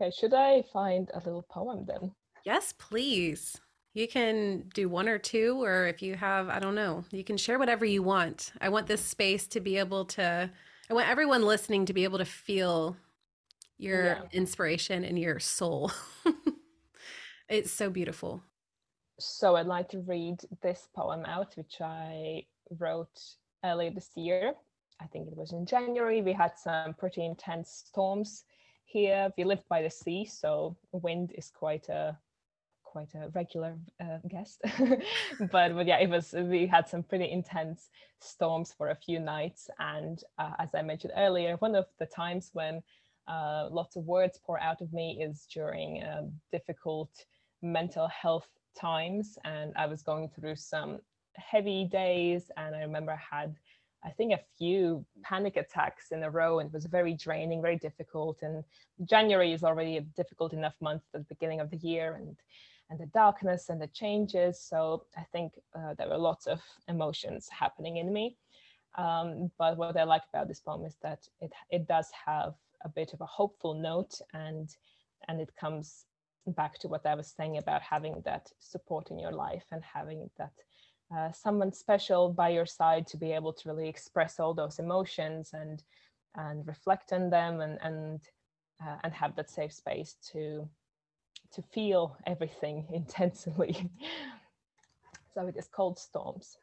Okay. 0.00 0.10
Should 0.10 0.34
I 0.34 0.62
find 0.72 1.10
a 1.14 1.18
little 1.18 1.42
poem 1.42 1.84
then? 1.86 2.12
Yes, 2.44 2.72
please. 2.78 3.60
You 3.92 4.06
can 4.06 4.70
do 4.72 4.88
one 4.88 5.08
or 5.08 5.18
two, 5.18 5.62
or 5.62 5.86
if 5.86 6.00
you 6.00 6.14
have, 6.14 6.48
I 6.48 6.60
don't 6.60 6.76
know, 6.76 7.04
you 7.10 7.24
can 7.24 7.36
share 7.36 7.58
whatever 7.58 7.84
you 7.84 8.02
want. 8.02 8.52
I 8.60 8.68
want 8.68 8.86
this 8.86 9.04
space 9.04 9.46
to 9.48 9.60
be 9.60 9.78
able 9.78 10.04
to, 10.06 10.50
I 10.88 10.94
want 10.94 11.08
everyone 11.08 11.42
listening 11.42 11.86
to 11.86 11.92
be 11.92 12.04
able 12.04 12.18
to 12.18 12.24
feel 12.24 12.96
your 13.78 14.04
yeah. 14.04 14.22
inspiration 14.32 15.04
and 15.04 15.18
your 15.18 15.40
soul. 15.40 15.90
it's 17.48 17.72
so 17.72 17.90
beautiful. 17.90 18.42
So 19.18 19.56
I'd 19.56 19.66
like 19.66 19.88
to 19.90 20.00
read 20.00 20.38
this 20.62 20.88
poem 20.94 21.24
out, 21.26 21.56
which 21.56 21.80
I 21.80 22.44
wrote 22.78 23.20
earlier 23.64 23.90
this 23.90 24.10
year. 24.14 24.54
I 25.00 25.06
think 25.06 25.26
it 25.26 25.36
was 25.36 25.52
in 25.52 25.66
January. 25.66 26.22
We 26.22 26.32
had 26.32 26.52
some 26.56 26.94
pretty 26.94 27.24
intense 27.24 27.84
storms 27.88 28.44
here. 28.90 29.32
We 29.36 29.44
live 29.44 29.62
by 29.68 29.82
the 29.82 29.90
sea, 29.90 30.24
so 30.24 30.76
wind 30.92 31.32
is 31.36 31.50
quite 31.50 31.88
a 31.88 32.18
quite 32.84 33.14
a 33.14 33.28
regular 33.36 33.76
uh, 34.00 34.18
guest 34.26 34.60
but 35.52 35.72
but 35.76 35.86
yeah 35.86 36.00
it 36.00 36.10
was 36.10 36.34
we 36.36 36.66
had 36.66 36.88
some 36.88 37.04
pretty 37.04 37.30
intense 37.30 37.88
storms 38.18 38.74
for 38.76 38.90
a 38.90 38.96
few 38.96 39.20
nights 39.20 39.70
and 39.78 40.24
uh, 40.40 40.54
as 40.58 40.70
i 40.74 40.82
mentioned 40.82 41.12
earlier 41.16 41.54
one 41.58 41.76
of 41.76 41.86
the 42.00 42.06
times 42.06 42.50
when 42.52 42.82
uh, 43.28 43.68
lots 43.70 43.94
of 43.94 44.04
words 44.04 44.40
pour 44.44 44.60
out 44.60 44.80
of 44.80 44.92
me 44.92 45.20
is 45.22 45.46
during 45.54 46.02
um, 46.02 46.32
difficult 46.50 47.10
mental 47.62 48.08
health 48.08 48.48
times. 48.78 49.38
And 49.44 49.72
I 49.76 49.86
was 49.86 50.02
going 50.02 50.28
through 50.28 50.56
some 50.56 50.98
heavy 51.36 51.84
days. 51.84 52.50
And 52.56 52.74
I 52.74 52.80
remember 52.80 53.12
I 53.12 53.36
had, 53.36 53.54
I 54.04 54.10
think, 54.10 54.32
a 54.32 54.40
few 54.56 55.04
panic 55.22 55.56
attacks 55.56 56.10
in 56.10 56.22
a 56.22 56.30
row. 56.30 56.58
And 56.58 56.68
it 56.68 56.72
was 56.72 56.86
very 56.86 57.14
draining, 57.14 57.60
very 57.60 57.76
difficult. 57.76 58.38
And 58.42 58.64
January 59.04 59.52
is 59.52 59.62
already 59.62 59.98
a 59.98 60.02
difficult 60.02 60.52
enough 60.52 60.74
month 60.80 61.02
at 61.14 61.20
the 61.20 61.34
beginning 61.34 61.60
of 61.60 61.70
the 61.70 61.78
year. 61.78 62.14
And 62.14 62.36
and 62.90 62.98
the 62.98 63.06
darkness 63.06 63.68
and 63.68 63.80
the 63.80 63.86
changes. 63.86 64.60
So 64.60 65.04
I 65.16 65.22
think 65.32 65.52
uh, 65.74 65.94
there 65.96 66.08
were 66.08 66.18
lots 66.18 66.46
of 66.46 66.60
emotions 66.88 67.48
happening 67.48 67.98
in 67.98 68.12
me. 68.12 68.36
Um, 68.98 69.50
but 69.58 69.76
what 69.78 69.96
I 69.96 70.02
like 70.02 70.22
about 70.32 70.48
this 70.48 70.60
poem 70.60 70.84
is 70.84 70.96
that 71.02 71.20
it 71.40 71.52
it 71.70 71.86
does 71.86 72.08
have 72.26 72.54
a 72.84 72.88
bit 72.88 73.12
of 73.12 73.20
a 73.20 73.26
hopeful 73.26 73.74
note 73.74 74.20
and 74.34 74.68
and 75.28 75.40
it 75.40 75.54
comes 75.54 76.06
back 76.46 76.78
to 76.80 76.88
what 76.88 77.06
I 77.06 77.14
was 77.14 77.28
saying 77.28 77.58
about 77.58 77.82
having 77.82 78.20
that 78.24 78.50
support 78.58 79.10
in 79.10 79.18
your 79.18 79.30
life 79.30 79.66
and 79.70 79.82
having 79.84 80.28
that 80.38 80.52
uh, 81.16 81.32
someone 81.32 81.72
special 81.72 82.30
by 82.30 82.48
your 82.48 82.66
side 82.66 83.06
to 83.08 83.16
be 83.16 83.32
able 83.32 83.52
to 83.52 83.68
really 83.68 83.88
express 83.88 84.38
all 84.38 84.54
those 84.54 84.78
emotions 84.78 85.50
and 85.52 85.82
and 86.36 86.66
reflect 86.66 87.12
on 87.12 87.30
them 87.30 87.60
and 87.60 87.78
and 87.82 88.20
uh, 88.84 88.96
and 89.02 89.12
have 89.12 89.34
that 89.36 89.50
safe 89.50 89.72
space 89.72 90.16
to 90.32 90.68
to 91.52 91.62
feel 91.62 92.16
everything 92.26 92.86
intensely. 92.92 93.90
so 95.34 95.46
it 95.46 95.56
is 95.56 95.68
cold 95.68 95.98
storms. 95.98 96.56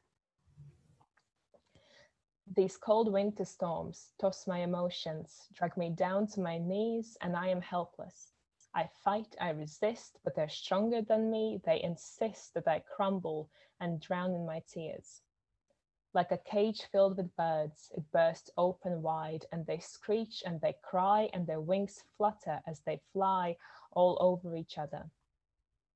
These 2.56 2.78
cold 2.78 3.12
winter 3.12 3.44
storms 3.44 4.14
toss 4.20 4.48
my 4.48 4.60
emotions, 4.60 5.48
drag 5.54 5.76
me 5.76 5.90
down 5.90 6.28
to 6.28 6.40
my 6.40 6.58
knees, 6.58 7.18
and 7.22 7.36
I 7.36 7.50
am 7.50 7.62
helpless. 7.62 8.32
I 8.78 8.88
fight, 9.04 9.36
I 9.42 9.50
resist, 9.50 10.20
but 10.24 10.36
they're 10.36 10.48
stronger 10.48 11.02
than 11.02 11.32
me. 11.32 11.60
They 11.66 11.82
insist 11.82 12.54
that 12.54 12.68
I 12.68 12.84
crumble 12.96 13.50
and 13.80 14.00
drown 14.00 14.36
in 14.36 14.46
my 14.46 14.62
tears. 14.72 15.24
Like 16.14 16.32
a 16.32 16.38
cage 16.38 16.84
filled 16.92 17.18
with 17.18 17.36
birds, 17.36 17.92
it 17.98 18.04
bursts 18.12 18.52
open 18.56 19.02
wide, 19.02 19.48
and 19.52 19.66
they 19.66 19.80
screech 19.80 20.44
and 20.46 20.62
they 20.62 20.76
cry, 20.84 21.28
and 21.34 21.48
their 21.48 21.60
wings 21.60 22.04
flutter 22.18 22.62
as 22.68 22.82
they 22.82 23.02
fly 23.14 23.58
all 23.94 24.16
over 24.20 24.56
each 24.56 24.78
other. 24.78 25.10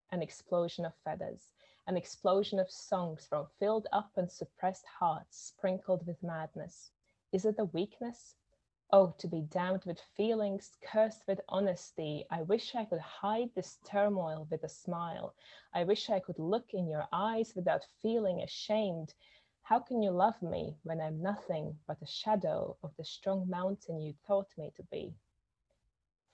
An 0.10 0.24
explosion 0.24 0.84
of 0.84 0.96
feathers, 1.04 1.54
an 1.86 1.96
explosion 1.96 2.58
of 2.58 2.72
songs 2.72 3.28
from 3.28 3.46
filled 3.60 3.86
up 3.94 4.10
and 4.18 4.32
suppressed 4.32 4.88
hearts 4.88 5.38
sprinkled 5.38 6.08
with 6.08 6.24
madness. 6.24 6.90
Is 7.32 7.46
it 7.46 7.60
a 7.60 7.66
weakness? 7.66 8.38
Oh, 8.94 9.14
to 9.20 9.28
be 9.30 9.40
damned 9.40 9.86
with 9.86 10.02
feelings, 10.18 10.78
cursed 10.82 11.26
with 11.26 11.40
honesty. 11.48 12.26
I 12.30 12.42
wish 12.42 12.76
I 12.76 12.84
could 12.84 13.00
hide 13.00 13.50
this 13.56 13.80
turmoil 13.86 14.48
with 14.52 14.66
a 14.66 14.70
smile. 14.70 15.34
I 15.74 15.86
wish 15.86 16.10
I 16.10 16.20
could 16.20 16.38
look 16.38 16.74
in 16.74 16.90
your 16.90 17.08
eyes 17.14 17.56
without 17.56 17.86
feeling 18.02 18.42
ashamed. 18.42 19.14
How 19.62 19.80
can 19.80 20.02
you 20.02 20.12
love 20.12 20.42
me 20.42 20.76
when 20.84 21.00
I'm 21.00 21.22
nothing 21.22 21.80
but 21.88 22.02
a 22.02 22.06
shadow 22.06 22.76
of 22.84 22.92
the 22.98 23.06
strong 23.06 23.50
mountain 23.50 24.02
you 24.02 24.14
thought 24.28 24.50
me 24.58 24.74
to 24.76 24.84
be? 24.84 25.16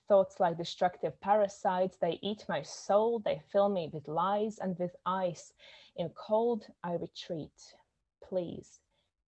Thoughts 0.08 0.40
like 0.40 0.56
destructive 0.56 1.20
parasites, 1.20 1.96
they 1.98 2.18
eat 2.22 2.44
my 2.48 2.62
soul, 2.62 3.20
they 3.20 3.40
fill 3.52 3.68
me 3.68 3.88
with 3.92 4.08
lies 4.08 4.58
and 4.58 4.76
with 4.80 4.96
ice. 5.06 5.52
In 5.94 6.08
cold, 6.08 6.66
I 6.82 6.94
retreat. 6.94 7.76
Please, 8.20 8.80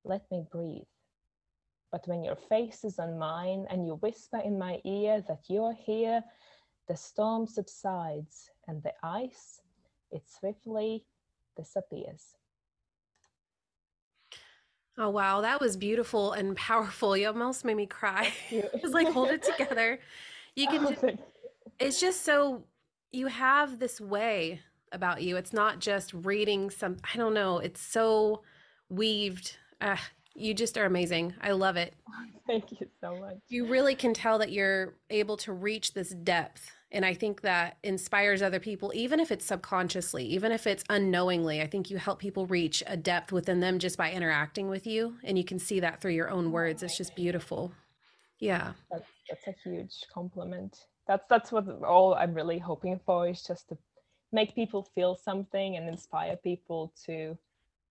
let 0.02 0.28
me 0.32 0.42
breathe. 0.50 0.82
But 1.92 2.06
when 2.06 2.22
your 2.22 2.36
face 2.36 2.84
is 2.84 2.98
on 2.98 3.18
mine 3.18 3.66
and 3.68 3.86
you 3.86 3.94
whisper 3.96 4.38
in 4.38 4.58
my 4.58 4.80
ear 4.84 5.22
that 5.26 5.40
you're 5.48 5.74
here, 5.74 6.22
the 6.88 6.96
storm 6.96 7.46
subsides 7.46 8.50
and 8.68 8.82
the 8.82 8.92
ice, 9.02 9.60
it 10.10 10.22
swiftly 10.28 11.04
disappears. 11.56 12.36
Oh 14.98 15.08
wow, 15.08 15.40
that 15.40 15.60
was 15.60 15.76
beautiful 15.76 16.32
and 16.32 16.56
powerful. 16.56 17.16
You 17.16 17.28
almost 17.28 17.64
made 17.64 17.76
me 17.76 17.86
cry. 17.86 18.32
it 18.50 18.70
was 18.82 18.92
like 18.92 19.08
hold 19.08 19.30
it 19.30 19.42
together. 19.42 19.98
You 20.54 20.66
can 20.66 20.86
oh, 20.86 20.90
just, 20.90 21.04
it's 21.78 22.00
just 22.00 22.24
so 22.24 22.64
you 23.10 23.26
have 23.28 23.78
this 23.78 24.00
way 24.00 24.60
about 24.92 25.22
you. 25.22 25.36
It's 25.36 25.52
not 25.52 25.78
just 25.78 26.12
reading 26.12 26.70
some 26.70 26.98
i 27.14 27.16
don't 27.16 27.34
know. 27.34 27.58
It's 27.58 27.80
so 27.80 28.42
weaved. 28.88 29.56
Uh, 29.80 29.96
you 30.34 30.54
just 30.54 30.78
are 30.78 30.84
amazing. 30.84 31.34
I 31.40 31.52
love 31.52 31.76
it. 31.76 31.94
Thank 32.46 32.80
you 32.80 32.86
so 33.00 33.16
much. 33.16 33.36
You 33.48 33.66
really 33.66 33.94
can 33.94 34.14
tell 34.14 34.38
that 34.38 34.50
you're 34.50 34.94
able 35.10 35.36
to 35.38 35.52
reach 35.52 35.94
this 35.94 36.10
depth 36.10 36.70
and 36.92 37.04
i 37.04 37.14
think 37.14 37.42
that 37.42 37.76
inspires 37.84 38.42
other 38.42 38.58
people 38.58 38.90
even 38.96 39.20
if 39.20 39.30
it's 39.30 39.46
subconsciously 39.46 40.24
even 40.24 40.50
if 40.50 40.66
it's 40.66 40.82
unknowingly. 40.90 41.62
I 41.62 41.68
think 41.68 41.90
you 41.90 41.98
help 41.98 42.18
people 42.18 42.46
reach 42.46 42.82
a 42.86 42.96
depth 42.96 43.30
within 43.30 43.60
them 43.60 43.78
just 43.78 43.96
by 43.96 44.10
interacting 44.10 44.68
with 44.68 44.86
you 44.86 45.16
and 45.22 45.38
you 45.38 45.44
can 45.44 45.58
see 45.58 45.80
that 45.80 46.00
through 46.00 46.12
your 46.12 46.30
own 46.30 46.50
words. 46.50 46.82
It's 46.82 46.96
just 46.96 47.14
beautiful. 47.14 47.72
Yeah. 48.40 48.72
That's, 48.90 49.08
that's 49.28 49.46
a 49.46 49.68
huge 49.68 49.94
compliment. 50.12 50.86
That's 51.06 51.24
that's 51.28 51.52
what 51.52 51.66
all 51.82 52.14
i'm 52.14 52.34
really 52.34 52.58
hoping 52.58 53.00
for 53.04 53.28
is 53.28 53.42
just 53.42 53.68
to 53.68 53.78
make 54.32 54.54
people 54.54 54.88
feel 54.94 55.14
something 55.16 55.76
and 55.76 55.88
inspire 55.88 56.36
people 56.36 56.92
to 57.06 57.36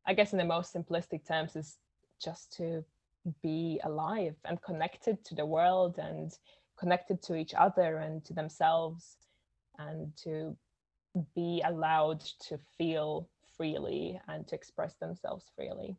i 0.08 0.14
guess 0.14 0.32
in 0.32 0.40
the 0.40 0.46
most 0.46 0.74
simplistic 0.74 1.28
terms 1.28 1.56
is 1.56 1.78
just 2.20 2.56
to 2.58 2.84
be 3.44 3.80
alive 3.84 4.36
and 4.46 4.62
connected 4.62 5.24
to 5.26 5.36
the 5.36 5.46
world 5.46 5.98
and 5.98 6.38
connected 6.78 7.22
to 7.24 7.36
each 7.36 7.54
other 7.54 7.98
and 7.98 8.24
to 8.26 8.34
themselves 8.34 9.18
and 9.78 10.16
to 10.18 10.56
be 11.36 11.62
allowed 11.66 12.22
to 12.40 12.58
feel 12.78 13.28
freely 13.58 14.20
and 14.28 14.48
to 14.48 14.56
express 14.56 14.94
themselves 14.96 15.46
freely 15.56 15.98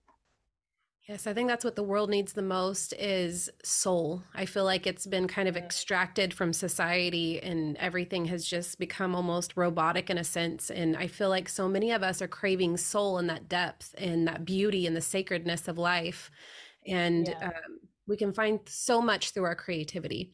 Yes, 1.08 1.26
I 1.26 1.32
think 1.32 1.48
that's 1.48 1.64
what 1.64 1.74
the 1.74 1.82
world 1.82 2.08
needs 2.08 2.34
the 2.34 2.42
most 2.42 2.92
is 2.92 3.50
soul. 3.64 4.22
I 4.34 4.44
feel 4.44 4.64
like 4.64 4.86
it's 4.86 5.06
been 5.06 5.26
kind 5.26 5.48
of 5.48 5.56
extracted 5.56 6.32
from 6.32 6.52
society 6.52 7.42
and 7.42 7.76
everything 7.78 8.26
has 8.26 8.44
just 8.44 8.78
become 8.78 9.14
almost 9.16 9.56
robotic 9.56 10.08
in 10.08 10.18
a 10.18 10.24
sense. 10.24 10.70
And 10.70 10.96
I 10.96 11.08
feel 11.08 11.28
like 11.28 11.48
so 11.48 11.68
many 11.68 11.90
of 11.90 12.04
us 12.04 12.22
are 12.22 12.28
craving 12.28 12.76
soul 12.76 13.18
and 13.18 13.28
that 13.28 13.48
depth 13.48 13.94
and 13.98 14.28
that 14.28 14.44
beauty 14.44 14.86
and 14.86 14.94
the 14.94 15.00
sacredness 15.00 15.66
of 15.66 15.78
life. 15.78 16.30
And 16.86 17.28
yeah. 17.28 17.46
um, 17.46 17.80
we 18.06 18.16
can 18.16 18.32
find 18.32 18.60
so 18.66 19.00
much 19.00 19.30
through 19.30 19.44
our 19.44 19.56
creativity. 19.56 20.32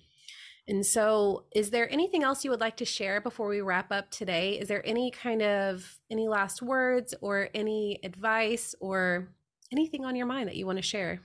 And 0.69 0.85
so, 0.85 1.45
is 1.55 1.71
there 1.71 1.91
anything 1.93 2.25
else 2.25 2.45
you 2.45 2.51
would 2.51 2.61
like 2.61 2.77
to 2.79 2.85
share 2.85 3.21
before 3.21 3.47
we 3.47 3.61
wrap 3.61 3.93
up 3.93 4.11
today? 4.11 4.59
Is 4.59 4.67
there 4.67 4.85
any 4.85 5.13
kind 5.13 5.41
of 5.41 5.99
any 6.11 6.27
last 6.27 6.61
words 6.61 7.15
or 7.21 7.51
any 7.55 8.01
advice 8.03 8.75
or 8.81 9.29
anything 9.73 10.05
on 10.05 10.17
your 10.17 10.27
mind 10.27 10.49
that 10.49 10.57
you 10.57 10.67
want 10.67 10.79
to 10.79 10.83
share? 10.83 11.21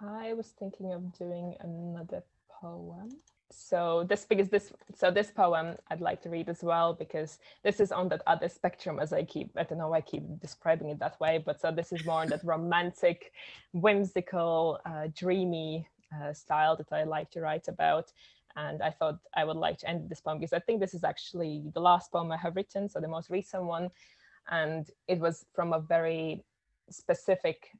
I 0.00 0.32
was 0.32 0.48
thinking 0.58 0.92
of 0.92 1.12
doing 1.18 1.54
another 1.60 2.22
poem. 2.60 3.10
So 3.52 4.06
this 4.08 4.24
because 4.26 4.48
this 4.48 4.72
so 4.94 5.10
this 5.10 5.32
poem 5.32 5.76
I'd 5.90 6.00
like 6.00 6.22
to 6.22 6.30
read 6.30 6.48
as 6.48 6.62
well 6.62 6.94
because 6.94 7.38
this 7.64 7.80
is 7.80 7.90
on 7.90 8.08
that 8.10 8.22
other 8.26 8.48
spectrum 8.48 9.00
as 9.00 9.12
I 9.12 9.24
keep 9.24 9.50
I 9.56 9.64
don't 9.64 9.78
know 9.78 9.88
why 9.88 9.98
I 9.98 10.02
keep 10.02 10.22
describing 10.40 10.90
it 10.90 11.00
that 11.00 11.18
way 11.18 11.42
but 11.44 11.60
so 11.60 11.72
this 11.72 11.92
is 11.92 12.04
more 12.06 12.20
on 12.20 12.28
that 12.28 12.44
romantic, 12.44 13.32
whimsical, 13.72 14.78
uh, 14.86 15.08
dreamy 15.16 15.88
uh, 16.14 16.32
style 16.32 16.76
that 16.76 16.92
I 16.92 17.02
like 17.02 17.30
to 17.32 17.40
write 17.40 17.66
about 17.66 18.12
and 18.54 18.82
I 18.82 18.90
thought 18.90 19.18
I 19.34 19.44
would 19.44 19.56
like 19.56 19.78
to 19.78 19.88
end 19.88 20.08
this 20.08 20.20
poem 20.20 20.38
because 20.38 20.52
I 20.52 20.60
think 20.60 20.80
this 20.80 20.94
is 20.94 21.02
actually 21.02 21.64
the 21.74 21.80
last 21.80 22.12
poem 22.12 22.30
I 22.30 22.36
have 22.36 22.54
written 22.54 22.88
so 22.88 23.00
the 23.00 23.08
most 23.08 23.30
recent 23.30 23.64
one 23.64 23.90
and 24.48 24.88
it 25.08 25.18
was 25.18 25.44
from 25.54 25.72
a 25.72 25.80
very 25.80 26.44
specific 26.90 27.70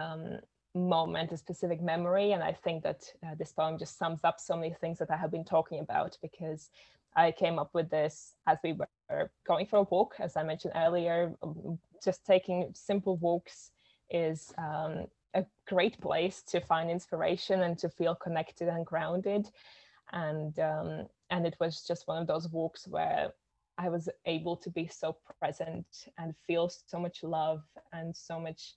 um, 0.00 0.38
moment, 0.74 1.32
a 1.32 1.36
specific 1.36 1.82
memory. 1.82 2.32
And 2.32 2.42
I 2.42 2.52
think 2.52 2.82
that 2.82 3.02
uh, 3.26 3.34
this 3.38 3.52
poem 3.52 3.78
just 3.78 3.98
sums 3.98 4.20
up 4.24 4.40
so 4.40 4.56
many 4.56 4.74
things 4.80 4.98
that 4.98 5.10
I 5.10 5.16
have 5.16 5.30
been 5.30 5.44
talking 5.44 5.80
about 5.80 6.16
because 6.22 6.70
I 7.16 7.32
came 7.32 7.58
up 7.58 7.70
with 7.74 7.90
this 7.90 8.34
as 8.46 8.58
we 8.62 8.72
were 8.72 9.30
going 9.46 9.66
for 9.66 9.80
a 9.80 9.82
walk, 9.82 10.14
as 10.18 10.36
I 10.36 10.42
mentioned 10.42 10.74
earlier. 10.76 11.32
Um, 11.42 11.78
just 12.02 12.24
taking 12.24 12.70
simple 12.74 13.16
walks 13.16 13.72
is 14.10 14.52
um, 14.58 15.06
a 15.34 15.44
great 15.66 16.00
place 16.00 16.42
to 16.42 16.60
find 16.60 16.90
inspiration 16.90 17.62
and 17.62 17.76
to 17.78 17.88
feel 17.88 18.14
connected 18.14 18.68
and 18.68 18.86
grounded. 18.86 19.48
And 20.12 20.58
um, 20.58 21.06
and 21.30 21.46
it 21.46 21.56
was 21.60 21.82
just 21.86 22.08
one 22.08 22.20
of 22.20 22.26
those 22.26 22.48
walks 22.48 22.88
where 22.88 23.32
I 23.82 23.88
was 23.88 24.10
able 24.26 24.56
to 24.56 24.68
be 24.68 24.86
so 24.88 25.16
present 25.40 25.86
and 26.18 26.36
feel 26.46 26.68
so 26.68 26.98
much 26.98 27.22
love 27.22 27.62
and 27.94 28.14
so 28.14 28.38
much 28.38 28.74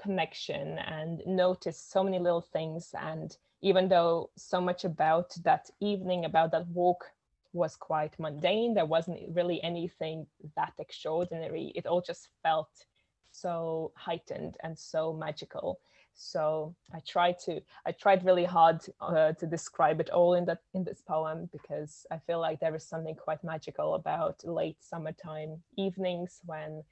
connection 0.00 0.78
and 0.78 1.22
notice 1.26 1.80
so 1.80 2.04
many 2.04 2.20
little 2.20 2.46
things. 2.52 2.94
And 2.96 3.36
even 3.62 3.88
though 3.88 4.30
so 4.36 4.60
much 4.60 4.84
about 4.84 5.34
that 5.42 5.70
evening, 5.80 6.24
about 6.24 6.52
that 6.52 6.68
walk 6.68 7.04
was 7.52 7.74
quite 7.74 8.16
mundane, 8.20 8.74
there 8.74 8.86
wasn't 8.86 9.34
really 9.34 9.60
anything 9.64 10.26
that 10.56 10.74
extraordinary. 10.78 11.72
It 11.74 11.86
all 11.86 12.00
just 12.00 12.28
felt 12.40 12.86
so 13.32 13.90
heightened 13.96 14.56
and 14.62 14.78
so 14.78 15.12
magical. 15.12 15.80
So 16.14 16.74
I 16.92 17.00
tried 17.00 17.38
to 17.40 17.60
I 17.86 17.92
tried 17.92 18.24
really 18.24 18.44
hard 18.44 18.80
uh, 19.00 19.32
to 19.32 19.46
describe 19.46 20.00
it 20.00 20.10
all 20.10 20.34
in 20.34 20.44
that 20.46 20.60
in 20.72 20.84
this 20.84 21.02
poem 21.02 21.48
because 21.52 22.06
I 22.10 22.18
feel 22.18 22.40
like 22.40 22.60
there 22.60 22.74
is 22.74 22.84
something 22.84 23.14
quite 23.14 23.42
magical 23.42 23.94
about 23.94 24.44
late 24.44 24.76
summertime 24.80 25.62
evenings 25.76 26.40
when 26.46 26.82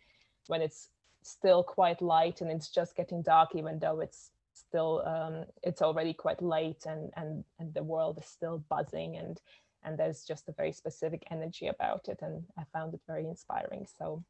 when 0.49 0.61
it's 0.61 0.89
still 1.23 1.63
quite 1.63 2.03
light 2.03 2.41
and 2.41 2.51
it's 2.51 2.69
just 2.69 2.97
getting 2.97 3.23
dark 3.23 3.55
even 3.55 3.79
though 3.79 4.01
it's 4.01 4.31
still 4.55 5.03
um, 5.07 5.45
it's 5.63 5.83
already 5.83 6.13
quite 6.13 6.43
late 6.43 6.85
and 6.87 7.11
and 7.17 7.45
and 7.59 7.73
the 7.75 7.83
world 7.83 8.19
is 8.19 8.27
still 8.27 8.65
buzzing 8.69 9.17
and 9.17 9.41
and 9.85 9.99
there's 9.99 10.25
just 10.25 10.49
a 10.49 10.53
very 10.53 10.73
specific 10.73 11.25
energy 11.31 11.69
about 11.69 12.09
it 12.09 12.19
and 12.23 12.45
I 12.59 12.65
found 12.73 12.93
it 12.95 13.01
very 13.07 13.27
inspiring 13.27 13.87
so 13.99 14.25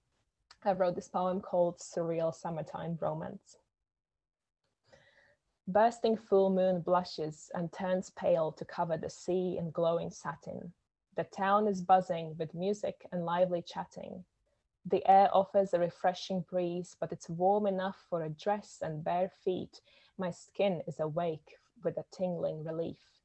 I 0.64 0.72
wrote 0.72 0.94
this 0.94 1.08
poem 1.08 1.40
called 1.40 1.78
Surreal 1.78 2.32
Summertime 2.32 2.96
Romance. 3.00 3.56
Bursting 5.68 6.16
full 6.16 6.50
moon 6.50 6.80
blushes 6.80 7.48
and 7.54 7.72
turns 7.72 8.10
pale 8.10 8.50
to 8.50 8.64
cover 8.64 8.96
the 8.96 9.08
sea 9.08 9.56
in 9.58 9.70
glowing 9.70 10.10
satin. 10.10 10.72
The 11.14 11.22
town 11.22 11.68
is 11.68 11.80
buzzing 11.80 12.36
with 12.36 12.52
music 12.52 13.06
and 13.12 13.24
lively 13.24 13.62
chatting. 13.62 14.24
The 14.84 15.06
air 15.08 15.30
offers 15.32 15.72
a 15.72 15.78
refreshing 15.78 16.40
breeze, 16.40 16.96
but 16.98 17.12
it's 17.12 17.28
warm 17.28 17.68
enough 17.68 18.04
for 18.10 18.22
a 18.24 18.28
dress 18.28 18.80
and 18.82 19.04
bare 19.04 19.28
feet. 19.28 19.80
My 20.18 20.32
skin 20.32 20.82
is 20.88 20.98
awake 20.98 21.58
with 21.84 21.96
a 21.96 22.04
tingling 22.10 22.64
relief. 22.64 23.20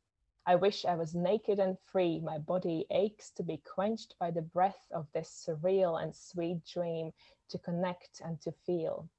I 0.46 0.56
wish 0.56 0.86
I 0.86 0.94
was 0.94 1.16
naked 1.16 1.58
and 1.58 1.80
free. 1.80 2.20
My 2.20 2.38
body 2.38 2.86
aches 2.92 3.32
to 3.32 3.44
be 3.44 3.58
quenched 3.58 4.14
by 4.20 4.30
the 4.30 4.44
breath 4.44 4.86
of 4.92 5.12
this 5.12 5.30
surreal 5.30 6.02
and 6.02 6.16
sweet 6.16 6.64
dream 6.66 7.14
to 7.50 7.58
connect 7.58 8.22
and 8.24 8.40
to 8.42 8.52
feel. 8.52 9.10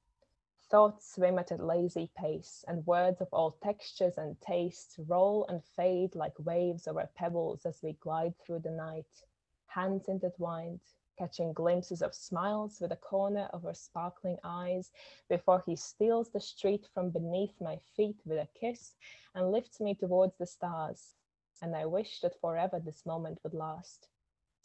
Thoughts 0.70 1.14
swim 1.14 1.38
at 1.38 1.50
a 1.50 1.56
lazy 1.56 2.10
pace, 2.14 2.64
and 2.68 2.86
words 2.86 3.20
of 3.20 3.28
all 3.32 3.52
textures 3.52 4.18
and 4.18 4.38
tastes 4.40 4.98
roll 4.98 5.46
and 5.46 5.64
fade 5.64 6.14
like 6.14 6.38
waves 6.38 6.86
over 6.86 7.08
pebbles 7.14 7.64
as 7.64 7.82
we 7.82 7.94
glide 7.94 8.36
through 8.38 8.58
the 8.60 8.70
night, 8.70 9.24
hands 9.66 10.08
intertwined, 10.08 10.80
catching 11.16 11.52
glimpses 11.54 12.02
of 12.02 12.14
smiles 12.14 12.80
with 12.80 12.92
a 12.92 12.96
corner 12.96 13.48
of 13.52 13.62
her 13.62 13.74
sparkling 13.74 14.38
eyes 14.44 14.92
before 15.28 15.62
he 15.66 15.74
steals 15.74 16.30
the 16.30 16.40
street 16.40 16.86
from 16.92 17.10
beneath 17.10 17.60
my 17.60 17.78
feet 17.96 18.20
with 18.26 18.38
a 18.38 18.48
kiss 18.54 18.94
and 19.34 19.50
lifts 19.50 19.80
me 19.80 19.94
towards 19.94 20.36
the 20.36 20.46
stars 20.46 21.14
and 21.62 21.74
I 21.74 21.86
wish 21.86 22.20
that 22.20 22.40
forever 22.40 22.78
this 22.78 23.04
moment 23.04 23.40
would 23.42 23.54
last. 23.54 24.08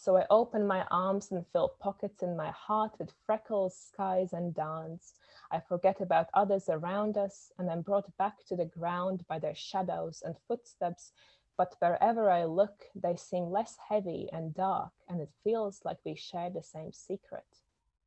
So 0.03 0.17
I 0.17 0.25
open 0.29 0.67
my 0.67 0.85
arms 0.91 1.31
and 1.31 1.47
fill 1.53 1.77
pockets 1.79 2.23
in 2.23 2.35
my 2.35 2.51
heart 2.51 2.91
with 2.99 3.13
freckles, 3.25 3.77
skies, 3.77 4.33
and 4.33 4.53
dance. 4.53 5.13
I 5.49 5.61
forget 5.61 6.01
about 6.01 6.27
others 6.33 6.67
around 6.67 7.17
us 7.17 7.53
and 7.57 7.69
am 7.69 7.83
brought 7.83 8.17
back 8.17 8.43
to 8.47 8.57
the 8.57 8.65
ground 8.65 9.23
by 9.29 9.39
their 9.39 9.55
shadows 9.55 10.21
and 10.25 10.35
footsteps. 10.45 11.13
But 11.57 11.77
wherever 11.79 12.29
I 12.29 12.43
look, 12.43 12.83
they 12.93 13.15
seem 13.15 13.45
less 13.45 13.77
heavy 13.87 14.27
and 14.33 14.53
dark, 14.53 14.91
and 15.07 15.21
it 15.21 15.31
feels 15.41 15.79
like 15.85 15.99
we 16.03 16.15
share 16.15 16.49
the 16.49 16.63
same 16.63 16.91
secret. 16.91 17.61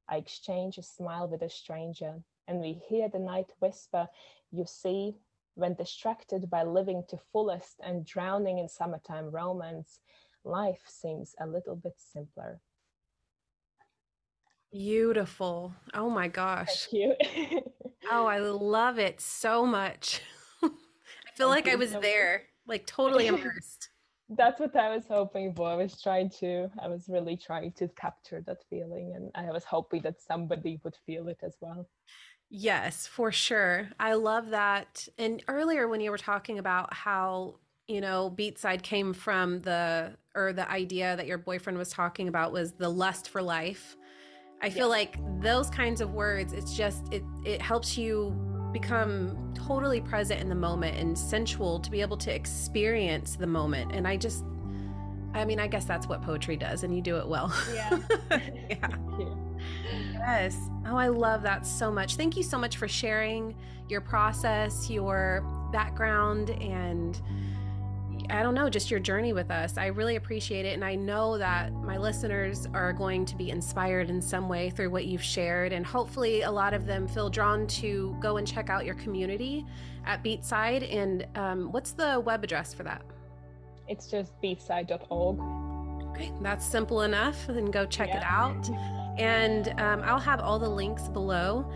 I 0.06 0.18
exchange 0.18 0.76
a 0.76 0.82
smile 0.82 1.28
with 1.28 1.40
a 1.40 1.48
stranger, 1.48 2.22
and 2.46 2.60
we 2.60 2.74
hear 2.74 3.08
the 3.08 3.20
night 3.20 3.48
whisper, 3.58 4.10
You 4.52 4.66
see, 4.66 5.16
when 5.54 5.72
distracted 5.72 6.50
by 6.50 6.62
living 6.62 7.04
to 7.08 7.16
fullest 7.32 7.80
and 7.82 8.04
drowning 8.04 8.58
in 8.58 8.68
summertime 8.68 9.30
romance, 9.30 10.00
life 10.46 10.82
seems 10.86 11.34
a 11.40 11.46
little 11.46 11.76
bit 11.76 11.94
simpler. 11.96 12.60
Beautiful. 14.72 15.74
Oh 15.94 16.10
my 16.10 16.28
gosh. 16.28 16.86
Thank 16.86 16.92
you. 16.92 17.60
oh, 18.10 18.26
I 18.26 18.38
love 18.40 18.98
it 18.98 19.20
so 19.20 19.66
much. 19.66 20.20
I 20.62 20.68
feel 21.34 21.50
Thank 21.50 21.66
like 21.66 21.68
I 21.68 21.76
was 21.76 21.92
so 21.92 22.00
there, 22.00 22.44
like 22.66 22.86
totally 22.86 23.26
immersed. 23.26 23.90
That's 24.28 24.58
what 24.58 24.74
I 24.76 24.94
was 24.94 25.04
hoping 25.08 25.54
for. 25.54 25.68
I 25.68 25.76
was 25.76 26.02
trying 26.02 26.30
to, 26.40 26.68
I 26.82 26.88
was 26.88 27.08
really 27.08 27.36
trying 27.36 27.72
to 27.74 27.86
capture 27.88 28.42
that 28.46 28.58
feeling, 28.68 29.12
and 29.14 29.30
I 29.36 29.52
was 29.52 29.62
hoping 29.64 30.02
that 30.02 30.20
somebody 30.20 30.80
would 30.82 30.96
feel 31.06 31.28
it 31.28 31.38
as 31.44 31.54
well. 31.60 31.88
Yes, 32.50 33.06
for 33.06 33.30
sure. 33.32 33.88
I 33.98 34.14
love 34.14 34.50
that. 34.50 35.08
And 35.18 35.42
earlier 35.48 35.88
when 35.88 36.00
you 36.00 36.10
were 36.10 36.18
talking 36.18 36.58
about 36.58 36.92
how, 36.92 37.60
you 37.88 38.00
know, 38.00 38.32
Beatside 38.36 38.82
came 38.82 39.12
from 39.12 39.60
the 39.60 40.12
or 40.34 40.52
the 40.52 40.68
idea 40.70 41.16
that 41.16 41.26
your 41.26 41.38
boyfriend 41.38 41.78
was 41.78 41.90
talking 41.90 42.28
about 42.28 42.52
was 42.52 42.72
the 42.72 42.88
lust 42.88 43.28
for 43.28 43.40
life. 43.40 43.96
I 44.60 44.70
feel 44.70 44.86
yeah. 44.86 44.92
like 44.92 45.40
those 45.40 45.70
kinds 45.70 46.00
of 46.00 46.12
words, 46.12 46.52
it's 46.52 46.74
just 46.74 47.12
it 47.12 47.22
it 47.44 47.62
helps 47.62 47.96
you 47.96 48.34
become 48.72 49.54
totally 49.54 50.00
present 50.00 50.40
in 50.40 50.48
the 50.48 50.54
moment 50.54 50.98
and 50.98 51.16
sensual 51.16 51.78
to 51.80 51.90
be 51.90 52.00
able 52.00 52.16
to 52.18 52.34
experience 52.34 53.36
the 53.36 53.46
moment. 53.46 53.92
And 53.92 54.06
I 54.06 54.16
just 54.16 54.44
I 55.34 55.44
mean, 55.44 55.60
I 55.60 55.66
guess 55.66 55.84
that's 55.84 56.08
what 56.08 56.22
poetry 56.22 56.56
does 56.56 56.82
and 56.82 56.94
you 56.94 57.02
do 57.02 57.18
it 57.18 57.28
well. 57.28 57.54
Yeah. 57.72 57.98
yeah. 58.70 58.88
Yes. 60.12 60.58
Oh, 60.86 60.96
I 60.96 61.08
love 61.08 61.42
that 61.42 61.66
so 61.66 61.92
much. 61.92 62.16
Thank 62.16 62.36
you 62.36 62.42
so 62.42 62.58
much 62.58 62.78
for 62.78 62.88
sharing 62.88 63.54
your 63.88 64.00
process, 64.00 64.90
your 64.90 65.44
background, 65.72 66.50
and 66.50 67.20
I 68.30 68.42
don't 68.42 68.54
know, 68.54 68.68
just 68.68 68.90
your 68.90 69.00
journey 69.00 69.32
with 69.32 69.50
us. 69.50 69.76
I 69.76 69.86
really 69.86 70.16
appreciate 70.16 70.66
it. 70.66 70.74
And 70.74 70.84
I 70.84 70.94
know 70.94 71.38
that 71.38 71.72
my 71.72 71.96
listeners 71.96 72.66
are 72.74 72.92
going 72.92 73.24
to 73.26 73.36
be 73.36 73.50
inspired 73.50 74.10
in 74.10 74.20
some 74.20 74.48
way 74.48 74.70
through 74.70 74.90
what 74.90 75.06
you've 75.06 75.22
shared. 75.22 75.72
And 75.72 75.84
hopefully, 75.84 76.42
a 76.42 76.50
lot 76.50 76.74
of 76.74 76.86
them 76.86 77.06
feel 77.08 77.30
drawn 77.30 77.66
to 77.68 78.16
go 78.20 78.36
and 78.36 78.46
check 78.46 78.70
out 78.70 78.84
your 78.84 78.94
community 78.96 79.64
at 80.04 80.22
Beatside. 80.22 80.94
And 80.94 81.26
um, 81.36 81.72
what's 81.72 81.92
the 81.92 82.20
web 82.20 82.44
address 82.44 82.74
for 82.74 82.82
that? 82.84 83.02
It's 83.88 84.08
just 84.08 84.32
beatside.org. 84.42 85.40
Okay, 86.10 86.32
that's 86.40 86.64
simple 86.64 87.02
enough. 87.02 87.46
Then 87.46 87.66
go 87.66 87.86
check 87.86 88.08
yeah. 88.08 88.18
it 88.18 88.24
out. 88.24 88.68
And 89.18 89.68
um, 89.80 90.02
I'll 90.04 90.20
have 90.20 90.40
all 90.40 90.58
the 90.58 90.68
links 90.68 91.08
below. 91.08 91.70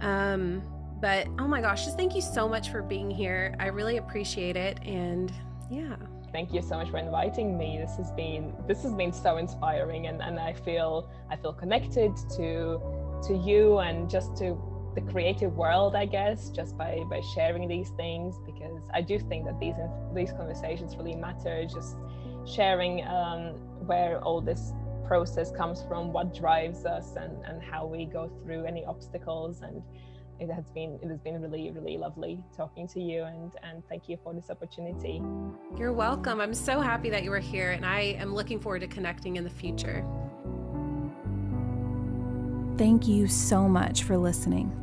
Um, 0.00 0.62
but 1.00 1.26
oh 1.38 1.46
my 1.46 1.60
gosh, 1.60 1.84
just 1.84 1.96
thank 1.98 2.14
you 2.14 2.22
so 2.22 2.48
much 2.48 2.70
for 2.70 2.82
being 2.82 3.10
here. 3.10 3.54
I 3.58 3.66
really 3.66 3.98
appreciate 3.98 4.56
it. 4.56 4.78
And 4.84 5.30
yeah. 5.70 5.96
Thank 6.32 6.52
you 6.52 6.62
so 6.62 6.76
much 6.76 6.90
for 6.90 6.98
inviting 6.98 7.56
me. 7.56 7.78
This 7.80 7.96
has 7.96 8.10
been 8.12 8.52
this 8.66 8.82
has 8.82 8.92
been 8.92 9.12
so 9.12 9.36
inspiring 9.36 10.08
and, 10.08 10.20
and 10.20 10.38
I 10.38 10.52
feel 10.52 11.08
I 11.30 11.36
feel 11.36 11.52
connected 11.52 12.16
to 12.36 12.80
to 13.28 13.34
you 13.34 13.78
and 13.78 14.10
just 14.10 14.36
to 14.38 14.58
the 14.94 15.00
creative 15.00 15.56
world, 15.56 15.94
I 15.96 16.06
guess, 16.06 16.50
just 16.50 16.76
by 16.76 17.02
by 17.10 17.20
sharing 17.34 17.68
these 17.68 17.90
things 17.90 18.36
because 18.46 18.82
I 18.92 19.00
do 19.00 19.18
think 19.18 19.44
that 19.46 19.58
these 19.60 19.74
these 20.14 20.32
conversations 20.32 20.96
really 20.96 21.14
matter. 21.14 21.64
Just 21.64 21.96
sharing 22.46 23.06
um, 23.06 23.54
where 23.86 24.20
all 24.22 24.40
this 24.40 24.72
process 25.06 25.50
comes 25.50 25.82
from, 25.82 26.12
what 26.12 26.34
drives 26.34 26.84
us, 26.84 27.14
and 27.16 27.44
and 27.44 27.62
how 27.62 27.86
we 27.86 28.04
go 28.04 28.28
through 28.42 28.64
any 28.64 28.84
obstacles. 28.84 29.62
And 29.62 29.82
it 30.40 30.50
has 30.50 30.64
been 30.70 30.98
it 31.02 31.08
has 31.08 31.20
been 31.20 31.40
really 31.40 31.70
really 31.70 31.96
lovely 31.96 32.42
talking 32.56 32.88
to 32.88 33.00
you, 33.00 33.22
and 33.24 33.52
and 33.62 33.86
thank 33.88 34.08
you 34.08 34.18
for 34.22 34.34
this 34.34 34.50
opportunity. 34.50 35.22
You're 35.76 35.92
welcome. 35.92 36.40
I'm 36.40 36.54
so 36.54 36.80
happy 36.80 37.10
that 37.10 37.22
you 37.22 37.30
were 37.30 37.38
here, 37.38 37.70
and 37.72 37.86
I 37.86 38.16
am 38.18 38.34
looking 38.34 38.58
forward 38.60 38.80
to 38.80 38.88
connecting 38.88 39.36
in 39.36 39.44
the 39.44 39.50
future. 39.50 40.04
Thank 42.76 43.06
you 43.06 43.28
so 43.28 43.68
much 43.68 44.02
for 44.02 44.16
listening. 44.16 44.80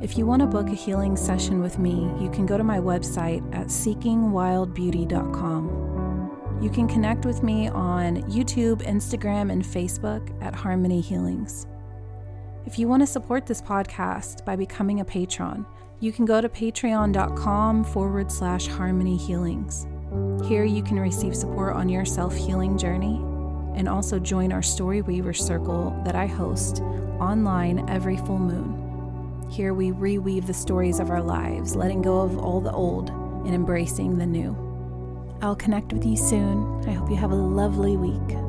If 0.00 0.16
you 0.18 0.26
want 0.26 0.40
to 0.40 0.46
book 0.46 0.68
a 0.68 0.74
healing 0.74 1.16
session 1.16 1.60
with 1.60 1.78
me, 1.78 2.10
you 2.20 2.28
can 2.30 2.46
go 2.46 2.58
to 2.58 2.64
my 2.64 2.78
website 2.78 3.44
at 3.54 3.68
seekingwildbeauty.com. 3.68 6.58
You 6.60 6.70
can 6.70 6.88
connect 6.88 7.26
with 7.26 7.42
me 7.42 7.68
on 7.68 8.22
YouTube, 8.22 8.82
Instagram, 8.82 9.52
and 9.52 9.62
Facebook 9.62 10.42
at 10.42 10.54
Harmony 10.54 11.00
Healings. 11.00 11.66
If 12.66 12.78
you 12.78 12.88
want 12.88 13.02
to 13.02 13.06
support 13.06 13.46
this 13.46 13.60
podcast 13.60 14.44
by 14.46 14.56
becoming 14.56 15.00
a 15.00 15.04
patron, 15.04 15.66
you 16.00 16.12
can 16.12 16.24
go 16.24 16.40
to 16.40 16.48
patreon.com 16.48 17.84
forward 17.84 18.32
slash 18.32 18.66
harmony 18.66 19.16
healings. 19.16 19.86
Here 20.48 20.64
you 20.64 20.82
can 20.82 20.98
receive 20.98 21.36
support 21.36 21.76
on 21.76 21.90
your 21.90 22.06
self 22.06 22.34
healing 22.34 22.78
journey 22.78 23.16
and 23.76 23.88
also 23.88 24.18
join 24.18 24.50
our 24.50 24.62
Story 24.62 25.02
Weaver 25.02 25.34
Circle 25.34 26.00
that 26.06 26.14
I 26.14 26.26
host 26.26 26.80
online 27.20 27.88
every 27.90 28.16
full 28.16 28.38
moon. 28.38 29.50
Here 29.50 29.74
we 29.74 29.90
reweave 29.90 30.46
the 30.46 30.54
stories 30.54 31.00
of 31.00 31.10
our 31.10 31.22
lives, 31.22 31.76
letting 31.76 32.00
go 32.00 32.20
of 32.20 32.38
all 32.38 32.60
the 32.60 32.72
old 32.72 33.10
and 33.10 33.54
embracing 33.54 34.16
the 34.16 34.26
new. 34.26 34.56
I'll 35.42 35.56
connect 35.56 35.92
with 35.92 36.06
you 36.06 36.16
soon. 36.16 36.82
I 36.88 36.92
hope 36.92 37.10
you 37.10 37.16
have 37.16 37.32
a 37.32 37.34
lovely 37.34 37.96
week. 37.98 38.43